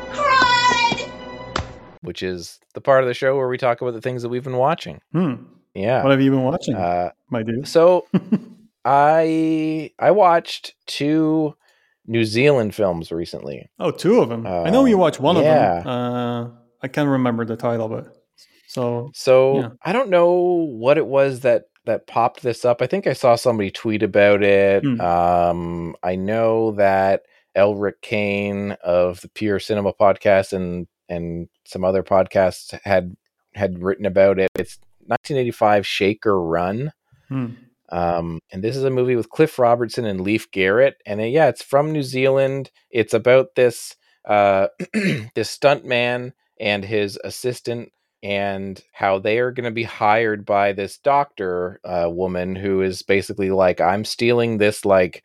which 2.03 2.23
is 2.23 2.61
the 2.75 2.81
part 2.81 3.03
of 3.03 3.09
the 3.09 3.15
show 3.15 3.37
where 3.37 3.49
we 3.49 3.59
talk 3.59 3.81
about 3.81 3.93
the 3.95 4.01
things 4.01 4.23
that 4.23 4.29
we've 4.29 4.45
been 4.45 4.57
watching 4.57 5.01
Hmm. 5.13 5.35
yeah 5.75 6.03
What 6.03 6.11
have 6.13 6.21
you 6.21 6.31
been 6.31 6.43
watching, 6.45 6.75
uh 6.77 7.11
my 7.31 7.43
dude? 7.43 7.67
so 7.69 8.07
I 8.85 9.91
I 9.99 10.11
watched 10.13 10.75
two 10.87 11.55
New 12.07 12.25
Zealand 12.25 12.75
films 12.75 13.13
recently. 13.13 13.69
oh, 13.79 13.91
two 13.91 14.21
of 14.23 14.31
them. 14.31 14.47
I 14.47 14.71
know 14.71 14.83
uh, 14.83 14.87
you 14.87 14.97
watched 14.97 15.21
one 15.21 15.37
yeah. 15.37 15.79
of 15.79 15.85
them. 15.85 15.93
Uh, 15.93 16.49
I 16.83 16.89
can't 16.89 17.09
remember 17.11 17.45
the 17.45 17.57
title, 17.57 17.89
but 17.91 18.17
so 18.67 19.11
So 19.13 19.59
Yeah. 19.61 19.69
I 19.83 19.93
don't 19.93 20.09
know 20.09 20.31
what 20.33 20.97
it 20.97 21.05
was 21.07 21.41
that 21.41 21.65
that 21.89 22.07
popped 22.07 22.43
this 22.43 22.65
up. 22.65 22.81
I 22.81 22.87
think 22.87 23.07
I 23.07 23.15
saw 23.15 23.35
somebody 23.35 23.71
tweet 23.71 24.03
about 24.03 24.43
it. 24.43 24.85
Hmm. 24.85 25.01
Um, 25.01 25.97
I 26.03 26.17
know 26.17 26.73
that 26.73 27.23
Elric 27.57 28.01
Kane 28.03 28.77
of 28.85 29.21
the 29.23 29.29
Pure 29.29 29.61
Cinema 29.61 29.93
podcast 29.93 30.53
and 30.53 30.87
and 31.09 31.49
some 31.67 31.85
other 31.85 32.03
podcasts 32.03 32.79
had 32.85 33.17
had 33.55 33.83
written 33.83 34.07
about 34.07 34.39
it. 34.39 34.51
It's 34.55 34.79
1985 35.07 35.87
Shaker 35.87 36.41
Run. 36.41 36.93
Hmm. 37.29 37.47
Um, 37.91 38.41
and 38.53 38.63
this 38.63 38.77
is 38.77 38.85
a 38.85 38.91
movie 38.91 39.17
with 39.17 39.31
Cliff 39.31 39.59
Robertson 39.59 40.05
and 40.05 40.21
Leif 40.21 40.51
Garrett. 40.51 40.97
And 41.07 41.21
yeah, 41.33 41.49
it's 41.49 41.63
from 41.63 41.91
New 41.91 42.03
Zealand. 42.03 42.71
It's 42.91 43.15
about 43.15 43.55
this 43.57 43.97
uh, 44.27 44.69
this 45.35 45.51
stunt 45.51 45.87
man 45.87 46.35
and 46.61 46.85
his 46.85 47.19
assistant 47.25 47.93
and 48.23 48.83
how 48.93 49.19
they 49.19 49.39
are 49.39 49.53
going 49.53 49.65
to 49.65 49.71
be 49.71 49.85
hired 49.85 50.45
by 50.45 50.73
this 50.73 50.99
doctor 50.99 51.81
uh, 51.85 52.09
woman 52.11 52.57
who 52.57 52.83
is 52.83 53.03
basically 53.03 53.51
like, 53.51 53.81
I'm 53.81 54.05
stealing 54.05 54.59
this 54.59 54.85
like 54.85 55.23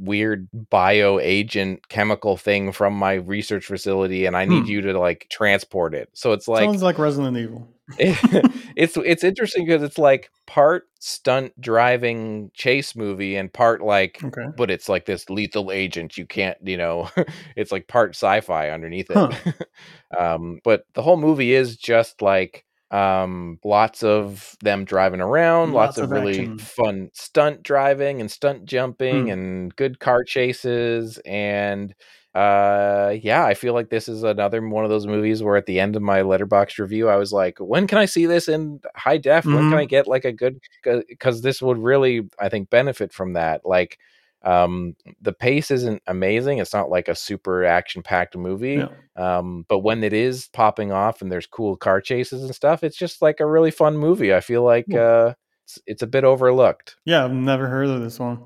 weird 0.00 0.48
bio 0.70 1.18
agent 1.18 1.88
chemical 1.88 2.36
thing 2.36 2.72
from 2.72 2.94
my 2.94 3.14
research 3.14 3.66
facility 3.66 4.26
and 4.26 4.36
I 4.36 4.44
need 4.44 4.64
Hmm. 4.64 4.70
you 4.70 4.80
to 4.82 4.98
like 4.98 5.26
transport 5.30 5.94
it. 5.94 6.08
So 6.12 6.32
it's 6.32 6.48
like 6.48 6.64
Sounds 6.64 6.82
like 6.82 6.98
Resident 6.98 7.36
Evil. 7.36 7.68
it's 7.98 8.96
it's 8.96 9.22
interesting 9.22 9.64
because 9.64 9.82
it's 9.82 9.96
like 9.98 10.28
part 10.46 10.88
stunt 10.98 11.52
driving 11.60 12.50
chase 12.52 12.96
movie 12.96 13.36
and 13.36 13.52
part 13.52 13.80
like 13.80 14.20
Okay. 14.24 14.46
but 14.56 14.70
it's 14.72 14.88
like 14.88 15.06
this 15.06 15.30
lethal 15.30 15.70
agent 15.70 16.18
you 16.18 16.26
can't 16.26 16.58
you 16.64 16.76
know 16.76 17.08
it's 17.56 17.70
like 17.70 17.86
part 17.86 18.10
sci-fi 18.10 18.70
underneath 18.70 19.08
it 19.10 19.16
Huh. 19.16 19.52
um 20.18 20.58
but 20.64 20.84
the 20.94 21.02
whole 21.02 21.16
movie 21.16 21.52
is 21.54 21.76
just 21.76 22.22
like 22.22 22.64
um 22.92 23.58
lots 23.64 24.02
of 24.04 24.56
them 24.62 24.84
driving 24.84 25.20
around 25.20 25.72
lots, 25.72 25.98
Lots 25.98 25.98
of, 25.98 26.10
really 26.12 26.40
action. 26.40 26.58
fun 26.58 27.10
stunt 27.14 27.62
driving 27.64 28.20
and 28.20 28.30
stunt 28.30 28.64
jumping 28.64 29.24
Hmm. 29.26 29.30
and 29.30 29.76
good 29.76 29.98
car 29.98 30.22
chases 30.24 31.18
and 31.26 31.94
uh 32.34 33.14
yeah 33.22 33.44
i 33.44 33.54
feel 33.54 33.74
like 33.74 33.88
this 33.90 34.08
is 34.08 34.22
another 34.22 34.66
one 34.68 34.84
of 34.84 34.90
those 34.90 35.06
movies 35.06 35.42
where 35.42 35.56
at 35.56 35.66
the 35.66 35.80
end 35.80 35.96
of 35.96 36.02
my 36.02 36.20
letterboxd 36.20 36.78
review 36.78 37.08
i 37.08 37.16
was 37.16 37.32
like 37.32 37.58
when 37.58 37.86
can 37.86 37.98
i 37.98 38.04
see 38.04 38.26
this 38.26 38.46
in 38.48 38.78
high 38.94 39.16
def 39.18 39.50
when 39.50 39.64
can 39.66 39.78
Mhm. 39.78 39.80
i 39.80 39.84
get 39.86 40.06
like 40.06 40.24
a 40.24 40.32
good 40.32 40.60
because 41.08 41.40
this 41.42 41.60
would 41.62 41.78
really 41.78 42.28
i 42.38 42.48
think 42.48 42.70
benefit 42.70 43.12
from 43.12 43.32
that 43.32 43.62
like 43.64 43.98
um 44.46 44.94
the 45.20 45.32
pace 45.32 45.70
isn't 45.70 46.00
amazing 46.06 46.58
it's 46.58 46.72
not 46.72 46.88
like 46.88 47.08
a 47.08 47.14
super 47.14 47.64
action 47.64 48.02
packed 48.02 48.36
movie 48.36 48.76
Yeah. 48.76 48.88
um 49.16 49.66
but 49.68 49.80
when 49.80 50.02
it 50.04 50.12
is 50.12 50.48
popping 50.52 50.92
off 50.92 51.20
and 51.20 51.30
there's 51.30 51.46
cool 51.46 51.76
car 51.76 52.00
chases 52.00 52.42
and 52.44 52.54
stuff 52.54 52.82
it's 52.84 52.96
just 52.96 53.20
like 53.20 53.40
a 53.40 53.46
really 53.46 53.70
fun 53.72 53.96
movie 53.98 54.32
i 54.32 54.40
feel 54.40 54.62
like 54.62 54.86
Cool. 54.90 55.00
uh 55.00 55.34
it's, 55.64 55.78
it's 55.86 56.02
a 56.02 56.06
bit 56.06 56.22
overlooked 56.24 56.94
Yeah, 57.04 57.24
I've 57.24 57.32
never 57.32 57.66
heard 57.66 57.88
of 57.88 58.00
this 58.00 58.18
one. 58.20 58.38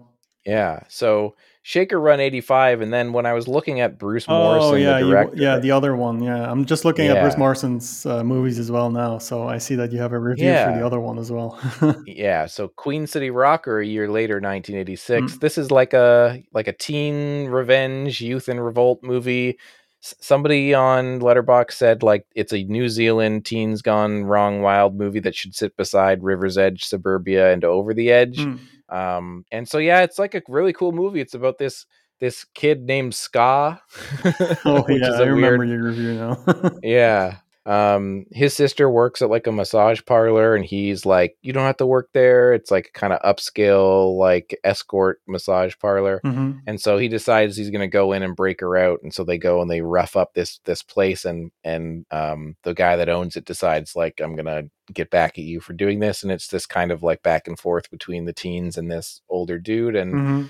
yeah 0.47 0.81
so 0.89 1.37
shaker 1.63 2.01
run 2.01 2.21
85 2.21 2.81
and 2.81 2.93
then 2.93 3.13
when 3.13 3.27
i 3.27 3.33
was 3.35 3.47
looking 3.47 3.81
at 3.81 3.99
bruce 3.99 4.25
Oh 4.29 4.33
morrison 4.33 4.81
yeah, 4.81 5.01
the 5.01 5.07
you, 5.07 5.31
yeah, 5.43 5.59
the 5.59 5.71
other 5.71 5.95
one. 5.95 6.23
Yeah, 6.23 6.51
I'm 6.51 6.65
just 6.65 6.85
looking 6.85 7.09
at 7.09 7.21
Bruce 7.21 7.37
Morrison's 7.37 8.07
uh, 8.07 8.25
movies 8.25 8.59
as 8.59 8.71
well 8.71 8.91
now, 8.91 9.19
so 9.19 9.47
I 9.47 9.59
see 9.59 9.75
that 9.77 9.93
you 9.93 9.99
have 9.99 10.13
a 10.13 10.19
review 10.19 10.47
for 10.53 10.73
the 10.79 10.85
other 10.85 11.01
one 11.01 11.19
as 11.19 11.31
well. 11.31 11.59
yeah 12.07 12.47
so 12.47 12.69
queen 12.69 13.07
city 13.07 13.31
rocker 13.31 13.81
a 13.81 13.87
year 13.87 14.09
later 14.11 14.35
1986 14.41 15.35
Mm. 15.37 15.41
this 15.41 15.59
is 15.59 15.71
like 15.71 15.93
a 15.93 16.43
like 16.53 16.69
a 16.69 16.73
teen 16.73 17.49
revenge 17.49 18.21
youth 18.21 18.49
and 18.49 18.65
revolt 18.65 19.03
movie 19.03 19.59
somebody 20.01 20.73
on 20.75 21.21
letterboxd 21.21 21.73
said 21.73 22.03
like 22.03 22.25
it's 22.35 22.53
a 22.53 22.65
new 22.65 22.89
zealand 22.89 23.45
teens 23.45 23.83
gone 23.83 24.25
wrong 24.25 24.63
wild 24.63 24.95
movie 24.97 25.21
that 25.21 25.35
should 25.35 25.55
sit 25.55 25.77
beside 25.77 26.23
river's 26.23 26.57
edge 26.57 26.85
suburbia 26.85 27.53
and 27.53 27.65
over 27.65 27.93
the 27.93 28.11
edge 28.11 28.39
Hmm. 28.41 28.57
um 28.89 29.45
and 29.53 29.69
so 29.69 29.79
yeah 29.79 30.01
it's 30.03 30.19
like 30.19 30.35
a 30.35 30.43
really 30.49 30.73
cool 30.73 30.93
movie 30.93 31.21
it's 31.21 31.35
about 31.35 31.59
this 31.59 31.85
this 32.19 32.45
kid 32.55 32.83
named 32.87 33.15
ska 33.15 33.81
Oh 34.65 34.85
yeah, 34.89 35.13
I 35.13 35.23
remember 35.23 35.59
weird 35.67 35.69
your 35.71 35.85
review 35.85 36.15
now. 36.15 36.45
yeah. 36.83 37.37
Um, 37.67 38.25
his 38.33 38.55
sister 38.55 38.89
works 38.91 39.23
at 39.23 39.31
like 39.31 39.47
a 39.47 39.53
massage 39.53 40.01
parlor, 40.07 40.55
and 40.55 40.65
he's 40.65 41.05
like, 41.07 41.37
"You 41.43 41.53
don't 41.53 41.67
have 41.67 41.77
to 41.79 41.87
work 41.87 42.09
there. 42.15 42.55
It's 42.55 42.71
like 42.71 42.91
kind 42.95 43.13
of 43.13 43.21
upscale, 43.23 44.17
like 44.19 44.59
escort 44.65 45.21
massage 45.27 45.75
parlor." 45.81 46.25
hmm 46.25 46.53
And 46.67 46.81
so 46.81 46.99
he 46.99 47.09
decides 47.09 47.57
he's 47.57 47.71
going 47.71 47.81
to 47.81 47.87
go 47.89 48.13
in 48.13 48.23
and 48.23 48.37
break 48.37 48.61
her 48.61 48.77
out, 48.77 49.01
and 49.03 49.13
so 49.15 49.25
they 49.25 49.39
go 49.39 49.61
and 49.63 49.71
they 49.71 49.83
rough 49.83 50.17
up 50.17 50.35
this 50.35 50.61
this 50.65 50.83
place, 50.83 51.25
and 51.25 51.51
and 51.65 52.07
um, 52.11 52.57
the 52.65 52.75
guy 52.75 52.97
that 52.97 53.09
owns 53.09 53.37
it 53.37 53.45
decides 53.45 53.95
like, 53.97 54.21
"I'm 54.21 54.37
gonna 54.37 54.65
get 54.93 55.11
back 55.11 55.39
at 55.39 55.45
you 55.45 55.61
for 55.61 55.73
doing 55.75 56.01
this," 56.01 56.23
and 56.23 56.33
it's 56.33 56.49
this 56.49 56.67
kind 56.67 56.91
of 56.93 57.03
like 57.03 57.23
back 57.23 57.47
and 57.49 57.59
forth 57.59 57.91
between 57.91 58.25
the 58.25 58.33
teens 58.33 58.77
and 58.79 58.91
this 58.91 59.21
older 59.29 59.59
dude, 59.59 59.97
and 59.97 60.13
hmm 60.13 60.43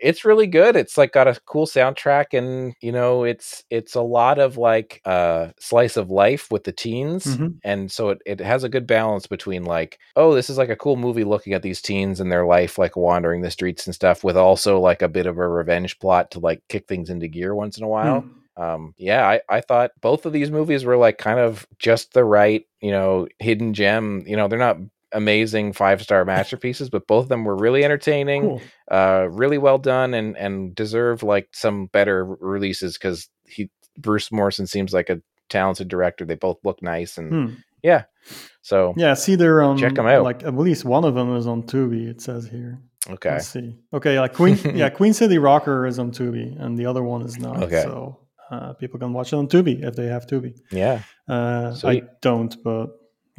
it's 0.00 0.24
really 0.24 0.46
good. 0.46 0.76
It's 0.76 0.96
like 0.98 1.12
got 1.12 1.28
a 1.28 1.38
cool 1.46 1.66
soundtrack 1.66 2.26
and 2.36 2.74
you 2.80 2.92
know, 2.92 3.24
it's 3.24 3.64
it's 3.70 3.94
a 3.94 4.00
lot 4.02 4.38
of 4.38 4.56
like 4.56 5.00
uh 5.04 5.48
slice 5.58 5.96
of 5.96 6.10
life 6.10 6.50
with 6.50 6.64
the 6.64 6.72
teens. 6.72 7.36
Mhm. 7.36 7.56
And 7.64 7.90
so 7.92 8.10
it, 8.10 8.22
it 8.26 8.40
has 8.40 8.64
a 8.64 8.68
good 8.68 8.86
balance 8.86 9.26
between 9.26 9.64
like, 9.64 9.98
oh, 10.16 10.34
this 10.34 10.50
is 10.50 10.58
like 10.58 10.70
a 10.70 10.76
cool 10.76 10.96
movie 10.96 11.24
looking 11.24 11.52
at 11.52 11.62
these 11.62 11.82
teens 11.82 12.20
and 12.20 12.30
their 12.32 12.46
life 12.46 12.78
like 12.78 12.96
wandering 12.96 13.42
the 13.42 13.50
streets 13.50 13.86
and 13.86 13.94
stuff 13.94 14.24
with 14.24 14.36
also 14.36 14.80
like 14.80 15.02
a 15.02 15.08
bit 15.08 15.26
of 15.26 15.38
a 15.38 15.48
revenge 15.48 15.98
plot 15.98 16.30
to 16.32 16.40
like 16.40 16.62
kick 16.68 16.86
things 16.88 17.10
into 17.10 17.28
gear 17.28 17.54
once 17.54 17.76
in 17.78 17.84
a 17.84 17.88
while 17.88 18.20
Hmm. 18.56 18.62
um 18.62 18.94
yeah 18.98 19.26
I, 19.28 19.40
I 19.48 19.60
thought 19.60 19.92
both 20.00 20.26
of 20.26 20.32
these 20.32 20.50
movies 20.50 20.84
were 20.84 20.96
like 20.96 21.18
kind 21.18 21.38
of 21.38 21.66
just 21.78 22.12
the 22.14 22.24
right 22.24 22.64
you 22.80 22.90
know 22.90 23.28
hidden 23.38 23.74
gem 23.74 24.24
you 24.26 24.36
know 24.36 24.48
they're 24.48 24.58
not 24.58 24.78
amazing 25.12 25.72
five 25.72 26.00
star 26.02 26.24
masterpieces 26.24 26.88
but 26.90 27.06
both 27.06 27.24
of 27.24 27.28
them 27.28 27.44
were 27.44 27.56
really 27.56 27.84
entertaining 27.84 28.42
Cool. 28.42 28.62
uh 28.90 29.26
really 29.30 29.58
well 29.58 29.78
done 29.78 30.14
and 30.14 30.36
and 30.36 30.74
deserve 30.74 31.22
like 31.22 31.48
some 31.52 31.86
better 31.86 32.24
releases 32.24 32.96
because 32.96 33.28
he 33.46 33.70
bruce 33.98 34.30
morrison 34.30 34.66
seems 34.66 34.92
like 34.92 35.10
a 35.10 35.20
talented 35.48 35.88
director 35.88 36.24
they 36.24 36.36
both 36.36 36.58
look 36.64 36.80
nice 36.82 37.18
and 37.18 37.30
Hmm. 37.32 37.54
so 38.62 38.94
Yeah, 38.96 39.14
see, 39.14 39.36
they're 39.36 39.62
on. 39.62 39.78
Check 39.78 39.98
'em 39.98 40.06
out. 40.06 40.22
Like 40.22 40.42
at 40.44 40.54
least 40.56 40.84
one 40.84 41.04
of 41.04 41.14
them 41.14 41.34
is 41.36 41.46
on 41.46 41.62
Tubi. 41.64 42.06
It 42.08 42.20
says 42.20 42.46
here. 42.46 42.78
okay 43.08 43.30
Let's 43.32 43.48
see. 43.48 43.76
Okay, 43.92 44.20
like 44.20 44.34
Queen. 44.34 44.58
yeah, 44.74 44.90
Queen 45.00 45.12
City 45.14 45.38
Rocker 45.38 45.86
is 45.86 45.98
on 45.98 46.10
Tubi, 46.12 46.60
and 46.62 46.78
the 46.78 46.86
other 46.86 47.02
one 47.02 47.22
is 47.22 47.38
not. 47.38 47.62
Okay. 47.64 47.82
So 47.82 48.18
uh, 48.50 48.74
people 48.74 48.98
can 49.00 49.12
watch 49.12 49.32
it 49.32 49.36
on 49.36 49.48
Tubi 49.48 49.82
if 49.82 49.96
they 49.96 50.06
have 50.06 50.26
Tubi. 50.26 50.52
yeah 50.70 51.02
Uh, 51.28 51.74
I 51.84 52.02
don't, 52.20 52.54
but 52.62 52.88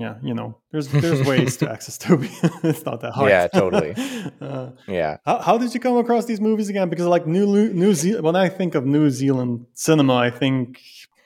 yeah, 0.02 0.16
you 0.24 0.34
know, 0.34 0.58
there's 0.72 0.88
there's 0.90 1.22
ways 1.28 1.58
to 1.58 1.72
access 1.76 1.98
Tubi. 1.98 2.30
it's 2.64 2.84
not 2.86 3.02
that 3.02 3.12
hard. 3.14 3.30
Yeah, 3.30 3.48
totally. 3.48 3.94
uh, 4.42 4.70
yeah 4.88 5.18
how, 5.26 5.38
how 5.40 5.58
did 5.58 5.74
you 5.74 5.80
come 5.80 5.98
across 5.98 6.26
these 6.26 6.42
movies 6.42 6.70
again? 6.70 6.90
Because 6.90 7.06
like 7.06 7.26
New 7.28 7.46
New 7.74 7.94
Zealand, 7.94 8.26
when 8.26 8.36
I 8.36 8.50
think 8.50 8.76
of 8.76 8.86
New 8.86 9.10
Zealand 9.10 9.66
cinema, 9.74 10.16
I 10.16 10.30
think 10.32 10.80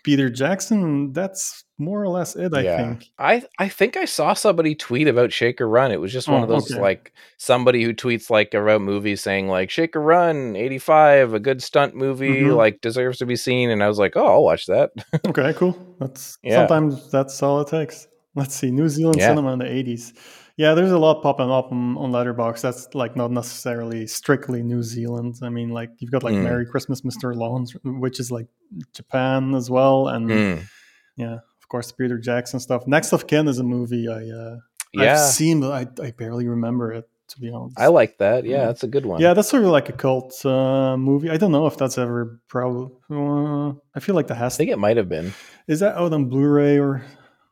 Peter 0.04 0.30
Jackson. 0.30 1.14
That's 1.14 1.64
more 1.78 2.02
or 2.02 2.08
less 2.08 2.36
it. 2.38 2.54
I 2.54 2.62
yeah. 2.62 2.78
think. 2.78 3.10
I 3.20 3.44
I 3.60 3.68
think 3.70 3.98
I 3.98 4.06
saw 4.06 4.34
somebody 4.34 4.76
tweet 4.76 5.08
about 5.08 5.34
Shaker 5.34 5.68
Run. 5.68 5.92
It 5.92 6.00
was 6.00 6.14
just 6.14 6.28
one 6.30 6.42
Oh, 6.42 6.44
of 6.44 6.50
those 6.50 6.72
okay. 6.72 6.80
like 6.82 7.12
somebody 7.38 7.84
who 7.84 7.92
tweets 7.94 8.30
like 8.30 8.54
about 8.54 8.82
movies 8.82 9.22
saying 9.22 9.48
like 9.50 9.70
Shaker 9.72 10.00
Run 10.00 10.56
85, 10.56 11.34
a 11.34 11.40
good 11.40 11.62
stunt 11.64 11.96
movie, 11.96 12.44
Mhm. 12.44 12.56
like 12.56 12.82
deserves 12.82 13.18
to 13.18 13.26
be 13.26 13.36
seen. 13.36 13.70
And 13.72 13.84
I 13.84 13.88
was 13.88 14.00
like, 14.00 14.16
oh, 14.16 14.26
I'll 14.26 14.44
watch 14.44 14.68
that. 14.68 14.92
Okay, 15.28 15.54
cool. 15.54 15.76
That's 16.00 16.38
Yeah. 16.44 16.60
sometimes 16.68 17.10
that's 17.12 17.42
all 17.44 17.60
it 17.62 17.68
takes. 17.68 18.08
Let's 18.36 18.54
see, 18.56 18.70
New 18.72 18.90
Zealand 18.90 19.18
Yeah. 19.20 19.30
cinema 19.30 19.54
in 19.54 19.60
the 19.60 19.72
eighties. 19.72 20.14
Yeah, 20.58 20.74
there's 20.74 20.92
a 20.92 20.98
lot 20.98 21.22
popping 21.22 21.50
up 21.52 21.72
on, 21.72 21.98
on 21.98 22.12
Letterboxd. 22.12 22.62
That's 22.62 22.94
like 22.96 23.16
not 23.18 23.30
necessarily 23.32 24.08
strictly 24.08 24.64
New 24.64 24.84
Zealand. 24.84 25.36
I 25.42 25.50
mean, 25.50 25.70
like 25.70 25.90
you've 26.00 26.12
got 26.12 26.24
like 26.24 26.36
Mm. 26.36 26.44
Merry 26.44 26.66
Christmas, 26.66 27.02
Mr. 27.02 27.36
Lawrence, 27.36 27.74
which 27.84 28.20
is 28.20 28.32
like 28.32 28.48
Japan 28.94 29.54
as 29.56 29.70
well, 29.70 30.08
and 30.08 30.30
Mm. 30.30 30.64
yeah, 31.18 31.34
of 31.36 31.68
course 31.70 31.92
Peter 31.92 32.18
Jackson 32.18 32.60
stuff. 32.60 32.88
Next 32.88 33.12
of 33.14 33.28
Kin 33.28 33.48
is 33.48 33.60
a 33.60 33.64
movie 33.64 34.08
I 34.08 34.30
uh, 34.30 34.58
I've 34.98 35.04
Yeah. 35.04 35.18
seen, 35.18 35.60
but 35.62 35.72
I, 35.74 36.04
I 36.08 36.12
barely 36.12 36.48
remember 36.48 36.94
it 36.94 37.10
to 37.28 37.40
be 37.40 37.50
honest. 37.52 37.78
I 37.80 37.88
like 37.88 38.18
that. 38.20 38.46
Yeah, 38.46 38.68
that's 38.68 38.84
a 38.84 38.88
good 38.88 39.06
one. 39.06 39.20
Yeah, 39.20 39.34
that's 39.34 39.50
sort 39.50 39.64
of 39.64 39.70
like 39.72 39.90
a 39.90 39.94
cult 39.94 40.46
uh, 40.46 40.96
movie. 40.96 41.30
I 41.32 41.38
don't 41.38 41.52
know 41.52 41.66
if 41.68 41.76
that's 41.76 41.98
ever 41.98 42.40
probably. 42.48 42.92
Uh, 43.10 43.74
I 43.96 44.00
feel 44.00 44.14
like 44.16 44.28
that 44.28 44.36
has. 44.36 44.54
I 44.54 44.58
think 44.58 44.70
it 44.72 44.78
might 44.80 44.96
have 44.98 45.10
been. 45.10 45.34
Is 45.68 45.80
that 45.82 45.96
out 45.98 46.14
on 46.14 46.26
Blu-ray 46.30 46.78
or 46.80 47.04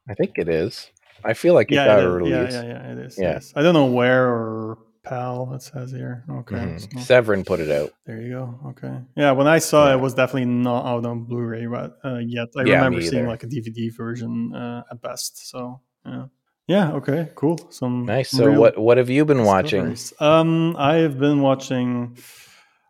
I 0.07 0.13
think 0.13 0.37
it 0.37 0.49
is. 0.49 0.91
I 1.23 1.33
feel 1.33 1.53
like 1.53 1.71
it 1.71 1.75
yeah, 1.75 1.85
got 1.85 1.99
it 1.99 2.05
a 2.05 2.09
release. 2.09 2.53
yeah, 2.53 2.61
yeah, 2.63 2.67
yeah, 2.67 2.91
it 2.91 2.97
is. 2.97 3.17
Yeah. 3.17 3.31
yes. 3.33 3.53
I 3.55 3.61
don't 3.63 3.73
know 3.73 3.85
where 3.85 4.27
or 4.27 4.77
PAL. 5.03 5.53
It 5.53 5.61
says 5.61 5.91
here. 5.91 6.23
Okay, 6.29 6.55
Mhm. 6.55 6.81
so 6.95 6.99
Severin 6.99 7.43
put 7.45 7.59
it 7.59 7.71
out. 7.71 7.91
there 8.05 8.21
you 8.21 8.31
go. 8.31 8.59
Okay, 8.71 8.99
yeah. 9.15 9.31
When 9.31 9.47
I 9.47 9.59
saw 9.59 9.85
Yeah. 9.87 9.93
it, 9.93 9.97
it 9.97 10.01
was 10.01 10.13
definitely 10.13 10.45
not 10.45 10.85
out 10.85 11.05
on 11.05 11.23
Blu-ray 11.23 11.65
but, 11.67 11.97
uh, 12.03 12.17
yet. 12.17 12.49
I 12.57 12.63
Yeah, 12.63 12.75
remember 12.75 13.01
seeing 13.01 13.27
like 13.27 13.43
a 13.43 13.47
DVD 13.47 13.89
version 13.95 14.53
uh, 14.53 14.83
at 14.91 15.01
best. 15.01 15.49
So 15.49 15.79
yeah, 16.05 16.25
yeah. 16.67 16.91
Okay, 16.93 17.29
cool. 17.35 17.57
Some 17.69 18.05
Nice. 18.05 18.29
So 18.31 18.51
what 18.51 18.77
what 18.77 18.97
have 18.97 19.09
you 19.09 19.23
been 19.25 19.43
watching? 19.45 19.95
Um, 20.19 20.75
I've 20.77 21.17
been 21.19 21.41
watching. 21.41 22.17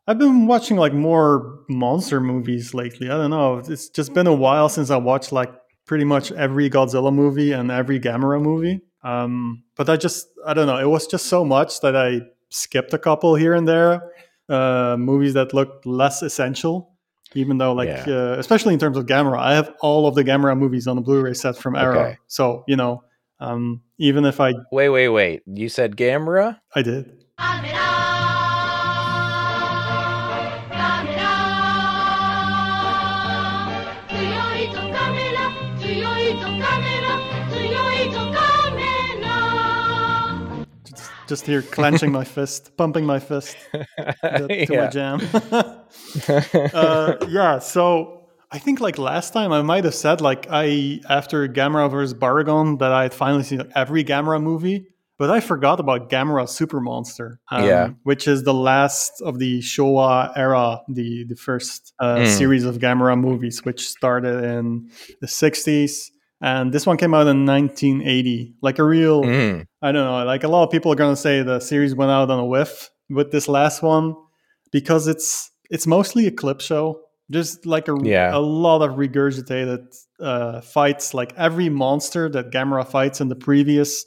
I've 0.07 0.17
been 0.17 0.47
watching 0.47 0.75
like 0.77 0.93
more 0.93 1.59
monster 1.69 2.19
movies 2.19 2.73
lately. 2.73 3.09
I 3.09 3.15
don't 3.17 3.29
know. 3.29 3.59
It's 3.59 3.87
just 3.89 4.13
been 4.13 4.27
a 4.27 4.33
while 4.33 4.67
since 4.69 4.89
I 4.89 4.97
watched 4.97 5.31
like 5.31 5.53
pretty 5.85 6.03
much 6.05 6.31
every 6.31 6.69
Godzilla 6.69 7.13
movie 7.13 7.51
and 7.51 7.69
every 7.71 7.99
Gamera 7.99 8.41
movie. 8.41 8.81
Um, 9.03 9.63
but 9.75 9.89
I 9.89 9.97
just 9.97 10.27
I 10.45 10.53
don't 10.53 10.67
know. 10.67 10.77
It 10.77 10.87
was 10.89 11.07
just 11.07 11.25
so 11.27 11.43
much 11.43 11.81
that 11.81 11.95
I 11.95 12.21
skipped 12.49 12.93
a 12.93 12.97
couple 12.99 13.35
here 13.35 13.53
and 13.53 13.67
there. 13.67 14.11
Uh, 14.49 14.95
movies 14.97 15.33
that 15.33 15.53
looked 15.53 15.85
less 15.85 16.21
essential, 16.21 16.91
even 17.33 17.57
though 17.57 17.73
like 17.73 17.87
Yeah. 17.89 18.05
uh, 18.07 18.35
especially 18.39 18.73
in 18.73 18.79
terms 18.79 18.97
of 18.97 19.05
Gamera, 19.05 19.39
I 19.39 19.55
have 19.55 19.73
all 19.81 20.07
of 20.07 20.15
the 20.15 20.23
Gamera 20.23 20.57
movies 20.57 20.87
on 20.87 20.95
the 20.95 21.01
Blu-ray 21.01 21.33
set 21.33 21.57
from 21.57 21.75
Arrow. 21.75 21.99
Okay. 21.99 22.17
So 22.27 22.63
you 22.67 22.75
know 22.75 23.03
Um, 23.39 23.81
even 23.97 24.23
if 24.25 24.39
I 24.39 24.53
Wait, 24.71 24.89
wait, 24.89 25.09
wait. 25.09 25.41
You 25.45 25.67
said 25.69 25.95
Gamera? 25.97 26.59
I 26.75 26.81
did. 26.81 27.23
Just, 41.33 41.47
here 41.47 41.63
clenching 41.63 42.11
my 42.11 42.23
fist, 42.35 42.77
pumping 42.77 43.05
my 43.07 43.17
fist 43.19 43.57
to, 43.73 44.65
to 44.67 44.77
my 44.77 44.87
jam. 44.87 45.19
uh, 46.73 47.15
yeah, 47.27 47.57
so 47.57 48.27
I 48.51 48.59
think 48.59 48.79
like 48.79 48.99
last 48.99 49.33
time 49.33 49.51
I 49.51 49.63
might 49.63 49.83
have 49.83 49.95
said 49.95 50.21
like 50.21 50.45
I 50.51 51.01
after 51.09 51.47
Gamera 51.47 51.89
vs 51.89 52.13
Barugon 52.13 52.77
that 52.77 52.91
I 52.91 53.01
had 53.01 53.15
finally 53.15 53.41
seen 53.41 53.57
like, 53.59 53.71
every 53.75 54.03
Gamera 54.03 54.39
movie, 54.39 54.85
but 55.17 55.31
I 55.31 55.39
forgot 55.39 55.79
about 55.79 56.07
Gamera 56.11 56.47
Super 56.47 56.79
Monster, 56.79 57.39
um, 57.49 57.65
Yeah. 57.65 57.89
which 58.03 58.27
is 58.27 58.43
the 58.43 58.53
last 58.53 59.19
of 59.21 59.39
the 59.39 59.59
Showa 59.61 60.31
era, 60.35 60.81
the 60.87 61.23
the 61.25 61.35
first 61.35 61.93
uh, 61.99 62.17
Mm. 62.17 62.27
series 62.27 62.63
of 62.63 62.77
Gamera 62.77 63.19
movies, 63.19 63.65
which 63.65 63.87
started 63.89 64.43
in 64.43 64.91
the 65.19 65.27
'60s. 65.27 66.11
And 66.43 66.73
this 66.73 66.85
one 66.85 66.97
came 66.97 67.13
out 67.13 67.25
in 67.27 67.45
1980, 67.45 68.55
like 68.61 68.77
a 68.77 68.83
real 68.83 69.23
Mm. 69.23 69.65
I 69.81 69.91
don't 69.93 70.05
know. 70.05 70.25
Like 70.25 70.43
a 70.43 70.49
lot 70.49 70.63
of 70.65 70.71
people 70.71 70.91
are 70.91 70.95
gonna 70.95 71.15
say 71.15 71.41
the 71.41 71.59
series 71.61 71.95
went 71.95 72.11
out 72.11 72.29
on 72.29 72.37
a 72.37 72.45
whiff 72.45 72.89
with 73.09 73.31
this 73.31 73.47
last 73.47 73.81
one 73.81 74.15
because 74.71 75.07
it's 75.07 75.49
it's 75.71 75.87
mostly 75.87 76.27
a 76.27 76.31
clip 76.31 76.59
show. 76.61 76.99
Just 77.31 77.65
like 77.65 77.87
a 77.87 77.95
Yeah. 78.03 78.35
a 78.35 78.39
lot 78.39 78.81
of 78.81 78.97
regurgitated 78.97 79.85
uh, 80.19 80.59
fights. 80.61 81.13
Like 81.13 81.33
every 81.37 81.69
monster 81.69 82.29
that 82.29 82.51
Gamera 82.51 82.85
fights 82.85 83.21
in 83.21 83.29
the 83.29 83.35
previous, 83.35 84.05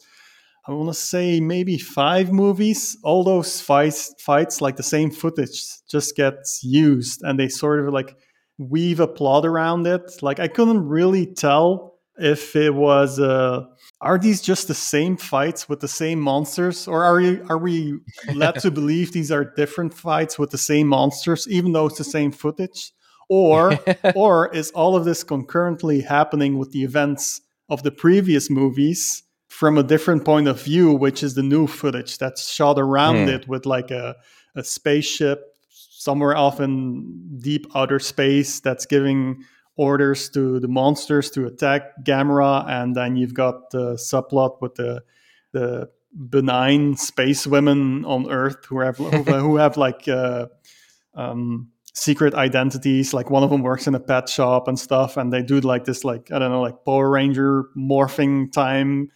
I 0.68 0.72
want 0.72 0.90
to 0.90 0.94
say 0.94 1.40
maybe 1.40 1.78
five 1.78 2.30
movies. 2.32 2.98
All 3.02 3.24
those 3.24 3.60
fights 3.62 4.14
fights 4.20 4.60
like 4.60 4.76
the 4.76 4.82
same 4.82 5.10
footage 5.10 5.58
just 5.90 6.14
gets 6.16 6.60
used, 6.62 7.22
and 7.22 7.40
they 7.40 7.48
sort 7.48 7.80
of 7.80 7.92
like 7.94 8.14
weave 8.58 9.00
a 9.00 9.08
plot 9.08 9.46
around 9.46 9.86
it. 9.86 10.22
Like 10.22 10.38
I 10.38 10.48
couldn't 10.48 10.86
really 10.86 11.26
tell 11.26 11.94
if 12.18 12.56
it 12.56 12.74
was 12.74 13.20
uh 13.20 13.64
are 14.00 14.18
these 14.18 14.40
just 14.40 14.68
the 14.68 14.74
same 14.74 15.16
fights 15.16 15.68
with 15.68 15.80
the 15.80 15.88
same 15.88 16.20
monsters 16.20 16.88
or 16.88 17.04
are 17.04 17.20
you 17.20 17.44
are 17.48 17.58
we 17.58 17.98
led 18.34 18.52
to 18.60 18.70
believe 18.70 19.12
these 19.12 19.30
are 19.30 19.44
different 19.56 19.92
fights 19.92 20.38
with 20.38 20.50
the 20.50 20.58
same 20.58 20.86
monsters 20.88 21.46
even 21.48 21.72
though 21.72 21.86
it's 21.86 21.98
the 21.98 22.04
same 22.04 22.32
footage 22.32 22.92
or 23.28 23.78
or 24.14 24.54
is 24.54 24.70
all 24.70 24.96
of 24.96 25.04
this 25.04 25.22
concurrently 25.24 26.00
happening 26.00 26.58
with 26.58 26.70
the 26.72 26.84
events 26.84 27.40
of 27.68 27.82
the 27.82 27.90
previous 27.90 28.48
movies 28.50 29.22
from 29.48 29.76
a 29.78 29.82
different 29.82 30.24
point 30.24 30.48
of 30.48 30.62
view 30.62 30.92
which 30.92 31.22
is 31.22 31.34
the 31.34 31.42
new 31.42 31.66
footage 31.66 32.18
that's 32.18 32.50
shot 32.50 32.78
around 32.78 33.24
Hmm. 33.24 33.28
it 33.34 33.48
with 33.48 33.66
like 33.66 33.90
a, 33.90 34.14
a 34.54 34.64
spaceship 34.64 35.40
somewhere 35.70 36.36
off 36.36 36.60
in 36.60 37.38
deep 37.38 37.66
outer 37.74 37.98
space 37.98 38.60
that's 38.60 38.86
giving 38.86 39.42
orders 39.76 40.30
to 40.30 40.58
the 40.60 40.68
monsters 40.68 41.30
to 41.30 41.46
attack 41.46 41.82
Gamera, 42.02 42.64
and 42.68 42.94
then 42.94 43.16
you've 43.16 43.34
got 43.34 43.70
the 43.70 43.94
subplot 43.94 44.60
with 44.60 44.74
the 44.74 45.02
the 45.52 45.88
benign 46.12 46.96
space 46.96 47.46
women 47.46 48.04
on 48.04 48.30
Earth 48.30 48.64
who 48.66 48.80
have 48.80 48.96
who, 48.96 49.56
have 49.56 49.76
like 49.76 50.08
uh, 50.08 50.46
um, 51.14 51.68
secret 51.92 52.34
identities. 52.34 53.12
Like 53.12 53.30
one 53.30 53.42
of 53.42 53.50
them 53.50 53.62
works 53.62 53.86
in 53.86 53.94
a 53.94 54.00
pet 54.00 54.28
shop 54.28 54.68
and 54.68 54.78
stuff, 54.78 55.16
and 55.16 55.32
they 55.32 55.42
do 55.42 55.60
like 55.60 55.84
this 55.84 56.04
like 56.04 56.32
I 56.32 56.38
don't 56.38 56.50
know 56.50 56.62
like 56.62 56.84
Power 56.84 57.10
Ranger 57.10 57.64
morphing 57.76 58.50
time, 58.52 59.10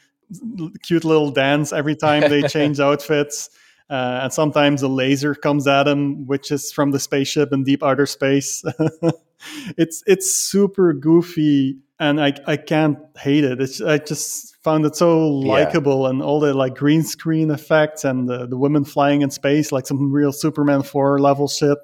cute 0.82 1.04
little 1.04 1.30
dance 1.30 1.72
every 1.72 1.96
time 1.96 2.28
they 2.28 2.42
change 2.48 2.80
outfits. 2.80 3.50
Uh, 3.88 4.20
and 4.22 4.32
sometimes 4.32 4.82
a 4.82 4.88
laser 4.88 5.34
comes 5.34 5.66
at 5.66 5.82
them, 5.82 6.24
which 6.26 6.52
is 6.52 6.70
from 6.70 6.92
the 6.92 7.00
spaceship 7.00 7.52
in 7.52 7.64
deep 7.64 7.82
outer 7.82 8.06
space. 8.06 8.62
it's 9.76 10.02
it's 10.06 10.32
super 10.34 10.92
goofy, 10.92 11.78
and 11.98 12.20
I 12.20 12.34
I 12.46 12.56
can't 12.56 12.98
hate 13.18 13.44
it. 13.44 13.60
It's, 13.60 13.80
I 13.80 13.98
just 13.98 14.56
found 14.62 14.84
it 14.86 14.96
so 14.96 15.40
Yeah. 15.40 15.52
likable, 15.52 16.06
and 16.06 16.22
all 16.22 16.40
the 16.40 16.52
like 16.54 16.74
green 16.74 17.02
screen 17.02 17.50
effects 17.50 18.04
and 18.04 18.28
the, 18.28 18.46
the 18.46 18.56
women 18.58 18.84
flying 18.84 19.22
in 19.22 19.30
space, 19.30 19.72
like 19.72 19.86
some 19.86 20.12
real 20.12 20.32
Superman 20.32 20.82
four 20.82 21.18
level 21.18 21.48
shit. 21.48 21.78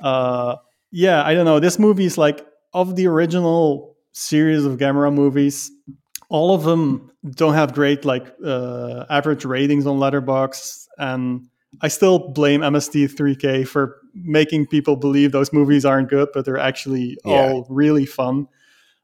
Uh, 0.00 0.56
yeah, 0.90 1.22
I 1.22 1.34
don't 1.34 1.44
know. 1.44 1.60
This 1.60 1.78
movie 1.78 2.06
is 2.06 2.16
like 2.18 2.46
of 2.72 2.96
the 2.96 3.06
original 3.06 3.96
series 4.12 4.64
of 4.64 4.78
Gamera 4.78 5.12
movies. 5.12 5.70
All 6.28 6.54
of 6.54 6.62
them 6.62 7.10
don't 7.36 7.54
have 7.54 7.74
great 7.74 8.04
like 8.04 8.26
uh, 8.44 9.04
average 9.10 9.44
ratings 9.44 9.86
on 9.86 9.98
Letterboxd, 9.98 10.86
and 10.98 11.48
I 11.80 11.88
still 11.88 12.18
blame 12.32 12.60
MST3K 12.62 13.66
for 13.66 13.96
making 14.14 14.66
people 14.66 14.96
believe 14.96 15.32
those 15.32 15.52
movies 15.52 15.84
aren't 15.84 16.08
good, 16.10 16.28
but 16.34 16.44
they're 16.44 16.58
actually 16.58 17.16
Yeah. 17.24 17.32
all 17.52 17.66
really 17.70 18.06
fun. 18.06 18.48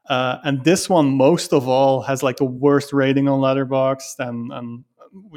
Uh, 0.09 0.37
and 0.43 0.63
this 0.63 0.89
one, 0.89 1.09
most 1.11 1.53
of 1.53 1.67
all, 1.67 2.01
has 2.01 2.23
like 2.23 2.37
the 2.37 2.45
worst 2.45 2.93
rating 2.93 3.27
on 3.27 3.39
Letterboxd 3.41 4.19
and, 4.19 4.51
and 4.51 4.83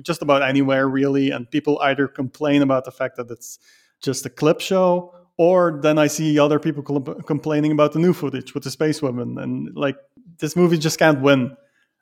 just 0.03 0.23
about 0.23 0.43
anywhere 0.43 0.89
really. 0.89 1.31
And 1.31 1.51
people 1.51 1.79
either 1.83 2.07
complain 2.09 2.63
about 2.63 2.85
the 2.85 2.91
fact 2.93 3.17
that 3.17 3.31
it's 3.31 3.59
just 4.03 4.27
a 4.27 4.31
clip 4.31 4.61
show, 4.61 5.15
or 5.37 5.79
then 5.83 5.99
I 5.99 6.07
see 6.09 6.39
other 6.39 6.59
people 6.59 6.85
cl- 6.87 7.17
complaining 7.23 7.73
about 7.73 7.93
the 7.93 7.99
new 7.99 8.13
footage 8.13 8.55
with 8.55 8.65
the 8.65 8.71
space 8.71 9.01
women, 9.03 9.39
and 9.39 9.75
like 9.77 9.97
this 10.39 10.57
movie 10.57 10.79
just 10.79 10.99
can't 10.99 11.21
win. 11.21 11.57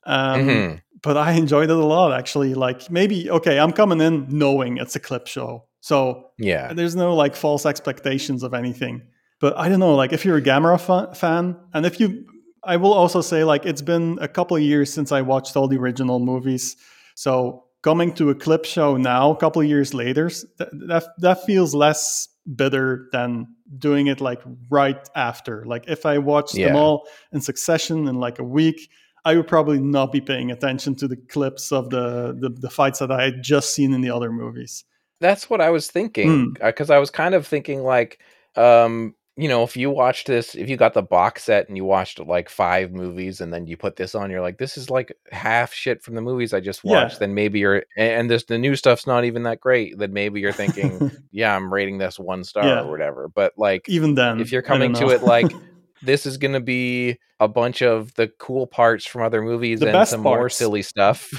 Um, 0.06 0.40
Mhm. 0.40 0.80
But 1.02 1.16
I 1.16 1.32
enjoyed 1.32 1.70
it 1.70 1.76
a 1.76 1.84
lot, 1.84 2.12
actually. 2.12 2.54
Like 2.54 2.90
maybe 2.90 3.30
okay, 3.30 3.58
I'm 3.58 3.72
coming 3.72 4.00
in 4.00 4.26
knowing 4.28 4.78
it's 4.78 4.96
a 4.96 5.00
clip 5.00 5.26
show, 5.26 5.64
so 5.80 6.30
Yeah. 6.38 6.72
there's 6.72 6.96
no 6.96 7.14
like 7.14 7.36
false 7.36 7.64
expectations 7.66 8.42
of 8.42 8.52
anything. 8.54 9.02
But 9.40 9.56
I 9.56 9.68
don't 9.68 9.78
know, 9.80 9.94
like 9.94 10.12
if 10.12 10.24
you're 10.24 10.38
a 10.38 10.42
Gamera 10.42 10.80
fa- 10.80 11.14
fan, 11.14 11.56
and 11.72 11.86
if 11.86 12.00
you, 12.00 12.24
I 12.64 12.76
will 12.76 12.92
also 12.92 13.20
say 13.20 13.44
like 13.44 13.64
it's 13.64 13.82
been 13.82 14.18
a 14.20 14.26
couple 14.26 14.56
of 14.56 14.62
years 14.62 14.92
since 14.92 15.12
I 15.12 15.20
watched 15.22 15.56
all 15.56 15.68
the 15.68 15.76
original 15.78 16.18
movies. 16.18 16.76
So 17.14 17.64
coming 17.82 18.12
to 18.14 18.30
a 18.30 18.34
clip 18.34 18.64
show 18.64 18.96
now, 18.96 19.30
a 19.30 19.36
couple 19.36 19.62
of 19.62 19.68
years 19.68 19.94
later, 19.94 20.28
that 20.58 20.70
that, 20.88 21.04
that 21.18 21.44
feels 21.44 21.74
less 21.74 22.28
bitter 22.56 23.08
than 23.12 23.46
doing 23.78 24.08
it 24.08 24.20
like 24.20 24.40
right 24.70 25.08
after. 25.14 25.64
Like 25.66 25.84
if 25.86 26.04
I 26.06 26.18
watched 26.18 26.54
them 26.56 26.74
all 26.74 27.06
in 27.32 27.40
succession 27.40 28.08
in 28.08 28.16
like 28.16 28.40
a 28.40 28.44
week. 28.44 28.90
I 29.28 29.36
would 29.36 29.46
probably 29.46 29.78
not 29.78 30.10
be 30.10 30.22
paying 30.22 30.50
attention 30.50 30.94
to 30.96 31.06
the 31.06 31.16
clips 31.16 31.70
of 31.70 31.90
the, 31.90 32.34
the, 32.40 32.48
the 32.48 32.70
fights 32.70 32.98
that 33.00 33.10
I 33.10 33.24
had 33.24 33.42
just 33.42 33.74
seen 33.74 33.92
in 33.92 34.00
the 34.00 34.08
other 34.08 34.32
movies. 34.32 34.84
That's 35.20 35.50
what 35.50 35.60
I 35.60 35.68
was 35.68 35.90
thinking 35.90 36.54
because 36.54 36.88
I 36.88 36.96
was 36.96 37.10
kind 37.10 37.34
of 37.34 37.46
thinking 37.46 37.82
like, 37.82 38.22
um, 38.56 39.14
you 39.36 39.46
know, 39.46 39.64
if 39.64 39.76
you 39.76 39.90
watched 39.90 40.28
this, 40.28 40.54
if 40.54 40.70
you 40.70 40.78
got 40.78 40.94
the 40.94 41.02
box 41.02 41.44
set 41.44 41.68
and 41.68 41.76
you 41.76 41.84
watched 41.84 42.18
like 42.20 42.48
five 42.48 42.92
movies 42.92 43.42
and 43.42 43.52
then 43.52 43.66
you 43.66 43.76
put 43.76 43.96
this 43.96 44.14
on, 44.14 44.30
you're 44.30 44.40
like, 44.40 44.56
this 44.56 44.78
is 44.78 44.88
like 44.88 45.12
half 45.30 45.74
shit 45.74 46.02
from 46.02 46.14
the 46.14 46.22
movies 46.22 46.54
I 46.54 46.60
just 46.60 46.82
Yeah. 46.82 47.02
watched. 47.02 47.18
Then 47.18 47.34
maybe 47.34 47.58
you're, 47.58 47.84
and 47.98 48.12
and 48.12 48.30
this 48.30 48.44
the 48.44 48.56
new 48.56 48.76
stuff's 48.76 49.06
not 49.06 49.26
even 49.26 49.42
that 49.42 49.60
great. 49.60 49.98
Then 49.98 50.14
maybe 50.14 50.40
you're 50.40 50.54
thinking, 50.54 51.06
yeah, 51.32 51.54
I'm 51.54 51.70
rating 51.70 51.98
this 51.98 52.18
one 52.18 52.44
star 52.44 52.64
Yeah. 52.64 52.80
or 52.80 52.90
whatever. 52.90 53.28
But 53.28 53.52
like, 53.58 53.86
Even 53.90 54.14
then, 54.14 54.40
if 54.40 54.52
you're 54.52 54.62
coming 54.62 54.94
to 54.94 55.10
it 55.10 55.22
like 55.22 55.54
this 56.02 56.26
is 56.26 56.36
going 56.36 56.54
to 56.54 56.60
be 56.60 57.18
a 57.40 57.48
bunch 57.48 57.82
of 57.82 58.14
the 58.14 58.28
cool 58.38 58.66
parts 58.66 59.06
from 59.06 59.22
other 59.22 59.42
movies 59.42 59.80
The 59.80 59.96
and 59.96 60.08
some 60.08 60.22
more 60.22 60.48
silly 60.48 60.82
stuff. 60.82 61.30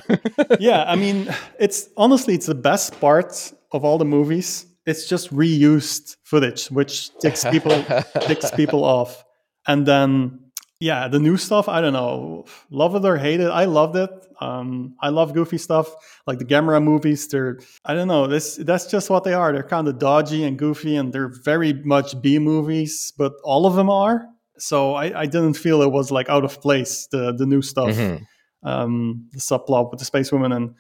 yeah, 0.60 0.86
I 0.88 0.96
mean, 0.96 1.34
it's 1.60 1.90
honestly 1.98 2.36
it's 2.36 2.46
the 2.46 2.56
best 2.56 3.00
part 3.00 3.54
of 3.72 3.84
all 3.84 3.98
the 3.98 4.06
movies. 4.06 4.66
It's 4.86 5.08
just 5.08 5.32
reused 5.34 6.18
footage, 6.24 6.68
which 6.68 7.16
ticks 7.20 7.46
people 7.46 7.84
ticks 8.22 8.50
people 8.56 8.84
off. 8.84 9.24
And 9.68 9.86
then 9.86 10.40
yeah, 10.80 11.10
the 11.10 11.20
new 11.20 11.36
stuff, 11.36 11.68
I 11.68 11.82
don't 11.82 11.92
know, 11.94 12.46
love 12.72 12.96
it 12.96 13.04
or 13.04 13.18
hate 13.18 13.42
it. 13.42 13.50
I 13.50 13.66
loved 13.66 13.98
it. 13.98 14.10
Um, 14.40 14.96
I 15.02 15.10
love 15.10 15.34
goofy 15.34 15.58
stuff 15.58 15.94
like 16.26 16.40
the 16.40 16.46
Gamera 16.46 16.82
movies. 16.82 17.28
They're 17.28 17.60
I 17.84 17.94
don't 17.94 18.08
know, 18.08 18.28
this 18.28 18.56
that's 18.56 18.90
just 18.90 19.10
what 19.10 19.26
they 19.26 19.34
are. 19.34 19.52
They're 19.52 19.64
kind 19.64 19.88
of 19.90 20.00
dodgy 20.00 20.46
and 20.46 20.58
goofy, 20.58 20.96
and 20.96 21.12
they're 21.12 21.34
very 21.44 21.74
much 21.74 22.20
B 22.22 22.40
movies, 22.40 23.12
but 23.18 23.34
all 23.44 23.66
of 23.66 23.76
them 23.76 23.90
are. 23.90 24.26
So 24.60 24.94
I, 24.94 25.22
I 25.22 25.26
didn't 25.26 25.54
feel 25.56 25.82
it 25.82 25.92
was 25.92 26.12
like 26.12 26.30
out 26.30 26.44
of 26.44 26.62
place. 26.62 27.08
The 27.12 27.34
the 27.34 27.46
new 27.46 27.62
stuff 27.62 27.90
Mhm. 27.96 28.26
um, 28.64 29.28
the 29.32 29.40
subplot 29.40 29.90
with 29.92 30.00
the 30.00 30.06
space 30.06 30.32
woman 30.32 30.52
and 30.52 30.76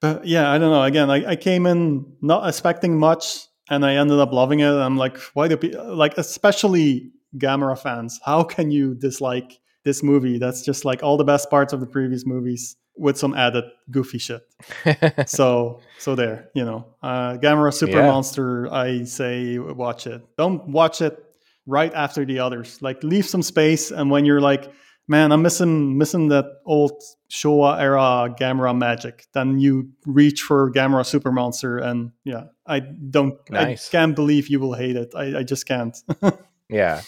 but 0.00 0.24
yeah 0.26 0.50
i 0.50 0.58
don't 0.58 0.70
know 0.70 0.82
again 0.82 1.10
I, 1.10 1.32
I 1.32 1.36
came 1.36 1.66
in 1.66 2.04
not 2.20 2.48
expecting 2.48 2.98
much 2.98 3.46
and 3.70 3.84
i 3.86 3.94
ended 3.94 4.18
up 4.20 4.32
loving 4.32 4.60
it 4.60 4.68
i'm 4.70 4.96
like 4.96 5.16
why 5.34 5.48
do 5.48 5.56
people 5.56 5.96
like 5.96 6.16
especially 6.18 7.10
gamera 7.38 7.76
fans 7.78 8.20
how 8.24 8.44
can 8.44 8.70
you 8.70 8.94
dislike 8.94 9.58
this 9.84 10.02
movie 10.02 10.38
that's 10.38 10.62
just 10.64 10.84
like 10.84 11.02
all 11.02 11.16
the 11.16 11.24
best 11.24 11.48
parts 11.50 11.72
of 11.72 11.80
the 11.80 11.86
previous 11.86 12.24
movies 12.26 12.76
with 12.96 13.16
some 13.18 13.34
added 13.34 13.64
goofy 13.90 14.18
shit 14.18 14.42
so 15.26 15.80
so 15.98 16.14
there 16.14 16.50
you 16.54 16.64
know 16.64 16.86
uh 17.02 17.36
gamera 17.38 17.72
super 17.72 17.98
Yeah. 17.98 18.06
monster 18.06 18.72
i 18.72 19.04
say 19.04 19.58
watch 19.58 20.06
it 20.06 20.22
don't 20.36 20.68
watch 20.68 21.00
it 21.00 21.23
right 21.66 21.92
after 21.94 22.24
the 22.24 22.38
others 22.40 22.78
like 22.82 23.02
leave 23.02 23.26
some 23.26 23.42
space 23.42 23.90
and 23.90 24.10
when 24.10 24.24
you're 24.24 24.40
like 24.40 24.70
man, 25.06 25.32
I'm 25.32 25.42
missing 25.42 25.98
missing 25.98 26.28
that 26.28 26.46
old 26.64 27.02
Showa 27.30 27.78
era 27.78 28.34
Gamera 28.40 28.74
magic. 28.76 29.26
Then 29.34 29.58
you 29.58 29.90
reach 30.06 30.40
for 30.40 30.72
Gamera 30.72 31.04
Super 31.04 31.30
Monster, 31.30 31.76
and 31.76 32.12
yeah, 32.24 32.44
I 32.66 32.80
don't, 32.80 33.34
Nice. 33.50 33.88
I 33.88 33.92
can't 33.92 34.16
believe 34.16 34.48
you 34.48 34.60
will 34.60 34.72
hate 34.72 34.96
it. 34.96 35.12
I, 35.14 35.40
I 35.40 35.42
just 35.42 35.66
can't. 35.66 35.94
Yeah. 36.70 37.02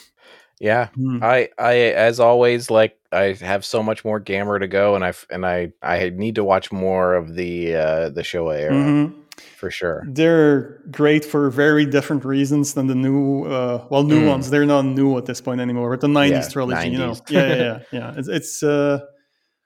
Yeah. 0.60 0.88
Hmm. 0.88 1.20
I 1.22 1.48
I 1.58 1.74
as 1.96 2.20
always 2.20 2.70
like 2.70 2.98
I 3.10 3.32
have 3.40 3.64
so 3.64 3.82
much 3.82 4.04
more 4.04 4.20
Gamera 4.20 4.60
to 4.60 4.68
go 4.68 4.94
and 4.94 5.02
I 5.02 5.14
and 5.30 5.46
I 5.46 5.72
I 5.82 6.10
need 6.10 6.34
to 6.34 6.44
watch 6.44 6.70
more 6.70 7.14
of 7.14 7.34
the 7.34 7.74
uh 7.74 8.08
the 8.10 8.20
Showa 8.22 8.58
era 8.58 8.74
Mhm. 8.74 9.14
For 9.58 9.70
sure. 9.70 10.02
They're 10.08 10.80
great 10.90 11.24
for 11.24 11.50
very 11.50 11.86
different 11.86 12.24
reasons 12.24 12.74
than 12.74 12.86
the 12.86 12.94
new, 12.94 13.44
uh, 13.44 13.86
well, 13.90 14.02
new 14.02 14.22
Mm. 14.22 14.28
ones. 14.28 14.50
They're 14.50 14.66
not 14.66 14.84
new 14.84 15.16
at 15.18 15.26
this 15.26 15.40
point 15.40 15.60
anymore. 15.60 15.90
But 15.90 16.00
the 16.00 16.08
'90s 16.08 16.30
Yeah, 16.46 16.48
trilogy, 16.52 16.88
you 16.90 16.98
know, 16.98 17.14
yeah, 17.28 17.46
yeah, 17.46 17.54
yeah, 17.64 17.78
yeah. 17.92 18.14
It's, 18.16 18.28
it's 18.28 18.62
uh, 18.62 19.00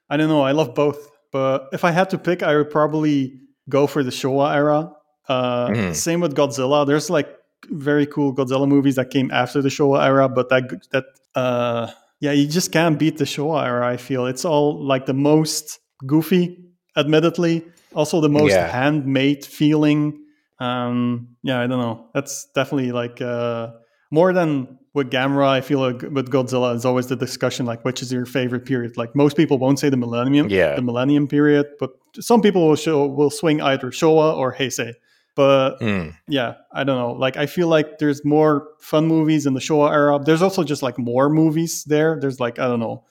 I 0.09 0.17
don't 0.17 0.27
know. 0.29 0.41
I 0.41 0.51
love 0.51 0.73
both, 0.75 1.09
but 1.31 1.69
if 1.73 1.83
I 1.83 1.91
had 1.91 2.09
to 2.11 2.17
pick, 2.17 2.43
I 2.43 2.55
would 2.57 2.69
probably 2.69 3.39
go 3.69 3.87
for 3.87 4.03
the 4.03 4.11
Showa 4.11 4.53
era. 4.55 4.91
Uh, 5.29 5.69
Mhm. 5.69 5.95
Same 5.95 6.19
with 6.19 6.35
Godzilla. 6.35 6.85
There's 6.85 7.09
like 7.09 7.29
very 7.69 8.05
cool 8.07 8.33
Godzilla 8.35 8.67
movies 8.67 8.95
that 8.95 9.09
came 9.11 9.29
after 9.31 9.61
the 9.61 9.69
Showa 9.69 10.03
era, 10.03 10.27
but 10.27 10.49
that 10.49 10.63
that 10.91 11.05
uh, 11.35 11.87
yeah, 12.19 12.31
you 12.33 12.45
just 12.47 12.71
can't 12.71 12.97
beat 12.99 13.17
the 13.17 13.25
Showa 13.25 13.63
era. 13.65 13.87
I 13.87 13.97
feel 13.97 14.25
it's 14.25 14.43
all 14.45 14.83
like 14.83 15.05
the 15.05 15.13
most 15.13 15.79
goofy, 16.05 16.57
admittedly, 16.97 17.63
also 17.95 18.21
the 18.21 18.29
most 18.29 18.51
Yeah. 18.51 18.67
handmade 18.67 19.45
feeling. 19.45 20.19
Um, 20.59 21.29
yeah, 21.43 21.59
I 21.59 21.67
don't 21.67 21.79
know. 21.79 22.07
That's 22.13 22.47
definitely 22.53 22.91
like 22.91 23.21
uh, 23.21 23.71
more 24.11 24.31
than 24.33 24.77
with 24.93 25.09
Gamera. 25.09 25.47
I 25.47 25.61
feel 25.61 25.79
like 25.79 26.01
with 26.03 26.29
Godzilla, 26.29 26.75
it's 26.75 26.85
always 26.85 27.07
the 27.07 27.15
discussion 27.15 27.65
like 27.65 27.83
which 27.83 28.01
is 28.01 28.11
your 28.11 28.25
favorite 28.25 28.65
period. 28.65 28.97
Like 28.97 29.15
most 29.15 29.35
people 29.37 29.57
won't 29.57 29.79
say 29.79 29.89
the 29.89 29.97
Millennium, 29.97 30.49
Yeah. 30.49 30.75
the 30.75 30.81
Millennium 30.81 31.27
period, 31.27 31.65
but 31.79 31.91
some 32.19 32.41
people 32.41 32.67
will 32.67 32.75
show 32.75 33.07
will 33.07 33.29
swing 33.31 33.61
either 33.61 33.89
Showa 33.89 34.35
or 34.37 34.53
Heisei. 34.53 34.93
But 35.33 35.79
Mm. 35.79 36.13
yeah, 36.27 36.55
I 36.73 36.83
don't 36.83 36.97
know. 36.97 37.13
Like 37.13 37.37
I 37.37 37.45
feel 37.45 37.67
like 37.69 37.97
there's 37.99 38.23
more 38.25 38.67
fun 38.81 39.07
movies 39.07 39.45
in 39.45 39.53
the 39.53 39.61
Showa 39.61 39.91
era. 39.91 40.19
There's 40.23 40.41
also 40.41 40.63
just 40.63 40.83
like 40.83 40.99
more 40.99 41.29
movies 41.29 41.85
there. 41.85 42.19
There's 42.19 42.39
like 42.39 42.59
I 42.59 42.67
don't 42.67 42.79
know. 42.81 43.05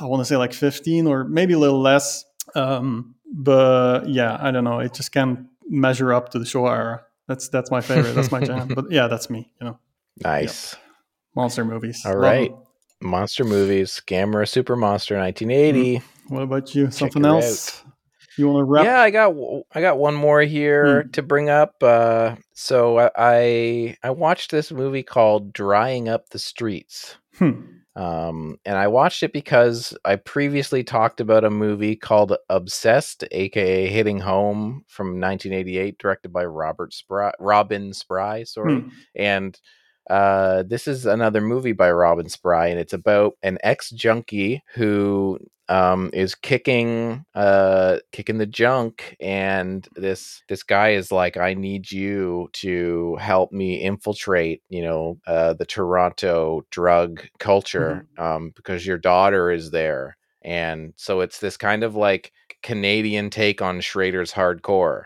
I 0.00 0.04
want 0.04 0.20
to 0.20 0.24
say 0.26 0.36
like 0.36 0.52
15 0.52 1.06
or 1.08 1.24
maybe 1.24 1.54
a 1.54 1.58
little 1.58 1.80
less. 1.80 2.24
Um, 2.54 3.14
but 3.32 4.08
yeah, 4.08 4.36
I 4.40 4.50
don't 4.50 4.64
know. 4.64 4.78
It 4.80 4.94
just 4.94 5.12
can't 5.12 5.46
measure 5.68 6.12
up 6.12 6.28
to 6.30 6.38
the 6.38 6.44
Showa 6.44 6.76
era. 6.76 7.02
That's 7.28 7.48
that's 7.48 7.70
my 7.70 7.80
favorite. 7.80 8.12
That's 8.14 8.30
my 8.32 8.40
jam. 8.44 8.68
But 8.68 8.90
yeah, 8.90 9.08
that's 9.08 9.30
me. 9.30 9.52
You 9.60 9.68
know, 9.68 9.78
Nice. 10.22 10.76
monster 11.34 11.64
movies. 11.64 12.02
All 12.04 12.12
Love 12.12 12.20
right. 12.22 12.50
'em. 12.50 12.58
Monster 13.00 13.44
movies, 13.44 14.00
Gamera 14.06 14.48
Super 14.48 14.76
Monster 14.76 15.16
1980. 15.18 16.02
What 16.28 16.42
about 16.44 16.72
you? 16.74 16.88
Something 16.92 17.24
it 17.24 17.28
else? 17.28 17.82
You 18.38 18.48
want 18.48 18.60
to 18.60 18.64
wrap? 18.64 18.84
Yeah, 18.84 19.00
I 19.00 19.10
got 19.10 19.34
I 19.74 19.80
got 19.80 19.98
one 19.98 20.14
more 20.14 20.40
here 20.42 21.02
Hmm. 21.02 21.10
to 21.10 21.22
bring 21.22 21.50
up. 21.50 21.82
Uh, 21.82 22.36
so 22.54 22.98
I, 22.98 23.10
I 23.16 23.96
I 24.04 24.10
watched 24.10 24.50
this 24.52 24.70
movie 24.70 25.02
called 25.02 25.52
Drying 25.52 26.08
Up 26.08 26.28
the 26.30 26.38
Streets. 26.38 27.16
Hmm. 27.38 27.62
Um, 27.94 28.56
and 28.64 28.76
I 28.76 28.88
watched 28.88 29.22
it 29.22 29.32
because 29.32 29.96
I 30.04 30.16
previously 30.16 30.82
talked 30.82 31.20
about 31.20 31.44
a 31.44 31.50
movie 31.50 31.94
called 31.94 32.34
Obsessed, 32.48 33.24
aka 33.30 33.86
Hitting 33.86 34.20
Home 34.20 34.84
from 34.88 35.20
1988, 35.20 35.98
directed 35.98 36.32
by 36.32 36.44
Robert 36.46 36.94
Spry, 36.94 37.32
Robin 37.38 37.92
Spry, 37.92 38.44
sorry. 38.44 38.80
Hmm. 38.80 38.88
And 39.14 39.60
uh, 40.08 40.64
this 40.66 40.88
is 40.88 41.06
another 41.06 41.40
movie 41.40 41.72
by 41.72 41.92
Robin 41.92 42.28
Spry, 42.28 42.68
and 42.68 42.80
it's 42.80 42.94
about 42.94 43.34
an 43.42 43.58
ex 43.62 43.90
junkie 43.90 44.62
who 44.74 45.38
um, 45.72 46.10
is 46.12 46.34
kicking 46.34 47.24
uh, 47.34 47.98
kicking 48.12 48.38
the 48.38 48.46
junk, 48.46 49.16
and 49.20 49.88
this 49.96 50.42
this 50.48 50.62
guy 50.62 50.90
is 50.90 51.10
like, 51.10 51.36
"I 51.38 51.54
need 51.54 51.90
you 51.90 52.50
to 52.54 53.16
help 53.20 53.52
me 53.52 53.76
infiltrate, 53.80 54.62
you 54.68 54.82
know, 54.82 55.18
uh, 55.26 55.54
the 55.54 55.64
Toronto 55.66 56.66
drug 56.70 57.22
culture, 57.38 58.04
um, 58.18 58.52
because 58.56 58.86
your 58.86 58.98
daughter 58.98 59.50
is 59.50 59.70
there." 59.70 60.16
And 60.44 60.92
so 60.96 61.20
it's 61.20 61.38
this 61.40 61.56
kind 61.56 61.84
of 61.84 61.94
like 61.96 62.32
Canadian 62.62 63.30
take 63.30 63.62
on 63.62 63.80
Schrader's 63.80 64.32
hardcore. 64.32 65.04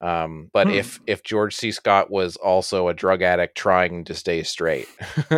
Um, 0.00 0.50
but 0.52 0.68
Hmm. 0.68 0.74
if 0.74 1.00
if 1.06 1.22
George 1.22 1.54
C. 1.54 1.72
Scott 1.72 2.10
was 2.10 2.36
also 2.36 2.88
a 2.88 2.94
drug 2.94 3.22
addict 3.22 3.56
trying 3.56 4.04
to 4.04 4.14
stay 4.14 4.42
straight, 4.42 4.88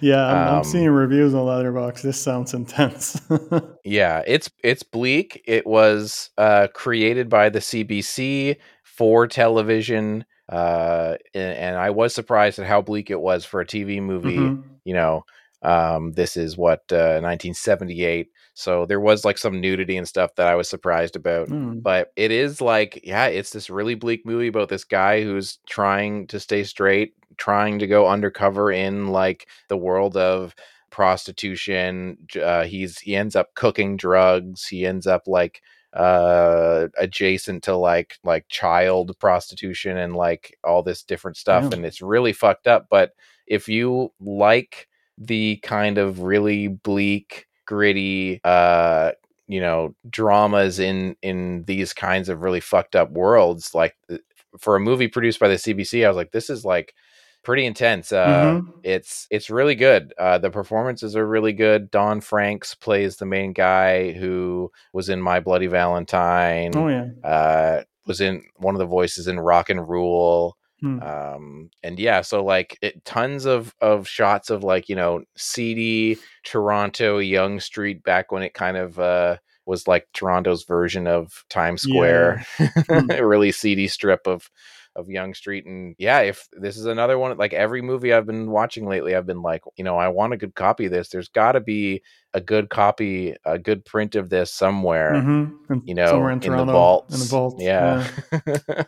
yeah, 0.00 0.26
I'm, 0.26 0.46
I'm 0.48 0.58
Um, 0.60 0.64
seeing 0.64 0.88
reviews 0.90 1.34
on 1.34 1.44
Letterboxd. 1.46 2.02
This 2.02 2.20
sounds 2.20 2.54
intense. 2.54 3.20
yeah, 3.84 4.22
it's 4.26 4.50
it's 4.62 4.82
bleak. 4.82 5.42
It 5.46 5.66
was 5.66 6.30
uh, 6.38 6.68
created 6.72 7.28
by 7.28 7.48
the 7.50 7.60
CBC 7.60 8.56
for 8.82 9.26
television, 9.26 10.24
uh, 10.48 11.16
and, 11.34 11.56
and 11.58 11.76
I 11.76 11.90
was 11.90 12.14
surprised 12.14 12.58
at 12.58 12.66
how 12.66 12.80
bleak 12.82 13.10
it 13.10 13.20
was 13.20 13.44
for 13.44 13.60
a 13.60 13.66
TV 13.66 14.00
movie. 14.00 14.56
Mhm. 14.56 14.62
You 14.84 14.94
know, 14.94 15.24
um, 15.62 16.12
this 16.12 16.36
is 16.36 16.56
what 16.56 16.90
uh, 16.92 17.20
1978, 17.20 18.28
so 18.54 18.86
there 18.86 19.00
was 19.00 19.24
like 19.24 19.36
some 19.36 19.60
nudity 19.60 19.96
and 19.96 20.06
stuff 20.08 20.34
that 20.36 20.46
I 20.46 20.54
was 20.54 20.68
surprised 20.68 21.16
about. 21.16 21.48
Mm. 21.48 21.82
but 21.82 22.12
it 22.16 22.30
is 22.30 22.60
like 22.60 23.00
yeah 23.04 23.26
it's 23.26 23.50
this 23.50 23.68
really 23.68 23.94
bleak 23.96 24.24
movie 24.24 24.46
about 24.48 24.68
this 24.68 24.84
guy 24.84 25.22
who's 25.22 25.58
trying 25.68 26.26
to 26.28 26.38
stay 26.40 26.64
straight 26.64 27.14
trying 27.36 27.80
to 27.80 27.86
go 27.88 28.06
undercover 28.08 28.70
in 28.70 29.08
like 29.08 29.48
the 29.68 29.76
world 29.76 30.16
of 30.16 30.54
prostitution 30.90 32.16
uh, 32.42 32.64
he's 32.64 32.98
he 33.00 33.16
ends 33.16 33.34
up 33.36 33.54
cooking 33.54 33.96
drugs 33.96 34.66
he 34.66 34.86
ends 34.86 35.06
up 35.06 35.22
like 35.26 35.60
uh 35.94 36.88
adjacent 36.98 37.62
to 37.64 37.74
like 37.76 38.18
like 38.24 38.46
child 38.48 39.16
prostitution 39.20 39.96
and 39.96 40.14
like 40.16 40.56
all 40.64 40.82
this 40.82 41.02
different 41.02 41.36
stuff 41.36 41.64
Yeah. 41.64 41.70
and 41.74 41.86
it's 41.86 42.02
really 42.02 42.32
fucked 42.32 42.66
up 42.66 42.86
but 42.90 43.12
if 43.46 43.68
you 43.68 44.12
like 44.20 44.88
the 45.18 45.56
kind 45.62 45.98
of 45.98 46.20
really 46.20 46.66
bleak 46.68 47.46
gritty 47.66 48.40
uh 48.44 49.12
you 49.46 49.60
know 49.60 49.94
dramas 50.08 50.78
in 50.78 51.16
in 51.22 51.64
these 51.66 51.92
kinds 51.92 52.28
of 52.28 52.42
really 52.42 52.60
fucked 52.60 52.96
up 52.96 53.10
worlds 53.10 53.74
like 53.74 53.94
uh, 54.10 54.16
for 54.58 54.76
a 54.76 54.80
movie 54.80 55.08
produced 55.08 55.40
by 55.40 55.48
the 55.48 55.54
CBC 55.56 56.04
I 56.04 56.08
was 56.08 56.16
like 56.16 56.32
this 56.32 56.48
is 56.50 56.64
like 56.64 56.94
pretty 57.42 57.66
intense 57.66 58.10
uh 58.12 58.60
Mhm. 58.62 58.72
it's 58.84 59.26
it's 59.30 59.50
really 59.50 59.74
good 59.74 60.14
uh 60.18 60.38
the 60.38 60.50
performances 60.50 61.14
are 61.14 61.26
really 61.26 61.52
good 61.52 61.90
Don 61.90 62.20
Franks 62.22 62.74
plays 62.74 63.16
the 63.16 63.26
main 63.26 63.52
guy 63.52 64.12
who 64.12 64.70
was 64.94 65.08
in 65.10 65.20
My 65.20 65.40
Bloody 65.40 65.66
Valentine 65.66 66.72
Oh 66.74 66.88
yeah. 66.88 67.08
uh 67.22 67.82
was 68.06 68.20
in 68.20 68.44
one 68.56 68.74
of 68.74 68.78
the 68.78 68.86
voices 68.86 69.26
in 69.28 69.38
Rock 69.40 69.68
and 69.70 69.86
Rule 69.88 70.56
Hmm. 70.84 71.02
um 71.02 71.70
and 71.82 71.98
yeah 71.98 72.20
so 72.20 72.44
like 72.44 72.76
it 72.82 73.02
tons 73.06 73.46
of 73.46 73.74
of 73.80 74.06
shots 74.06 74.50
of 74.50 74.62
like 74.62 74.90
you 74.90 74.94
know 74.94 75.22
seedy 75.34 76.18
toronto 76.44 77.16
Yonge 77.16 77.62
street 77.62 78.02
back 78.02 78.30
when 78.30 78.42
it 78.42 78.52
kind 78.52 78.76
of 78.76 78.98
uh 78.98 79.38
was 79.64 79.88
like 79.88 80.06
toronto's 80.12 80.64
version 80.64 81.06
of 81.06 81.42
times 81.48 81.80
square 81.80 82.44
Hmm. 82.58 83.10
a 83.10 83.26
really 83.26 83.50
seedy 83.50 83.88
strip 83.88 84.26
of 84.26 84.50
of 84.96 85.08
Yonge 85.08 85.36
street 85.36 85.66
and 85.66 85.94
yeah 85.98 86.20
if 86.20 86.48
this 86.52 86.76
is 86.76 86.86
another 86.86 87.18
one 87.18 87.36
like 87.36 87.52
every 87.52 87.82
movie 87.82 88.12
i've 88.12 88.26
been 88.26 88.50
watching 88.50 88.86
lately 88.86 89.14
i've 89.14 89.26
been 89.26 89.42
like 89.42 89.62
you 89.76 89.84
know 89.84 89.96
i 89.96 90.08
want 90.08 90.32
a 90.32 90.36
good 90.36 90.54
copy 90.54 90.86
of 90.86 90.92
this 90.92 91.08
there's 91.08 91.28
got 91.28 91.52
to 91.52 91.60
be 91.60 92.02
a 92.32 92.40
good 92.40 92.68
copy 92.70 93.34
a 93.44 93.58
good 93.58 93.84
print 93.84 94.14
of 94.14 94.28
this 94.30 94.52
somewhere 94.52 95.12
Mhm. 95.14 95.82
You 95.84 95.94
know 95.94 96.06
somewhere 96.06 96.30
in, 96.32 96.42
in, 96.42 96.56
the 96.56 96.64
vaults 96.64 97.14
In 97.14 97.20
the 97.20 97.26
vault. 97.26 97.60
yeah 97.60 98.06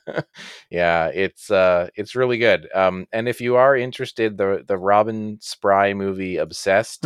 yeah 0.71 1.07
it's 1.09 1.51
uh 1.51 1.89
it's 1.95 2.15
really 2.15 2.39
good 2.39 2.69
um 2.75 3.07
and 3.13 3.29
if 3.29 3.41
you 3.41 3.57
are 3.57 3.77
interested 3.77 4.37
the 4.37 4.65
the 4.67 4.77
robin 4.79 5.39
spry 5.41 5.95
movie 5.95 6.37
obsessed 6.37 7.05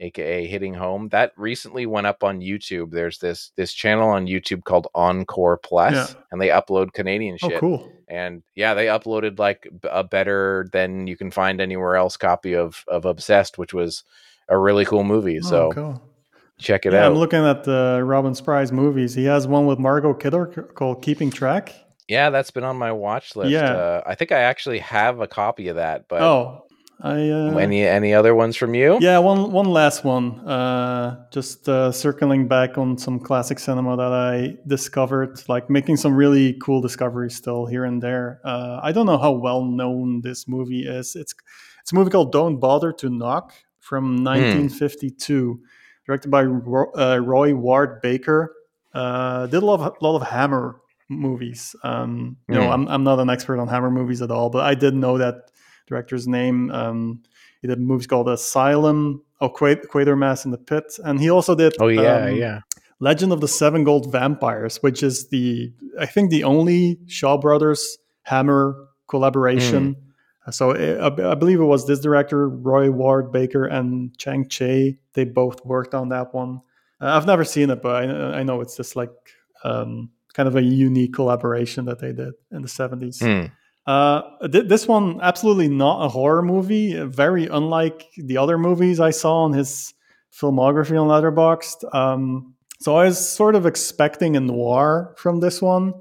aka 0.00 0.46
hitting 0.46 0.74
home 0.74 1.08
that 1.08 1.32
recently 1.36 1.84
went 1.86 2.06
up 2.06 2.22
on 2.22 2.40
youtube 2.40 2.90
there's 2.92 3.18
this 3.18 3.50
this 3.56 3.72
channel 3.72 4.08
on 4.08 4.26
youtube 4.26 4.62
called 4.64 4.86
encore 4.94 5.56
plus 5.56 5.92
Yeah. 6.14 6.20
and 6.30 6.40
they 6.40 6.48
upload 6.48 6.92
canadian 6.92 7.36
shit 7.36 7.46
oh, 7.46 7.50
shit 7.50 7.60
cool. 7.60 7.92
and 8.08 8.42
yeah 8.54 8.74
they 8.74 8.86
uploaded 8.86 9.38
like 9.38 9.68
a 9.90 10.04
better 10.04 10.68
than 10.72 11.06
you 11.06 11.16
can 11.16 11.30
find 11.30 11.60
anywhere 11.60 11.96
else 11.96 12.16
copy 12.16 12.54
of 12.54 12.84
of 12.88 13.04
obsessed 13.04 13.58
which 13.58 13.74
was 13.74 14.04
a 14.48 14.56
really 14.56 14.84
cool 14.84 15.04
movie 15.04 15.38
Oh, 15.38 15.48
so 15.48 15.72
cool. 15.72 16.02
check 16.58 16.86
it 16.86 16.92
Yeah, 16.92 17.00
out 17.06 17.12
I'm 17.12 17.18
looking 17.18 17.44
at 17.44 17.64
the 17.64 18.00
Robin 18.04 18.34
Spry's 18.34 18.72
movies. 18.72 19.14
He 19.14 19.24
has 19.24 19.46
one 19.46 19.66
with 19.66 19.78
Margot 19.78 20.14
Kidder 20.14 20.46
called 20.74 21.02
Keeping 21.02 21.30
Track. 21.30 21.74
Yeah, 22.08 22.30
that's 22.30 22.50
been 22.50 22.64
on 22.64 22.76
my 22.76 22.90
watch 22.92 23.36
list. 23.36 23.50
Yeah. 23.50 23.70
Uh, 23.72 24.02
I 24.06 24.14
think 24.14 24.32
I 24.32 24.38
actually 24.38 24.78
have 24.78 25.20
a 25.20 25.26
copy 25.26 25.68
of 25.68 25.76
that. 25.76 26.08
But 26.08 26.22
oh, 26.22 26.64
I 27.00 27.30
uh, 27.30 27.56
any 27.58 27.86
any 27.86 28.12
other 28.12 28.34
ones 28.34 28.56
from 28.56 28.74
you? 28.74 28.98
yeah, 29.00 29.18
one 29.18 29.52
one 29.52 29.66
last 29.70 30.02
one. 30.04 30.40
Uh, 30.40 31.24
just 31.30 31.68
uh, 31.68 31.92
circling 31.92 32.48
back 32.48 32.76
on 32.76 32.98
some 32.98 33.20
classic 33.20 33.58
cinema 33.60 33.96
that 33.96 34.12
I 34.12 34.56
discovered, 34.66 35.40
like 35.48 35.70
making 35.70 35.96
some 35.96 36.14
really 36.16 36.54
cool 36.54 36.80
discoveries 36.80 37.36
still 37.36 37.66
here 37.66 37.84
and 37.84 38.02
there. 38.02 38.40
Uh, 38.44 38.80
I 38.82 38.90
don't 38.92 39.06
know 39.06 39.18
how 39.18 39.30
well 39.32 39.62
known 39.64 40.22
this 40.22 40.48
movie 40.48 40.86
is. 40.86 41.14
It's 41.14 41.34
it's 41.82 41.92
a 41.92 41.94
movie 41.94 42.10
called 42.10 42.32
Don't 42.32 42.58
Bother 42.58 42.92
to 42.94 43.08
Knock 43.08 43.52
from 43.78 44.24
1952. 44.24 45.60
directed 46.04 46.30
by 46.30 46.42
Ro- 46.42 46.92
uh, 46.96 47.18
Roy 47.18 47.54
Ward 47.54 48.00
Baker. 48.02 48.54
Uh, 48.92 49.46
did 49.46 49.62
a 49.62 49.66
lot 49.66 49.80
of, 49.80 49.96
lot 50.02 50.16
of 50.16 50.26
Hammer 50.26 50.80
movies. 51.08 51.76
Um, 51.84 52.36
you 52.48 52.54
know, 52.56 52.62
Mm. 52.62 52.72
I'm, 52.72 52.88
I'm 52.88 53.04
not 53.04 53.20
an 53.20 53.30
expert 53.30 53.58
on 53.60 53.68
Hammer 53.68 53.90
movies 53.90 54.20
at 54.22 54.30
all, 54.30 54.50
but 54.50 54.64
I 54.64 54.74
did 54.74 54.94
know 54.94 55.18
that 55.18 55.50
director's 55.88 56.28
name. 56.28 56.70
Um, 56.70 57.22
he 57.60 57.68
did 57.68 57.80
movies 57.80 58.06
called 58.06 58.28
Asylum, 58.28 59.22
oh, 59.40 59.48
Quater, 59.48 59.82
Quatermass 59.88 60.44
in 60.44 60.50
the 60.50 60.58
Pit, 60.58 60.98
and 61.04 61.20
he 61.20 61.30
also 61.30 61.54
did. 61.54 61.74
Oh 61.80 61.88
yeah, 61.88 62.26
um, 62.26 62.36
yeah. 62.36 62.60
Legend 63.00 63.32
of 63.32 63.40
the 63.40 63.48
Seven 63.48 63.84
Gold 63.84 64.10
Vampires, 64.12 64.82
which 64.82 65.02
is 65.02 65.28
the 65.28 65.72
I 65.98 66.06
think 66.06 66.30
the 66.30 66.44
only 66.44 66.98
Shaw 67.06 67.38
Brothers 67.38 67.98
Hammer 68.22 68.88
collaboration. 69.08 69.94
Hmm. 69.94 70.02
So 70.50 70.72
I, 70.72 71.32
I 71.32 71.34
believe 71.34 71.60
it 71.60 71.64
was 71.64 71.86
this 71.86 72.00
director, 72.00 72.48
Roy 72.48 72.90
Ward 72.90 73.32
Baker, 73.32 73.66
and 73.66 74.16
Chang 74.18 74.48
Cheh. 74.48 74.92
They 75.12 75.24
both 75.24 75.64
worked 75.64 75.94
on 75.94 76.08
that 76.08 76.32
one. 76.32 76.62
Uh, 77.00 77.16
I've 77.16 77.26
never 77.26 77.44
seen 77.44 77.70
it, 77.70 77.82
but 77.82 78.04
I, 78.04 78.38
I 78.38 78.42
know 78.44 78.60
it's 78.62 78.76
just 78.76 78.96
like 78.96 79.10
um, 79.62 80.10
kind 80.32 80.48
of 80.48 80.56
a 80.56 80.62
unique 80.62 81.12
collaboration 81.12 81.84
that 81.84 81.98
they 81.98 82.12
did 82.12 82.32
in 82.50 82.62
the 82.62 82.68
seventies. 82.68 83.20
Hmm. 83.20 83.46
Uh, 83.88 84.46
th- 84.46 84.68
this 84.68 84.86
one 84.86 85.18
absolutely 85.22 85.66
not 85.66 86.04
a 86.04 86.08
horror 86.10 86.42
movie. 86.42 86.92
Very 87.04 87.46
unlike 87.46 88.06
the 88.18 88.36
other 88.36 88.58
movies 88.58 89.00
I 89.00 89.08
saw 89.08 89.44
on 89.44 89.54
his 89.54 89.94
filmography 90.30 91.00
on 91.00 91.08
Letterboxd. 91.08 91.94
Um, 91.94 92.54
so 92.80 92.96
I 92.96 93.06
was 93.06 93.18
sort 93.18 93.54
of 93.54 93.64
expecting 93.64 94.36
a 94.36 94.40
noir 94.40 95.14
from 95.16 95.40
this 95.40 95.62
one. 95.62 95.94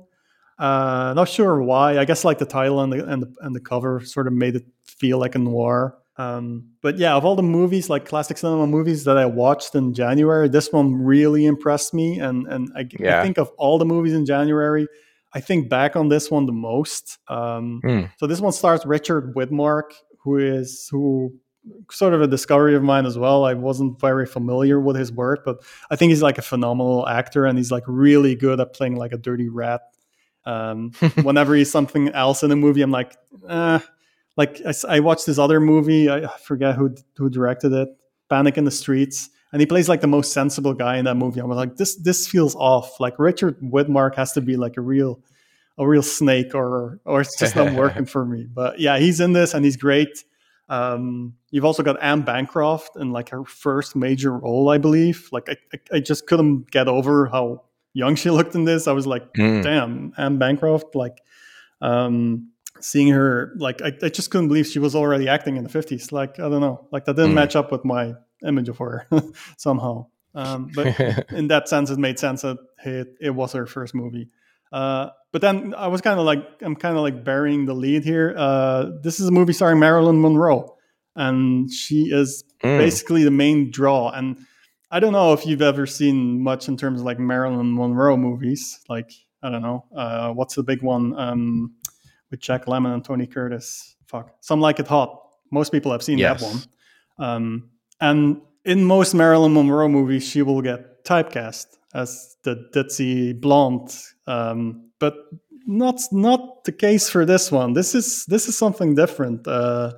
Uh, 0.59 1.13
not 1.15 1.29
sure 1.29 1.63
why. 1.63 1.97
I 1.97 2.03
guess 2.03 2.25
like 2.25 2.39
the 2.39 2.45
title 2.45 2.81
and 2.81 2.91
the 2.91 3.05
and 3.05 3.23
the, 3.23 3.33
and 3.39 3.55
the 3.55 3.61
cover 3.61 4.01
sort 4.01 4.27
of 4.27 4.33
made 4.33 4.57
it 4.57 4.65
feel 4.83 5.17
like 5.17 5.35
a 5.35 5.39
noir. 5.39 5.97
Um, 6.17 6.71
but 6.81 6.97
yeah, 6.97 7.15
of 7.15 7.23
all 7.23 7.37
the 7.37 7.43
movies, 7.43 7.89
like 7.89 8.05
classic 8.05 8.37
cinema 8.37 8.67
movies 8.67 9.05
that 9.05 9.17
I 9.17 9.27
watched 9.27 9.75
in 9.75 9.93
January, 9.93 10.49
this 10.49 10.73
one 10.73 10.93
really 10.93 11.45
impressed 11.45 11.93
me. 11.93 12.19
And 12.19 12.47
and 12.47 12.69
I, 12.75 12.81
I 12.81 13.23
think 13.23 13.37
of 13.37 13.49
all 13.57 13.77
the 13.77 13.85
movies 13.85 14.13
in 14.13 14.25
January, 14.25 14.89
I 15.33 15.39
think 15.39 15.69
back 15.69 15.95
on 15.95 16.09
this 16.09 16.31
one 16.31 16.45
the 16.45 16.51
most. 16.51 17.19
Um, 17.27 17.81
Hmm. 17.83 18.01
So 18.17 18.27
this 18.27 18.39
one 18.39 18.53
starts 18.53 18.85
Richard 18.85 19.35
Widmark, 19.35 19.91
who 20.19 20.37
is 20.37 20.87
who 20.91 21.33
sort 21.91 22.13
of 22.13 22.21
a 22.21 22.27
discovery 22.27 22.75
of 22.75 22.83
mine 22.83 23.05
as 23.05 23.17
well. 23.17 23.43
I 23.43 23.53
wasn't 23.53 23.99
very 23.99 24.25
familiar 24.25 24.79
with 24.79 24.95
his 24.95 25.11
work, 25.11 25.43
but 25.43 25.61
I 25.91 25.95
think 25.95 26.11
he's 26.11 26.21
like 26.21 26.37
a 26.37 26.41
phenomenal 26.41 27.07
actor, 27.07 27.45
and 27.45 27.57
he's 27.57 27.71
like 27.71 27.83
really 27.87 28.35
good 28.35 28.59
at 28.59 28.73
playing 28.73 28.95
like 28.95 29.11
a 29.11 29.17
dirty 29.17 29.49
rat. 29.49 29.81
Um, 30.45 30.91
whenever 31.23 31.55
he's 31.55 31.69
something 31.71 32.09
else 32.09 32.41
in 32.43 32.51
a 32.51 32.55
movie, 32.55 32.81
I'm 32.81 32.91
like, 32.91 33.17
eh. 33.49 33.79
like 34.37 34.61
I 34.87 35.01
watched 35.01 35.25
this 35.25 35.37
other 35.37 35.59
movie. 35.59 36.09
I 36.09 36.27
forget 36.37 36.75
who 36.75 36.95
who 37.17 37.29
directed 37.29 37.73
it, 37.73 37.89
Panic 38.29 38.57
in 38.57 38.63
the 38.63 38.71
Streets, 38.71 39.29
and 39.51 39.61
he 39.61 39.65
plays 39.65 39.87
like 39.89 40.01
the 40.01 40.07
most 40.07 40.33
sensible 40.33 40.73
guy 40.73 40.97
in 40.97 41.05
that 41.05 41.15
movie. 41.15 41.41
I 41.41 41.45
was 41.45 41.57
like, 41.57 41.75
this 41.77 41.95
this 41.95 42.27
feels 42.27 42.55
off. 42.55 42.99
Like 42.99 43.17
Richard 43.19 43.59
Widmark 43.61 44.15
has 44.15 44.33
to 44.33 44.41
be 44.41 44.55
like 44.57 44.77
a 44.77 44.81
real 44.81 45.19
a 45.77 45.87
real 45.87 46.01
snake, 46.01 46.55
or 46.55 46.99
or 47.05 47.21
it's 47.21 47.37
just 47.37 47.55
not 47.55 47.73
working 47.73 48.05
for 48.13 48.25
me. 48.25 48.45
But 48.51 48.79
yeah, 48.79 48.97
he's 48.99 49.19
in 49.19 49.33
this 49.33 49.53
and 49.53 49.63
he's 49.63 49.77
great. 49.77 50.23
Um, 50.69 51.35
you've 51.49 51.63
also 51.65 51.81
got 51.81 52.01
Anne 52.01 52.21
Bancroft 52.23 52.97
in 52.97 53.11
like 53.11 53.29
her 53.29 53.45
first 53.45 53.95
major 53.95 54.33
role, 54.37 54.69
I 54.69 54.77
believe. 54.79 55.29
Like 55.31 55.47
I, 55.49 55.55
I, 55.73 55.97
I 55.97 55.99
just 56.01 56.27
couldn't 56.27 56.69
get 56.71 56.87
over 56.89 57.27
how 57.27 57.63
young 57.93 58.15
she 58.15 58.29
looked 58.31 58.53
in 58.55 58.65
this. 58.65 58.87
I 58.87 58.91
was 58.91 59.07
like, 59.07 59.23
Hmm. 59.35 59.61
damn, 59.61 60.13
Anne 60.17 60.37
Bancroft. 60.37 60.93
Like, 60.93 61.21
um, 61.81 62.49
seeing 62.79 63.07
her, 63.09 63.53
like, 63.57 63.81
I, 63.81 63.91
I 64.03 64.09
just 64.09 64.29
couldn't 64.29 64.49
believe 64.49 64.67
she 64.67 64.79
was 64.79 64.93
already 64.95 65.27
acting 65.29 65.55
in 65.57 65.63
the 65.63 65.69
fifties. 65.69 66.11
Like, 66.11 66.39
I 66.39 66.49
don't 66.49 66.61
know, 66.61 66.87
like 66.91 67.05
that 67.05 67.15
didn't 67.15 67.31
Mm. 67.31 67.35
match 67.35 67.55
up 67.55 67.71
with 67.71 67.85
my 67.85 68.13
image 68.45 68.69
of 68.69 68.77
her 68.77 69.07
somehow. 69.57 70.07
Um, 70.35 70.69
but 70.75 70.99
in 71.31 71.47
that 71.47 71.67
sense, 71.69 71.89
it 71.89 71.97
made 71.97 72.19
sense 72.19 72.41
that 72.43 72.57
it, 72.85 73.15
it 73.19 73.29
was 73.31 73.53
her 73.53 73.65
first 73.65 73.95
movie. 73.95 74.29
Uh, 74.71 75.09
but 75.31 75.41
then 75.41 75.73
I 75.75 75.87
was 75.87 76.01
kind 76.01 76.19
of 76.19 76.25
like, 76.25 76.45
I'm 76.61 76.75
kind 76.75 76.95
of 76.97 77.01
like 77.01 77.23
burying 77.23 77.65
the 77.65 77.73
lead 77.73 78.03
here. 78.03 78.33
Uh, 78.37 78.91
this 79.01 79.19
is 79.19 79.27
a 79.27 79.31
movie 79.31 79.53
starring 79.53 79.79
Marilyn 79.79 80.21
Monroe, 80.21 80.75
and 81.15 81.71
she 81.71 82.11
is 82.11 82.43
Hmm. 82.61 82.79
basically 82.79 83.23
the 83.23 83.29
main 83.31 83.69
draw. 83.69 84.09
And 84.09 84.39
I 84.89 84.99
don't 84.99 85.13
know 85.13 85.33
if 85.33 85.45
you've 85.45 85.61
ever 85.61 85.85
seen 85.85 86.41
much 86.41 86.67
in 86.67 86.75
terms 86.75 87.01
of 87.01 87.05
like 87.05 87.19
Marilyn 87.19 87.75
Monroe 87.75 88.17
movies. 88.17 88.79
Like, 88.89 89.11
I 89.43 89.49
don't 89.51 89.61
know, 89.61 89.85
uh, 89.95 90.31
what's 90.33 90.55
the 90.55 90.63
big 90.63 90.81
one 90.81 91.17
um, 91.19 91.75
with 92.31 92.39
Jack 92.39 92.65
Lemmon 92.65 92.93
and 92.95 93.05
Tony 93.05 93.27
Curtis? 93.27 93.95
Fuck, 94.07 94.35
Some 94.41 94.59
Like 94.59 94.79
It 94.79 94.87
Hot. 94.87 95.21
Most 95.51 95.71
people 95.71 95.91
have 95.91 96.01
seen 96.01 96.17
Yes. 96.17 96.41
that 96.41 96.47
one. 96.47 97.29
Um, 97.29 97.69
and 97.99 98.41
in 98.65 98.83
most 98.83 99.13
Marilyn 99.13 99.53
Monroe 99.53 99.87
movies, 99.87 100.27
she 100.27 100.41
will 100.41 100.61
get 100.61 101.05
typecast 101.05 101.65
as 101.93 102.35
the 102.43 102.69
ditzy 102.73 103.39
blonde, 103.39 103.95
um, 104.27 104.89
but 104.99 105.15
not 105.65 106.01
not 106.11 106.63
the 106.63 106.71
case 106.71 107.09
for 107.09 107.25
this 107.25 107.51
one. 107.51 107.73
This 107.73 107.95
is 107.95 108.25
this 108.25 108.47
is 108.47 108.57
something 108.57 108.95
different. 108.95 109.47
Uh, 109.47 109.93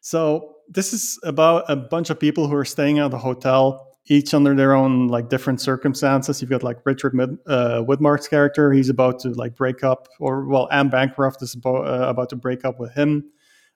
so 0.00 0.56
this 0.68 0.92
is 0.92 1.18
about 1.22 1.64
a 1.68 1.76
bunch 1.76 2.10
of 2.10 2.18
people 2.18 2.48
who 2.48 2.56
are 2.56 2.64
staying 2.64 2.98
at 2.98 3.14
a 3.14 3.18
hotel, 3.18 3.96
each 4.06 4.34
under 4.34 4.54
their 4.54 4.74
own 4.74 5.08
like 5.08 5.28
different 5.28 5.60
circumstances. 5.60 6.40
You've 6.40 6.50
got 6.50 6.62
like 6.62 6.78
Richard 6.84 7.14
Mid- 7.14 7.38
uh, 7.46 7.82
Widmark's 7.86 8.28
character; 8.28 8.72
he's 8.72 8.88
about 8.88 9.20
to 9.20 9.30
like 9.30 9.56
break 9.56 9.84
up, 9.84 10.08
or 10.18 10.46
well, 10.46 10.68
Anne 10.70 10.88
Bancroft 10.88 11.42
is 11.42 11.54
about, 11.54 11.86
uh, 11.86 12.08
about 12.08 12.30
to 12.30 12.36
break 12.36 12.64
up 12.64 12.78
with 12.80 12.92
him. 12.94 13.30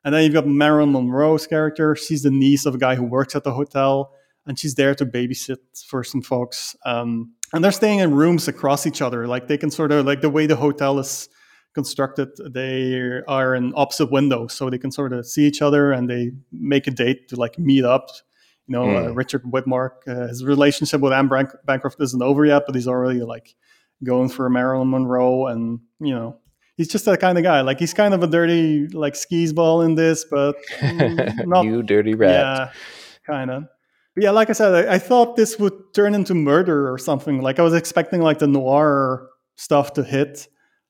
And 0.07 0.15
then 0.15 0.23
you've 0.23 0.33
got 0.33 0.47
Marilyn 0.47 0.93
Monroe's 0.93 1.47
character. 1.49 1.95
She's 1.97 2.23
the 2.23 2.31
niece 2.31 2.65
of 2.65 2.75
a 2.77 2.79
guy 2.79 2.95
who 2.95 3.03
works 3.03 3.35
at 3.35 3.43
the 3.45 3.53
hotel, 3.53 4.13
and 4.47 4.57
she's 4.59 4.77
there 4.77 4.95
to 4.95 5.05
babysit 5.05 5.59
for 5.89 6.03
some 6.05 6.23
folks. 6.23 6.75
Um, 6.87 7.35
and 7.53 7.63
they're 7.63 7.73
staying 7.73 7.99
in 7.99 8.15
rooms 8.15 8.47
across 8.49 8.87
each 8.87 9.03
other. 9.03 9.27
Like 9.27 9.49
they 9.49 9.59
can 9.59 9.71
sort 9.71 9.91
of 9.93 10.07
like 10.07 10.21
the 10.21 10.31
way 10.31 10.47
the 10.47 10.57
hotel 10.57 10.99
is 11.01 11.29
constructed, 11.75 12.29
they 12.51 13.21
are 13.29 13.55
in 13.55 13.73
opposite 13.77 14.11
windows, 14.11 14.53
so 14.55 14.71
they 14.71 14.79
can 14.79 14.91
sort 14.91 15.13
of 15.13 15.27
see 15.27 15.45
each 15.47 15.61
other 15.61 15.93
and 15.93 16.09
they 16.09 16.31
make 16.53 16.87
a 16.87 16.91
date 16.91 17.29
to 17.29 17.37
like 17.37 17.59
meet 17.59 17.85
up. 17.85 18.09
You 18.69 18.73
know, 18.73 18.85
uh, 18.91 19.09
Mm. 19.11 19.17
Richard 19.17 19.43
Widmark, 19.45 19.91
uh, 20.09 20.27
his 20.29 20.43
relationship 20.45 21.01
with 21.01 21.13
Anne 21.13 21.29
Bank- 21.29 21.51
Bancroft 21.67 22.01
isn't 22.01 22.23
over 22.23 22.47
yet, 22.47 22.63
but 22.67 22.75
he's 22.75 22.89
already 22.89 23.21
like 23.21 23.55
going 24.03 24.29
for 24.29 24.49
Marilyn 24.49 24.91
Monroe, 24.91 25.47
and 25.47 25.81
you 26.01 26.15
know, 26.15 26.39
he's 26.77 26.89
just 26.89 27.05
that 27.07 27.21
kind 27.21 27.39
of 27.39 27.45
guy. 27.45 27.61
Like 27.63 27.79
he's 27.79 27.95
kind 27.95 28.15
of 28.15 28.23
a 28.23 28.27
dirty 28.27 28.87
like 28.89 29.17
skis 29.17 29.53
ball 29.53 29.83
in 29.83 29.95
this, 29.95 30.25
but 30.25 30.57
not 30.83 31.65
you 31.65 31.83
dirty 31.83 32.15
rat. 32.15 32.31
yeah, 32.31 32.73
kind 33.27 33.51
of. 33.51 33.65
But 34.15 34.25
yeah, 34.25 34.31
like 34.31 34.51
I 34.51 34.53
said, 34.53 34.89
I, 34.89 34.95
I 34.95 34.99
thought 34.99 35.37
this 35.37 35.59
would 35.59 35.95
turn 35.95 36.15
into 36.15 36.35
murder 36.35 36.91
or 36.93 36.99
something. 36.99 37.43
Like 37.43 37.59
I 37.59 37.63
was 37.63 37.75
expecting 37.75 38.23
like 38.23 38.39
the 38.39 38.47
noir 38.47 39.29
stuff 39.57 39.95
to 39.95 40.05
hit, 40.05 40.49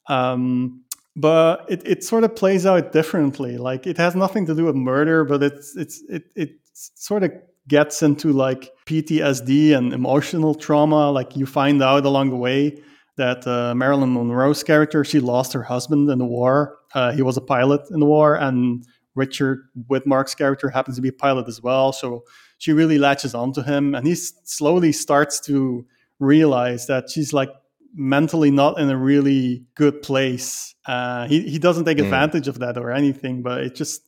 um, 0.08 0.84
but 1.14 1.64
it, 1.68 1.82
it 1.86 2.04
sort 2.04 2.24
of 2.24 2.36
plays 2.36 2.66
out 2.66 2.92
differently. 2.92 3.56
Like 3.56 3.86
it 3.86 3.96
has 3.96 4.14
nothing 4.14 4.46
to 4.46 4.54
do 4.54 4.64
with 4.64 4.76
murder, 4.76 5.24
but 5.24 5.42
it's 5.42 5.76
it's 5.76 6.02
it 6.08 6.24
it 6.34 6.50
sort 6.72 7.22
of 7.22 7.32
gets 7.68 8.00
into 8.02 8.32
like 8.32 8.70
PTSD 8.86 9.76
and 9.76 9.92
emotional 9.92 10.54
trauma. 10.54 11.10
Like 11.10 11.36
you 11.36 11.46
find 11.46 11.82
out 11.82 12.04
along 12.04 12.30
the 12.30 12.36
way 12.36 12.80
that 13.16 13.46
uh, 13.46 13.74
Marilyn 13.74 14.12
Monroe's 14.14 14.62
character 14.62 15.04
she 15.04 15.20
lost 15.20 15.52
her 15.52 15.62
husband 15.62 16.10
in 16.10 16.18
the 16.18 16.26
war. 16.26 16.76
Uh, 16.94 17.12
he 17.12 17.22
was 17.22 17.36
a 17.36 17.40
pilot 17.40 17.82
in 17.90 18.00
the 18.00 18.06
war, 18.06 18.34
and 18.36 18.84
Richard 19.14 19.60
Widmark's 19.90 20.34
character 20.34 20.68
happens 20.68 20.96
to 20.96 21.02
be 21.02 21.08
a 21.08 21.12
pilot 21.12 21.48
as 21.48 21.62
well. 21.62 21.92
So 21.92 22.24
she 22.58 22.72
really 22.72 22.98
latches 22.98 23.34
onto 23.34 23.62
him, 23.62 23.94
and 23.94 24.06
he 24.06 24.12
s- 24.12 24.32
slowly 24.44 24.92
starts 24.92 25.40
to 25.40 25.86
realize 26.18 26.86
that 26.86 27.10
she's 27.10 27.32
like 27.32 27.50
mentally 27.94 28.50
not 28.50 28.78
in 28.78 28.90
a 28.90 28.96
really 28.96 29.64
good 29.74 30.02
place. 30.02 30.74
Uh, 30.86 31.26
he 31.26 31.40
he 31.48 31.58
doesn't 31.58 31.84
take 31.86 31.98
Mm. 31.98 32.04
advantage 32.04 32.48
of 32.48 32.58
that 32.58 32.76
or 32.76 32.90
anything, 32.92 33.42
but 33.42 33.62
it 33.62 33.74
just 33.74 34.02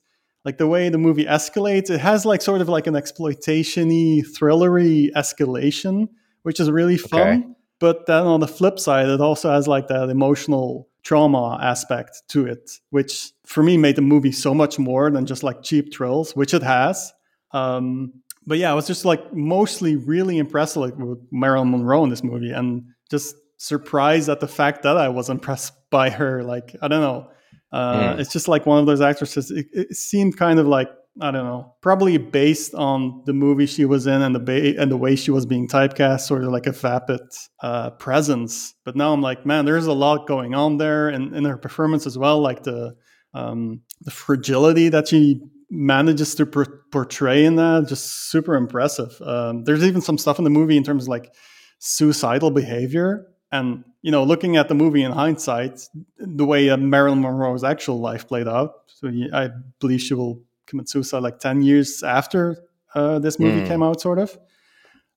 like 0.45 0.59
the 0.59 0.67
way 0.67 0.89
the 0.91 0.99
movie 0.99 1.25
escalates, 1.25 1.91
it 1.91 2.01
has 2.01 2.25
like 2.27 2.41
sort 2.43 2.61
of 2.61 2.69
like 2.69 2.87
an 2.87 2.95
exploitation-y, 2.97 4.23
thrillery 4.39 5.11
escalation, 5.17 6.09
which 6.43 6.61
is 6.61 6.71
really 6.71 6.97
fun. 6.97 7.21
Okay. 7.21 7.43
But 7.81 8.07
then 8.07 8.27
on 8.27 8.41
the 8.41 8.49
flip 8.49 8.79
side, 8.79 9.09
it 9.09 9.21
also 9.21 9.51
has 9.51 9.69
like 9.69 9.89
that 9.89 10.11
emotional 10.11 10.89
trauma 11.03 11.59
aspect 11.63 12.23
to 12.29 12.47
it, 12.47 12.71
which 12.91 13.31
for 13.47 13.63
me 13.63 13.77
made 13.77 13.97
the 13.97 14.03
movie 14.03 14.33
so 14.33 14.53
much 14.53 14.79
more 14.79 15.11
than 15.11 15.27
just 15.27 15.43
like 15.43 15.63
cheap 15.63 15.95
thrills, 15.95 16.35
which 16.35 16.53
it 16.53 16.63
has. 16.63 17.13
Um, 17.53 18.13
but 18.47 18.59
yeah, 18.59 18.71
I 18.71 18.75
was 18.75 18.87
just 18.87 19.05
like 19.05 19.33
mostly 19.33 19.97
really 19.97 20.39
impressed 20.39 20.77
like, 20.77 20.97
with 20.99 21.19
Marilyn 21.31 21.71
Monroe 21.71 22.03
in 22.05 22.11
this 22.11 22.25
movie 22.25 22.51
and 22.51 22.85
just 23.11 23.37
surprised 23.59 24.29
at 24.29 24.41
the 24.41 24.49
fact 24.49 24.83
that 24.83 24.97
I 24.97 25.09
was 25.09 25.31
impressed 25.31 25.73
by 25.91 26.11
her. 26.11 26.43
Like, 26.43 26.75
I 26.83 26.89
don't 26.89 27.01
know. 27.01 27.31
Uh, 27.71 28.15
Mm. 28.15 28.21
It's 28.21 28.33
just 28.33 28.49
like 28.49 28.65
one 28.67 28.79
of 28.79 28.87
those 28.87 29.01
actresses. 29.03 29.51
It, 29.51 29.67
it 29.73 29.95
seemed 29.95 30.37
kind 30.39 30.59
of 30.59 30.67
like 30.67 30.91
I 31.21 31.31
don't 31.31 31.45
know, 31.45 31.75
probably 31.81 32.17
based 32.17 32.75
on 32.75 33.23
the 33.27 33.33
movie 33.33 33.67
she 33.67 33.85
was 33.85 34.07
in 34.07 34.23
and 34.23 34.35
the 34.35 34.41
ba- 34.41 34.81
and 34.81 34.91
the 34.91 34.97
way 34.97 35.17
she 35.17 35.31
was 35.31 35.47
being 35.47 35.67
typecast, 35.67 36.21
sort 36.21 36.45
of 36.45 36.51
like 36.51 36.67
a 36.67 36.73
vapid 36.73 37.21
uh, 37.63 37.91
presence. 37.91 38.75
But 38.85 38.95
now 38.95 39.13
I'm 39.13 39.21
like, 39.21 39.45
man, 39.45 39.65
there's 39.65 39.87
a 39.87 39.93
lot 39.93 40.27
going 40.29 40.55
on 40.55 40.77
there, 40.77 41.09
and 41.09 41.35
in 41.35 41.45
her 41.45 41.57
performance 41.57 42.07
as 42.07 42.17
well, 42.17 42.41
like 42.41 42.63
the 42.63 42.95
um, 43.35 43.81
the 44.03 44.11
fragility 44.11 44.89
that 44.91 45.09
she 45.09 45.41
manages 45.71 46.35
to 46.37 46.47
por- 46.47 46.83
portray 46.91 47.45
in 47.45 47.57
that 47.57 47.87
just 47.89 48.31
super 48.31 48.55
impressive. 48.55 49.21
Um, 49.21 49.65
there's 49.65 49.85
even 49.85 50.01
some 50.01 50.19
stuff 50.19 50.39
in 50.39 50.45
the 50.45 50.51
movie 50.51 50.77
in 50.77 50.85
terms 50.85 51.05
of 51.05 51.09
like 51.09 51.35
suicidal 51.79 52.51
behavior, 52.51 53.27
and 53.51 53.85
you 54.03 54.13
know, 54.13 54.23
looking 54.23 54.57
at 54.57 54.69
the 54.69 54.75
movie 54.75 55.03
in 55.03 55.13
hindsight, 55.13 55.81
the 56.19 56.47
way 56.47 56.71
uh, 56.71 56.77
Marilyn 56.77 57.23
Monroe's 57.23 57.65
actual 57.65 58.01
life 58.01 58.29
played 58.29 58.47
out. 58.47 58.73
So 58.87 59.11
I 59.33 59.51
believe 59.81 60.01
she 60.01 60.15
will 60.15 60.43
commit 60.69 60.89
suicide 60.89 61.23
like 61.23 61.39
ten 61.39 61.63
years 61.63 62.03
after 62.03 62.57
uh, 62.95 63.19
this 63.19 63.39
movie 63.39 63.61
Hmm. 63.61 63.67
came 63.69 63.83
out, 63.83 64.01
sort 64.01 64.19
of. 64.19 64.37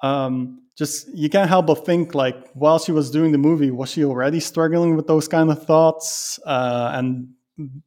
Um, 0.04 0.64
just 0.78 1.08
you 1.14 1.30
can't 1.30 1.50
help 1.50 1.68
but 1.68 1.86
think 1.86 2.16
like 2.16 2.36
while 2.54 2.80
she 2.80 2.92
was 2.92 3.12
doing 3.12 3.32
the 3.32 3.38
movie, 3.38 3.72
was 3.72 3.90
she 3.92 4.04
already 4.04 4.40
struggling 4.40 4.96
with 4.96 5.08
those 5.08 5.28
kind 5.28 5.52
of 5.52 5.64
thoughts? 5.66 6.40
Uh, 6.46 6.92
and 6.94 7.28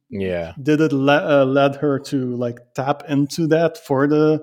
Yeah. 0.09 0.53
did 0.61 0.79
it 0.79 0.93
le- 0.93 1.41
uh, 1.41 1.45
led 1.45 1.75
her 1.77 1.99
to 1.99 2.35
like 2.35 2.59
tap 2.75 3.03
into 3.09 3.47
that 3.47 3.77
for 3.85 4.07
the 4.07 4.41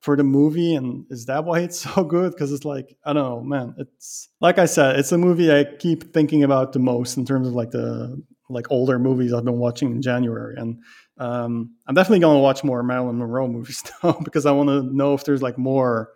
for 0.00 0.16
the 0.16 0.24
movie 0.24 0.74
and 0.74 1.04
is 1.10 1.26
that 1.26 1.44
why 1.44 1.60
it's 1.60 1.78
so 1.86 2.04
good 2.04 2.32
because 2.32 2.52
it's 2.52 2.64
like 2.64 2.96
i 3.04 3.12
don't 3.12 3.22
know 3.22 3.40
man 3.40 3.74
it's 3.78 4.28
like 4.40 4.58
i 4.58 4.66
said 4.66 4.96
it's 4.98 5.10
a 5.12 5.18
movie 5.18 5.50
i 5.52 5.64
keep 5.78 6.12
thinking 6.12 6.42
about 6.44 6.72
the 6.72 6.78
most 6.78 7.16
in 7.16 7.24
terms 7.24 7.48
of 7.48 7.54
like 7.54 7.70
the 7.70 8.20
like 8.48 8.66
older 8.70 8.98
movies 8.98 9.32
i've 9.32 9.44
been 9.44 9.58
watching 9.58 9.90
in 9.92 10.02
january 10.02 10.54
and 10.58 10.78
um, 11.18 11.70
i'm 11.86 11.94
definitely 11.94 12.18
going 12.20 12.36
to 12.36 12.40
watch 12.42 12.62
more 12.64 12.82
marilyn 12.82 13.18
monroe 13.18 13.48
movies 13.48 13.82
now 14.02 14.12
because 14.24 14.44
i 14.46 14.50
want 14.52 14.68
to 14.68 14.82
know 14.94 15.14
if 15.14 15.24
there's 15.24 15.42
like 15.42 15.56
more 15.58 16.10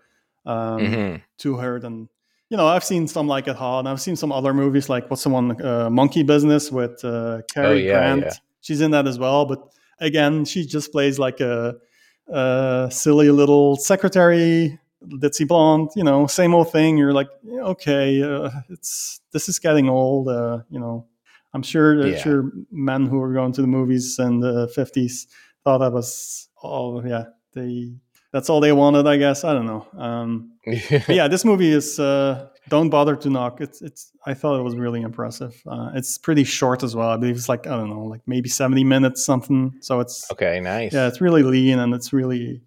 um, 0.47 0.81
Mhm. 0.81 1.23
to 1.39 1.57
her 1.57 1.79
than 1.81 2.09
you 2.49 2.57
know 2.57 2.67
i've 2.67 2.85
seen 2.85 3.07
some 3.09 3.27
like 3.29 3.47
it 3.49 3.57
hot 3.57 3.81
and 3.81 3.89
i've 3.89 4.01
seen 4.01 4.17
some 4.17 4.33
other 4.33 4.53
movies 4.55 4.89
like 4.89 5.09
what's 5.11 5.23
the 5.25 5.29
one 5.31 5.61
uh, 5.65 5.89
monkey 5.91 6.23
business 6.23 6.71
with 6.71 7.03
uh, 7.05 7.43
Cary 7.53 7.67
Oh, 7.69 7.75
yeah, 7.75 7.93
grant 7.93 8.23
yeah. 8.25 8.33
she's 8.61 8.81
in 8.81 8.91
that 8.93 9.07
as 9.07 9.19
well 9.19 9.47
but 9.47 9.61
again 10.01 10.45
she 10.45 10.65
just 10.67 10.93
plays 10.93 11.19
like 11.19 11.41
a, 11.41 11.75
a 12.29 12.89
silly 12.91 13.31
little 13.31 13.77
secretary 13.77 14.79
ditzy 15.05 15.47
blonde 15.49 15.91
you 15.97 16.05
know 16.05 16.27
same 16.27 16.55
old 16.55 16.71
thing 16.73 16.97
you're 16.99 17.13
like 17.13 17.29
okay 17.61 18.23
uh, 18.23 18.51
it's 18.69 19.21
this 19.33 19.49
is 19.49 19.59
getting 19.59 19.89
old 19.89 20.29
uh, 20.29 20.59
you 20.71 20.79
know 20.79 21.07
i'm 21.55 21.63
sure 21.63 22.07
Yeah. 22.07 22.19
sure 22.19 22.51
men 22.71 23.07
who 23.07 23.19
were 23.19 23.33
going 23.33 23.53
to 23.53 23.61
the 23.63 23.67
movies 23.69 24.19
in 24.19 24.41
the 24.41 24.67
50s 24.77 25.27
thought 25.65 25.79
that 25.79 25.93
was 25.93 26.49
oh 26.63 27.03
yeah 27.05 27.25
they 27.55 27.93
that's 28.33 28.49
all 28.51 28.61
they 28.61 28.73
wanted 28.73 29.07
i 29.07 29.17
guess 29.17 29.45
i 29.45 29.53
don't 29.53 29.67
know 29.67 29.87
um 29.99 30.47
yeah, 31.09 31.27
this 31.27 31.43
movie 31.45 31.71
is 31.73 31.99
uh, 31.99 32.47
don't 32.69 32.91
bother 32.91 33.17
to 33.17 33.31
knock. 33.31 33.63
It's 33.63 33.81
it's. 33.81 34.13
I 34.27 34.35
thought 34.35 34.61
it 34.61 34.63
was 34.63 34.77
really 34.77 35.01
impressive. 35.01 35.55
Uh, 35.67 35.91
it's 35.95 36.19
pretty 36.19 36.45
short 36.45 36.83
as 36.83 36.95
well. 36.95 37.09
I 37.09 37.17
believe 37.17 37.37
it's 37.37 37.49
like 37.49 37.67
I 37.67 37.71
don't 37.71 37.89
know, 37.89 38.05
like 38.05 38.21
maybe 38.27 38.51
seventy 38.51 38.85
minutes 38.85 39.25
something. 39.25 39.73
So 39.81 40.01
it's 40.01 40.31
okay, 40.31 40.61
nice. 40.61 40.93
yeah, 40.93 41.09
it's 41.09 41.23
really 41.23 41.43
lean 41.43 41.79
and 41.79 41.95
it's 41.95 42.13
really 42.13 42.61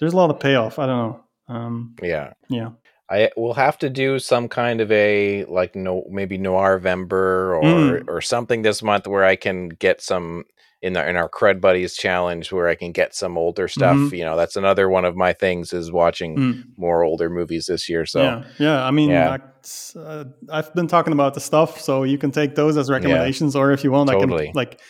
there's 0.00 0.12
a 0.12 0.16
lot 0.16 0.30
of 0.30 0.40
payoff. 0.40 0.80
I 0.80 0.86
don't 0.86 0.98
know. 0.98 1.24
Um, 1.54 1.94
yeah. 2.02 2.32
yeah, 2.48 2.70
I 3.10 3.30
will 3.36 3.54
have 3.54 3.76
to 3.78 3.90
do 3.90 4.18
some 4.20 4.48
kind 4.48 4.80
of 4.80 4.90
a 4.92 5.44
like 5.46 5.74
no 5.74 6.04
maybe 6.10 6.38
Noirvember 6.38 7.12
or 7.56 7.62
Mm. 7.62 8.04
or 8.08 8.20
something 8.20 8.62
this 8.62 8.82
month 8.82 9.06
where 9.06 9.24
I 9.24 9.36
can 9.36 9.68
get 9.68 10.00
some 10.00 10.44
in 10.82 10.96
our 10.96 11.06
in 11.08 11.16
our 11.16 11.28
crud 11.28 11.60
buddies 11.60 11.94
challenge 11.94 12.52
where 12.52 12.68
I 12.68 12.74
can 12.74 12.92
get 12.92 13.14
some 13.14 13.36
older 13.36 13.68
stuff. 13.68 13.96
Mhm. 13.96 14.16
You 14.16 14.24
know, 14.24 14.36
that's 14.36 14.56
another 14.56 14.88
one 14.88 15.04
of 15.04 15.14
my 15.16 15.32
things 15.34 15.72
is 15.72 15.92
watching 15.92 16.36
Mm. 16.36 16.62
more 16.78 17.02
older 17.02 17.28
movies 17.28 17.66
this 17.66 17.88
year. 17.88 18.06
So 18.06 18.22
yeah, 18.22 18.44
yeah. 18.58 18.84
I 18.84 18.90
mean, 18.90 19.10
Yeah. 19.10 19.36
that's, 19.36 19.94
uh, 19.96 20.24
I've 20.50 20.72
been 20.74 20.86
talking 20.86 21.12
about 21.12 21.34
the 21.34 21.40
stuff, 21.40 21.80
so 21.80 22.04
you 22.04 22.16
can 22.16 22.30
take 22.30 22.54
those 22.54 22.76
as 22.78 22.88
recommendations, 22.90 23.54
or 23.56 23.72
if 23.72 23.84
you 23.84 23.90
want, 23.90 24.08
Totally. 24.10 24.44
I 24.44 24.46
can 24.46 24.54
like 24.54 24.80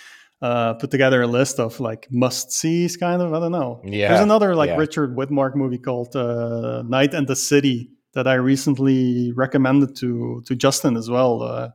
uh, 0.43 0.73
put 0.75 0.91
together 0.91 1.21
a 1.21 1.27
list 1.27 1.61
of 1.61 1.81
like 1.81 2.07
must 2.11 2.51
sees, 2.51 2.97
kind 2.97 3.21
of. 3.21 3.35
I 3.35 3.41
don't 3.41 3.53
know. 3.53 3.83
Yeah, 3.85 4.09
There's 4.09 4.21
another 4.23 4.55
like 4.55 4.71
yeah. 4.71 4.77
Richard 4.79 5.15
Widmark 5.15 5.55
movie 5.55 5.77
called 5.77 6.17
uh, 6.17 6.83
Night 6.87 7.13
and 7.13 7.27
the 7.27 7.37
City 7.37 7.91
that 8.15 8.27
I 8.27 8.35
recently 8.35 9.33
recommended 9.33 9.97
to 9.97 10.43
to 10.47 10.55
Justin 10.55 10.97
as 10.97 11.09
well. 11.11 11.43
Uh, 11.43 11.71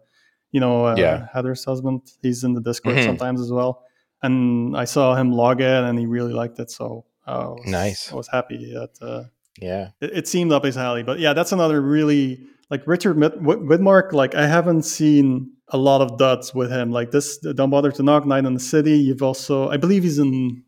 you 0.52 0.60
know, 0.60 0.86
uh, 0.86 0.96
Yeah. 0.98 1.28
Heather's 1.34 1.64
husband. 1.66 2.02
He's 2.22 2.44
in 2.44 2.54
the 2.54 2.62
Discord 2.62 2.96
Mhm. 2.98 3.04
sometimes 3.06 3.42
as 3.42 3.52
well, 3.52 3.84
and 4.24 4.76
I 4.78 4.86
saw 4.86 5.16
him 5.16 5.32
log 5.32 5.62
in, 5.62 5.84
and 5.86 6.00
he 6.00 6.06
really 6.06 6.34
liked 6.34 6.60
it. 6.60 6.72
So 6.72 7.06
I 7.28 7.38
was, 7.40 7.62
Nice. 7.66 8.12
I 8.12 8.16
was 8.16 8.28
happy 8.28 8.74
that. 8.74 8.92
Uh, 9.02 9.24
yeah. 9.62 9.90
it, 10.02 10.12
it 10.20 10.28
seemed 10.28 10.52
up 10.52 10.64
his 10.64 10.78
alley. 10.78 11.04
But 11.04 11.20
yeah, 11.20 11.34
that's 11.34 11.52
another 11.52 11.82
really 11.82 12.40
like 12.70 12.86
Richard 12.88 13.18
Mid- 13.18 13.40
Widmark. 13.42 14.12
Like 14.14 14.36
I 14.36 14.48
haven't 14.48 14.84
seen 14.84 15.52
a 15.70 15.78
lot 15.78 16.02
of 16.02 16.18
duds 16.18 16.54
with 16.54 16.70
him. 16.72 16.92
Like 16.92 17.12
this, 17.12 17.38
Don't 17.40 17.70
Bother 17.72 17.92
to 17.92 18.04
Knock, 18.04 18.26
Night 18.26 18.46
in 18.46 18.54
the 18.54 18.60
City. 18.60 18.98
You've 18.98 19.24
also, 19.24 19.70
I 19.70 19.78
believe 19.78 20.04
he's 20.04 20.20
in. 20.20 20.64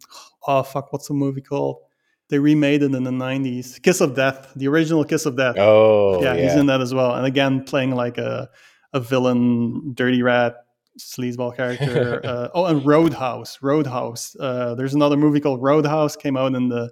Oh 0.47 0.63
fuck, 0.63 0.91
what's 0.91 1.07
the 1.07 1.13
movie 1.13 1.41
called? 1.41 1.77
They 2.29 2.39
remade 2.39 2.83
it 2.83 2.93
in 2.93 3.03
the 3.03 3.11
'90s. 3.11 3.81
Kiss 3.81 4.01
of 4.01 4.15
Death, 4.15 4.51
the 4.55 4.67
original 4.67 5.03
Kiss 5.03 5.25
of 5.25 5.37
Death. 5.37 5.55
Oh 5.57 6.21
yeah, 6.21 6.33
yeah. 6.33 6.43
he's 6.43 6.55
in 6.55 6.65
that 6.65 6.81
as 6.81 6.93
well. 6.93 7.15
And 7.15 7.25
again, 7.25 7.63
playing 7.63 7.95
like 7.95 8.17
a 8.17 8.49
a 8.93 8.99
villain, 8.99 9.93
dirty 9.93 10.21
rat, 10.21 10.55
sleazeball 10.99 11.55
character. 11.55 12.21
uh, 12.25 12.49
oh, 12.53 12.65
and 12.65 12.85
Roadhouse. 12.85 13.59
Roadhouse. 13.61 14.35
Uh, 14.39 14.75
there's 14.75 14.93
another 14.93 15.17
movie 15.17 15.39
called 15.39 15.61
Roadhouse. 15.61 16.15
Came 16.15 16.37
out 16.37 16.55
in 16.55 16.69
the, 16.69 16.91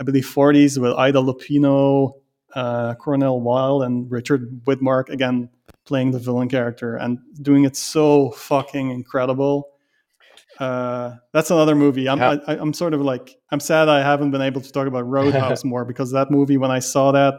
I 0.00 0.04
believe, 0.04 0.24
40s 0.24 0.78
with 0.78 0.92
Ida 0.92 1.18
Lupino, 1.18 2.14
uh, 2.54 2.94
Cornel 2.94 3.40
Wilde, 3.40 3.84
and 3.84 4.10
Richard 4.10 4.64
Widmark 4.64 5.08
again 5.08 5.50
playing 5.84 6.12
the 6.12 6.18
villain 6.18 6.48
character 6.48 6.96
and 6.96 7.18
doing 7.42 7.64
it 7.64 7.76
so 7.76 8.30
fucking 8.30 8.90
incredible. 8.90 9.68
Uh, 10.58 11.16
that's 11.32 11.50
another 11.50 11.74
movie. 11.74 12.08
I'm 12.08 12.18
How- 12.18 12.40
I, 12.46 12.56
I'm 12.56 12.72
sort 12.72 12.94
of 12.94 13.00
like 13.00 13.36
I'm 13.50 13.60
sad 13.60 13.88
I 13.88 14.00
haven't 14.02 14.30
been 14.30 14.42
able 14.42 14.60
to 14.60 14.72
talk 14.72 14.86
about 14.86 15.06
Roadhouse 15.08 15.64
more 15.64 15.84
because 15.84 16.12
that 16.12 16.30
movie 16.30 16.56
when 16.56 16.70
I 16.70 16.78
saw 16.78 17.12
that 17.12 17.34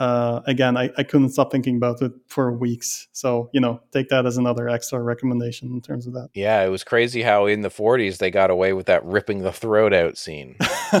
uh, 0.00 0.40
again 0.46 0.76
I, 0.76 0.90
I 0.98 1.04
couldn't 1.04 1.28
stop 1.30 1.52
thinking 1.52 1.76
about 1.76 2.02
it 2.02 2.12
for 2.26 2.52
weeks. 2.52 3.06
So 3.12 3.50
you 3.52 3.60
know 3.60 3.80
take 3.92 4.08
that 4.08 4.26
as 4.26 4.36
another 4.36 4.68
extra 4.68 5.00
recommendation 5.00 5.68
in 5.70 5.80
terms 5.80 6.06
of 6.08 6.14
that. 6.14 6.30
Yeah, 6.34 6.64
it 6.64 6.70
was 6.70 6.82
crazy 6.82 7.22
how 7.22 7.46
in 7.46 7.60
the 7.60 7.68
40s 7.68 8.18
they 8.18 8.30
got 8.30 8.50
away 8.50 8.72
with 8.72 8.86
that 8.86 9.04
ripping 9.04 9.42
the 9.42 9.52
throat 9.52 9.94
out 9.94 10.18
scene. 10.18 10.56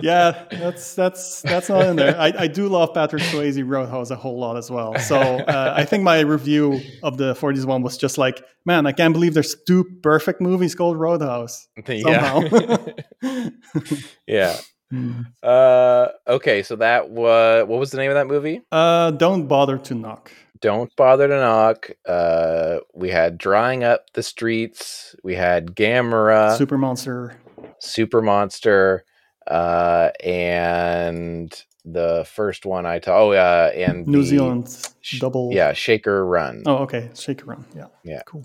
yeah, 0.00 0.44
that's 0.50 0.94
that's 0.94 1.42
that's 1.42 1.68
not 1.68 1.86
in 1.86 1.96
there. 1.96 2.16
I, 2.18 2.32
I 2.38 2.46
do 2.46 2.68
love 2.68 2.94
Patrick 2.94 3.22
Swayze 3.24 3.62
Roadhouse 3.66 4.10
a 4.10 4.16
whole 4.16 4.38
lot 4.38 4.56
as 4.56 4.70
well. 4.70 4.98
So 4.98 5.16
uh, 5.18 5.74
I 5.76 5.84
think 5.84 6.02
my 6.02 6.20
review 6.20 6.80
of 7.02 7.16
the 7.16 7.34
40s 7.34 7.64
one 7.64 7.82
was 7.82 7.96
just 7.96 8.18
like, 8.18 8.44
man, 8.64 8.86
I 8.86 8.92
can't 8.92 9.14
believe 9.14 9.34
there's 9.34 9.56
two 9.66 9.84
perfect 10.02 10.40
movies 10.40 10.74
called 10.74 10.98
Roadhouse. 10.98 11.68
yeah. 11.88 12.02
Somehow. 12.02 12.86
yeah. 14.26 14.56
Hmm. 14.90 15.22
Uh 15.42 16.08
okay, 16.28 16.62
so 16.62 16.76
that 16.76 17.10
was 17.10 17.66
what 17.66 17.78
was 17.80 17.90
the 17.90 17.96
name 17.98 18.10
of 18.10 18.14
that 18.14 18.26
movie? 18.28 18.60
uh, 18.70 19.10
don't 19.10 19.46
bother 19.48 19.78
to 19.78 19.94
knock. 19.94 20.30
Don't 20.60 20.94
bother 20.96 21.26
to 21.28 21.34
knock. 21.40 21.90
Uh 22.06 22.78
we 22.94 23.10
had 23.10 23.36
Drying 23.36 23.82
Up 23.84 24.12
the 24.14 24.22
Streets, 24.22 25.14
we 25.24 25.34
had 25.34 25.74
Gamera, 25.74 26.56
Super 26.56 26.78
Monster. 26.78 27.36
Super 27.80 28.22
Monster, 28.22 29.04
uh 29.48 30.10
and 30.22 31.52
the 31.84 32.24
first 32.32 32.64
one 32.66 32.86
I 32.86 32.98
told 33.00 33.34
oh 33.34 33.38
uh 33.38 33.70
and 33.74 34.06
New 34.06 34.22
the- 34.22 34.26
Zealand 34.26 34.88
sh- 35.00 35.18
double. 35.20 35.50
Yeah, 35.52 35.72
Shaker 35.72 36.24
Run. 36.24 36.62
Oh, 36.66 36.78
okay. 36.78 37.10
Shaker 37.14 37.46
Run. 37.46 37.64
Yeah. 37.76 37.86
Yeah. 38.04 38.22
Cool. 38.26 38.44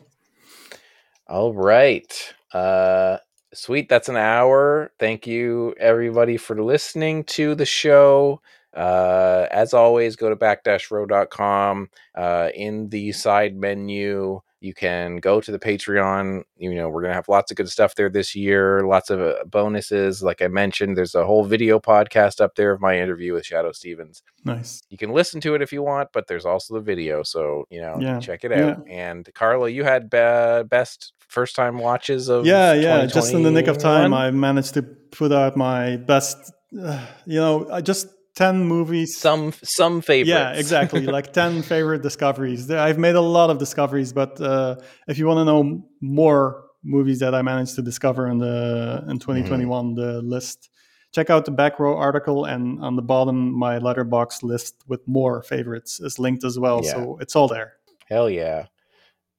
All 1.28 1.54
right. 1.54 2.12
Uh 2.54 3.18
sweet, 3.54 3.90
that's 3.90 4.10
an 4.10 4.18
hour. 4.18 4.92
Thank 5.00 5.28
you 5.28 5.74
everybody 5.80 6.38
for 6.38 6.62
listening 6.62 7.24
to 7.26 7.56
the 7.56 7.66
show. 7.66 8.42
Uh 8.76 9.48
as 9.52 9.74
always, 9.74 10.16
go 10.16 10.30
to 10.30 10.36
back-row.com. 10.36 11.90
Uh 12.16 12.50
in 12.54 12.90
the 12.90 13.12
side 13.12 13.56
menu, 13.56 14.42
you 14.62 14.74
can 14.76 15.18
go 15.18 15.42
to 15.42 15.52
the 15.52 15.60
Patreon. 15.60 16.44
You 16.58 16.76
know, 16.76 16.88
we're 16.88 17.02
going 17.02 17.10
to 17.12 17.16
have 17.16 17.28
lots 17.28 17.52
of 17.52 17.58
good 17.58 17.70
stuff 17.70 17.96
there 17.96 18.10
this 18.10 18.36
year, 18.36 18.86
lots 18.86 19.10
of 19.10 19.20
uh, 19.20 19.44
bonuses. 19.46 20.22
Like 20.22 20.42
I 20.42 20.48
mentioned, 20.48 20.96
there's 20.96 21.16
a 21.16 21.26
whole 21.26 21.44
video 21.44 21.80
podcast 21.80 22.40
up 22.40 22.56
there 22.56 22.72
of 22.72 22.80
my 22.80 23.00
interview 23.00 23.34
with 23.34 23.44
Shadoe 23.44 23.74
Stevens 23.76 24.22
Nice. 24.46 24.84
you 24.90 24.98
can 25.00 25.12
listen 25.12 25.42
to 25.42 25.56
it 25.56 25.62
if 25.64 25.74
you 25.74 25.82
want, 25.82 26.10
but 26.14 26.28
there's 26.28 26.46
also 26.46 26.76
the 26.76 26.80
video, 26.82 27.24
so 27.24 27.66
you 27.72 27.82
know, 27.82 27.98
Yeah, 28.00 28.20
check 28.20 28.44
it 28.44 28.52
out. 28.52 28.88
And 28.88 29.28
Carla, 29.34 29.68
you 29.70 29.84
had 29.84 30.10
be- 30.10 30.64
best 30.70 31.14
first 31.28 31.56
time 31.56 31.80
watches 31.80 32.30
of 32.30 32.46
Yeah, 32.46 32.74
yeah. 32.74 33.06
Just 33.08 33.34
in 33.34 33.42
the 33.44 33.52
nick 33.52 33.68
of 33.68 33.80
time, 33.80 34.14
I 34.14 34.30
managed 34.32 34.76
to 34.76 34.84
put 34.84 35.32
out 35.32 35.58
my 35.58 35.98
best. 35.98 36.38
Uh, 36.80 37.04
you 37.26 37.40
know, 37.40 37.68
I 37.72 37.82
just 37.82 38.08
ten 38.36 38.64
movies. 38.66 39.18
some 39.18 39.54
some 39.64 40.02
favorites. 40.02 40.30
Yeah, 40.30 40.54
exactly. 40.54 41.06
like 41.06 41.34
10 41.42 41.62
favorite 41.64 42.02
discoveries. 42.02 42.70
I've 42.70 42.98
made 42.98 43.16
a 43.16 43.22
lot 43.22 43.50
of 43.50 43.58
discoveries, 43.58 44.14
but 44.14 44.40
uh, 44.42 44.76
if 45.08 45.18
you 45.18 45.28
want 45.28 45.40
to 45.40 45.46
know 45.46 45.84
more 46.02 46.66
movies 46.84 47.20
that 47.20 47.36
I 47.36 47.42
managed 47.42 47.76
to 47.76 47.82
discover 47.82 48.28
in 48.28 48.38
the 48.38 49.04
in 49.08 49.20
2021, 49.20 49.96
the 49.96 50.22
list, 50.22 50.70
check 51.12 51.30
out 51.30 51.46
the 51.46 51.52
back 51.52 51.80
row 51.80 51.98
article, 51.98 52.46
and 52.46 52.80
on 52.84 52.96
the 52.96 53.02
bottom, 53.02 53.54
my 53.54 53.80
letterboxd 53.80 54.44
list 54.44 54.84
with 54.88 55.08
more 55.08 55.44
favorites 55.44 56.00
is 56.00 56.18
linked 56.20 56.44
as 56.44 56.58
well. 56.58 56.82
Yeah. 56.84 56.92
So 56.92 57.18
it's 57.22 57.36
all 57.36 57.48
there. 57.48 57.74
Hell 58.08 58.30
yeah. 58.30 58.68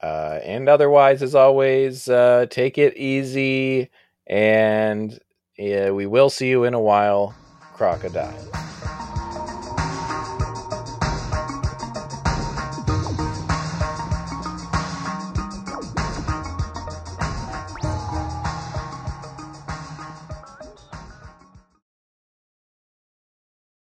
Uh, 0.00 0.40
and 0.42 0.68
otherwise, 0.68 1.22
as 1.22 1.34
always, 1.34 2.08
uh, 2.08 2.46
take 2.50 2.76
it 2.76 2.96
easy 2.96 3.88
And 4.26 5.18
yeah, 5.56 5.90
we 5.90 6.06
will 6.06 6.30
see 6.30 6.48
you 6.48 6.64
in 6.64 6.74
a 6.74 6.80
while, 6.80 7.34
crocodile. 7.82 9.11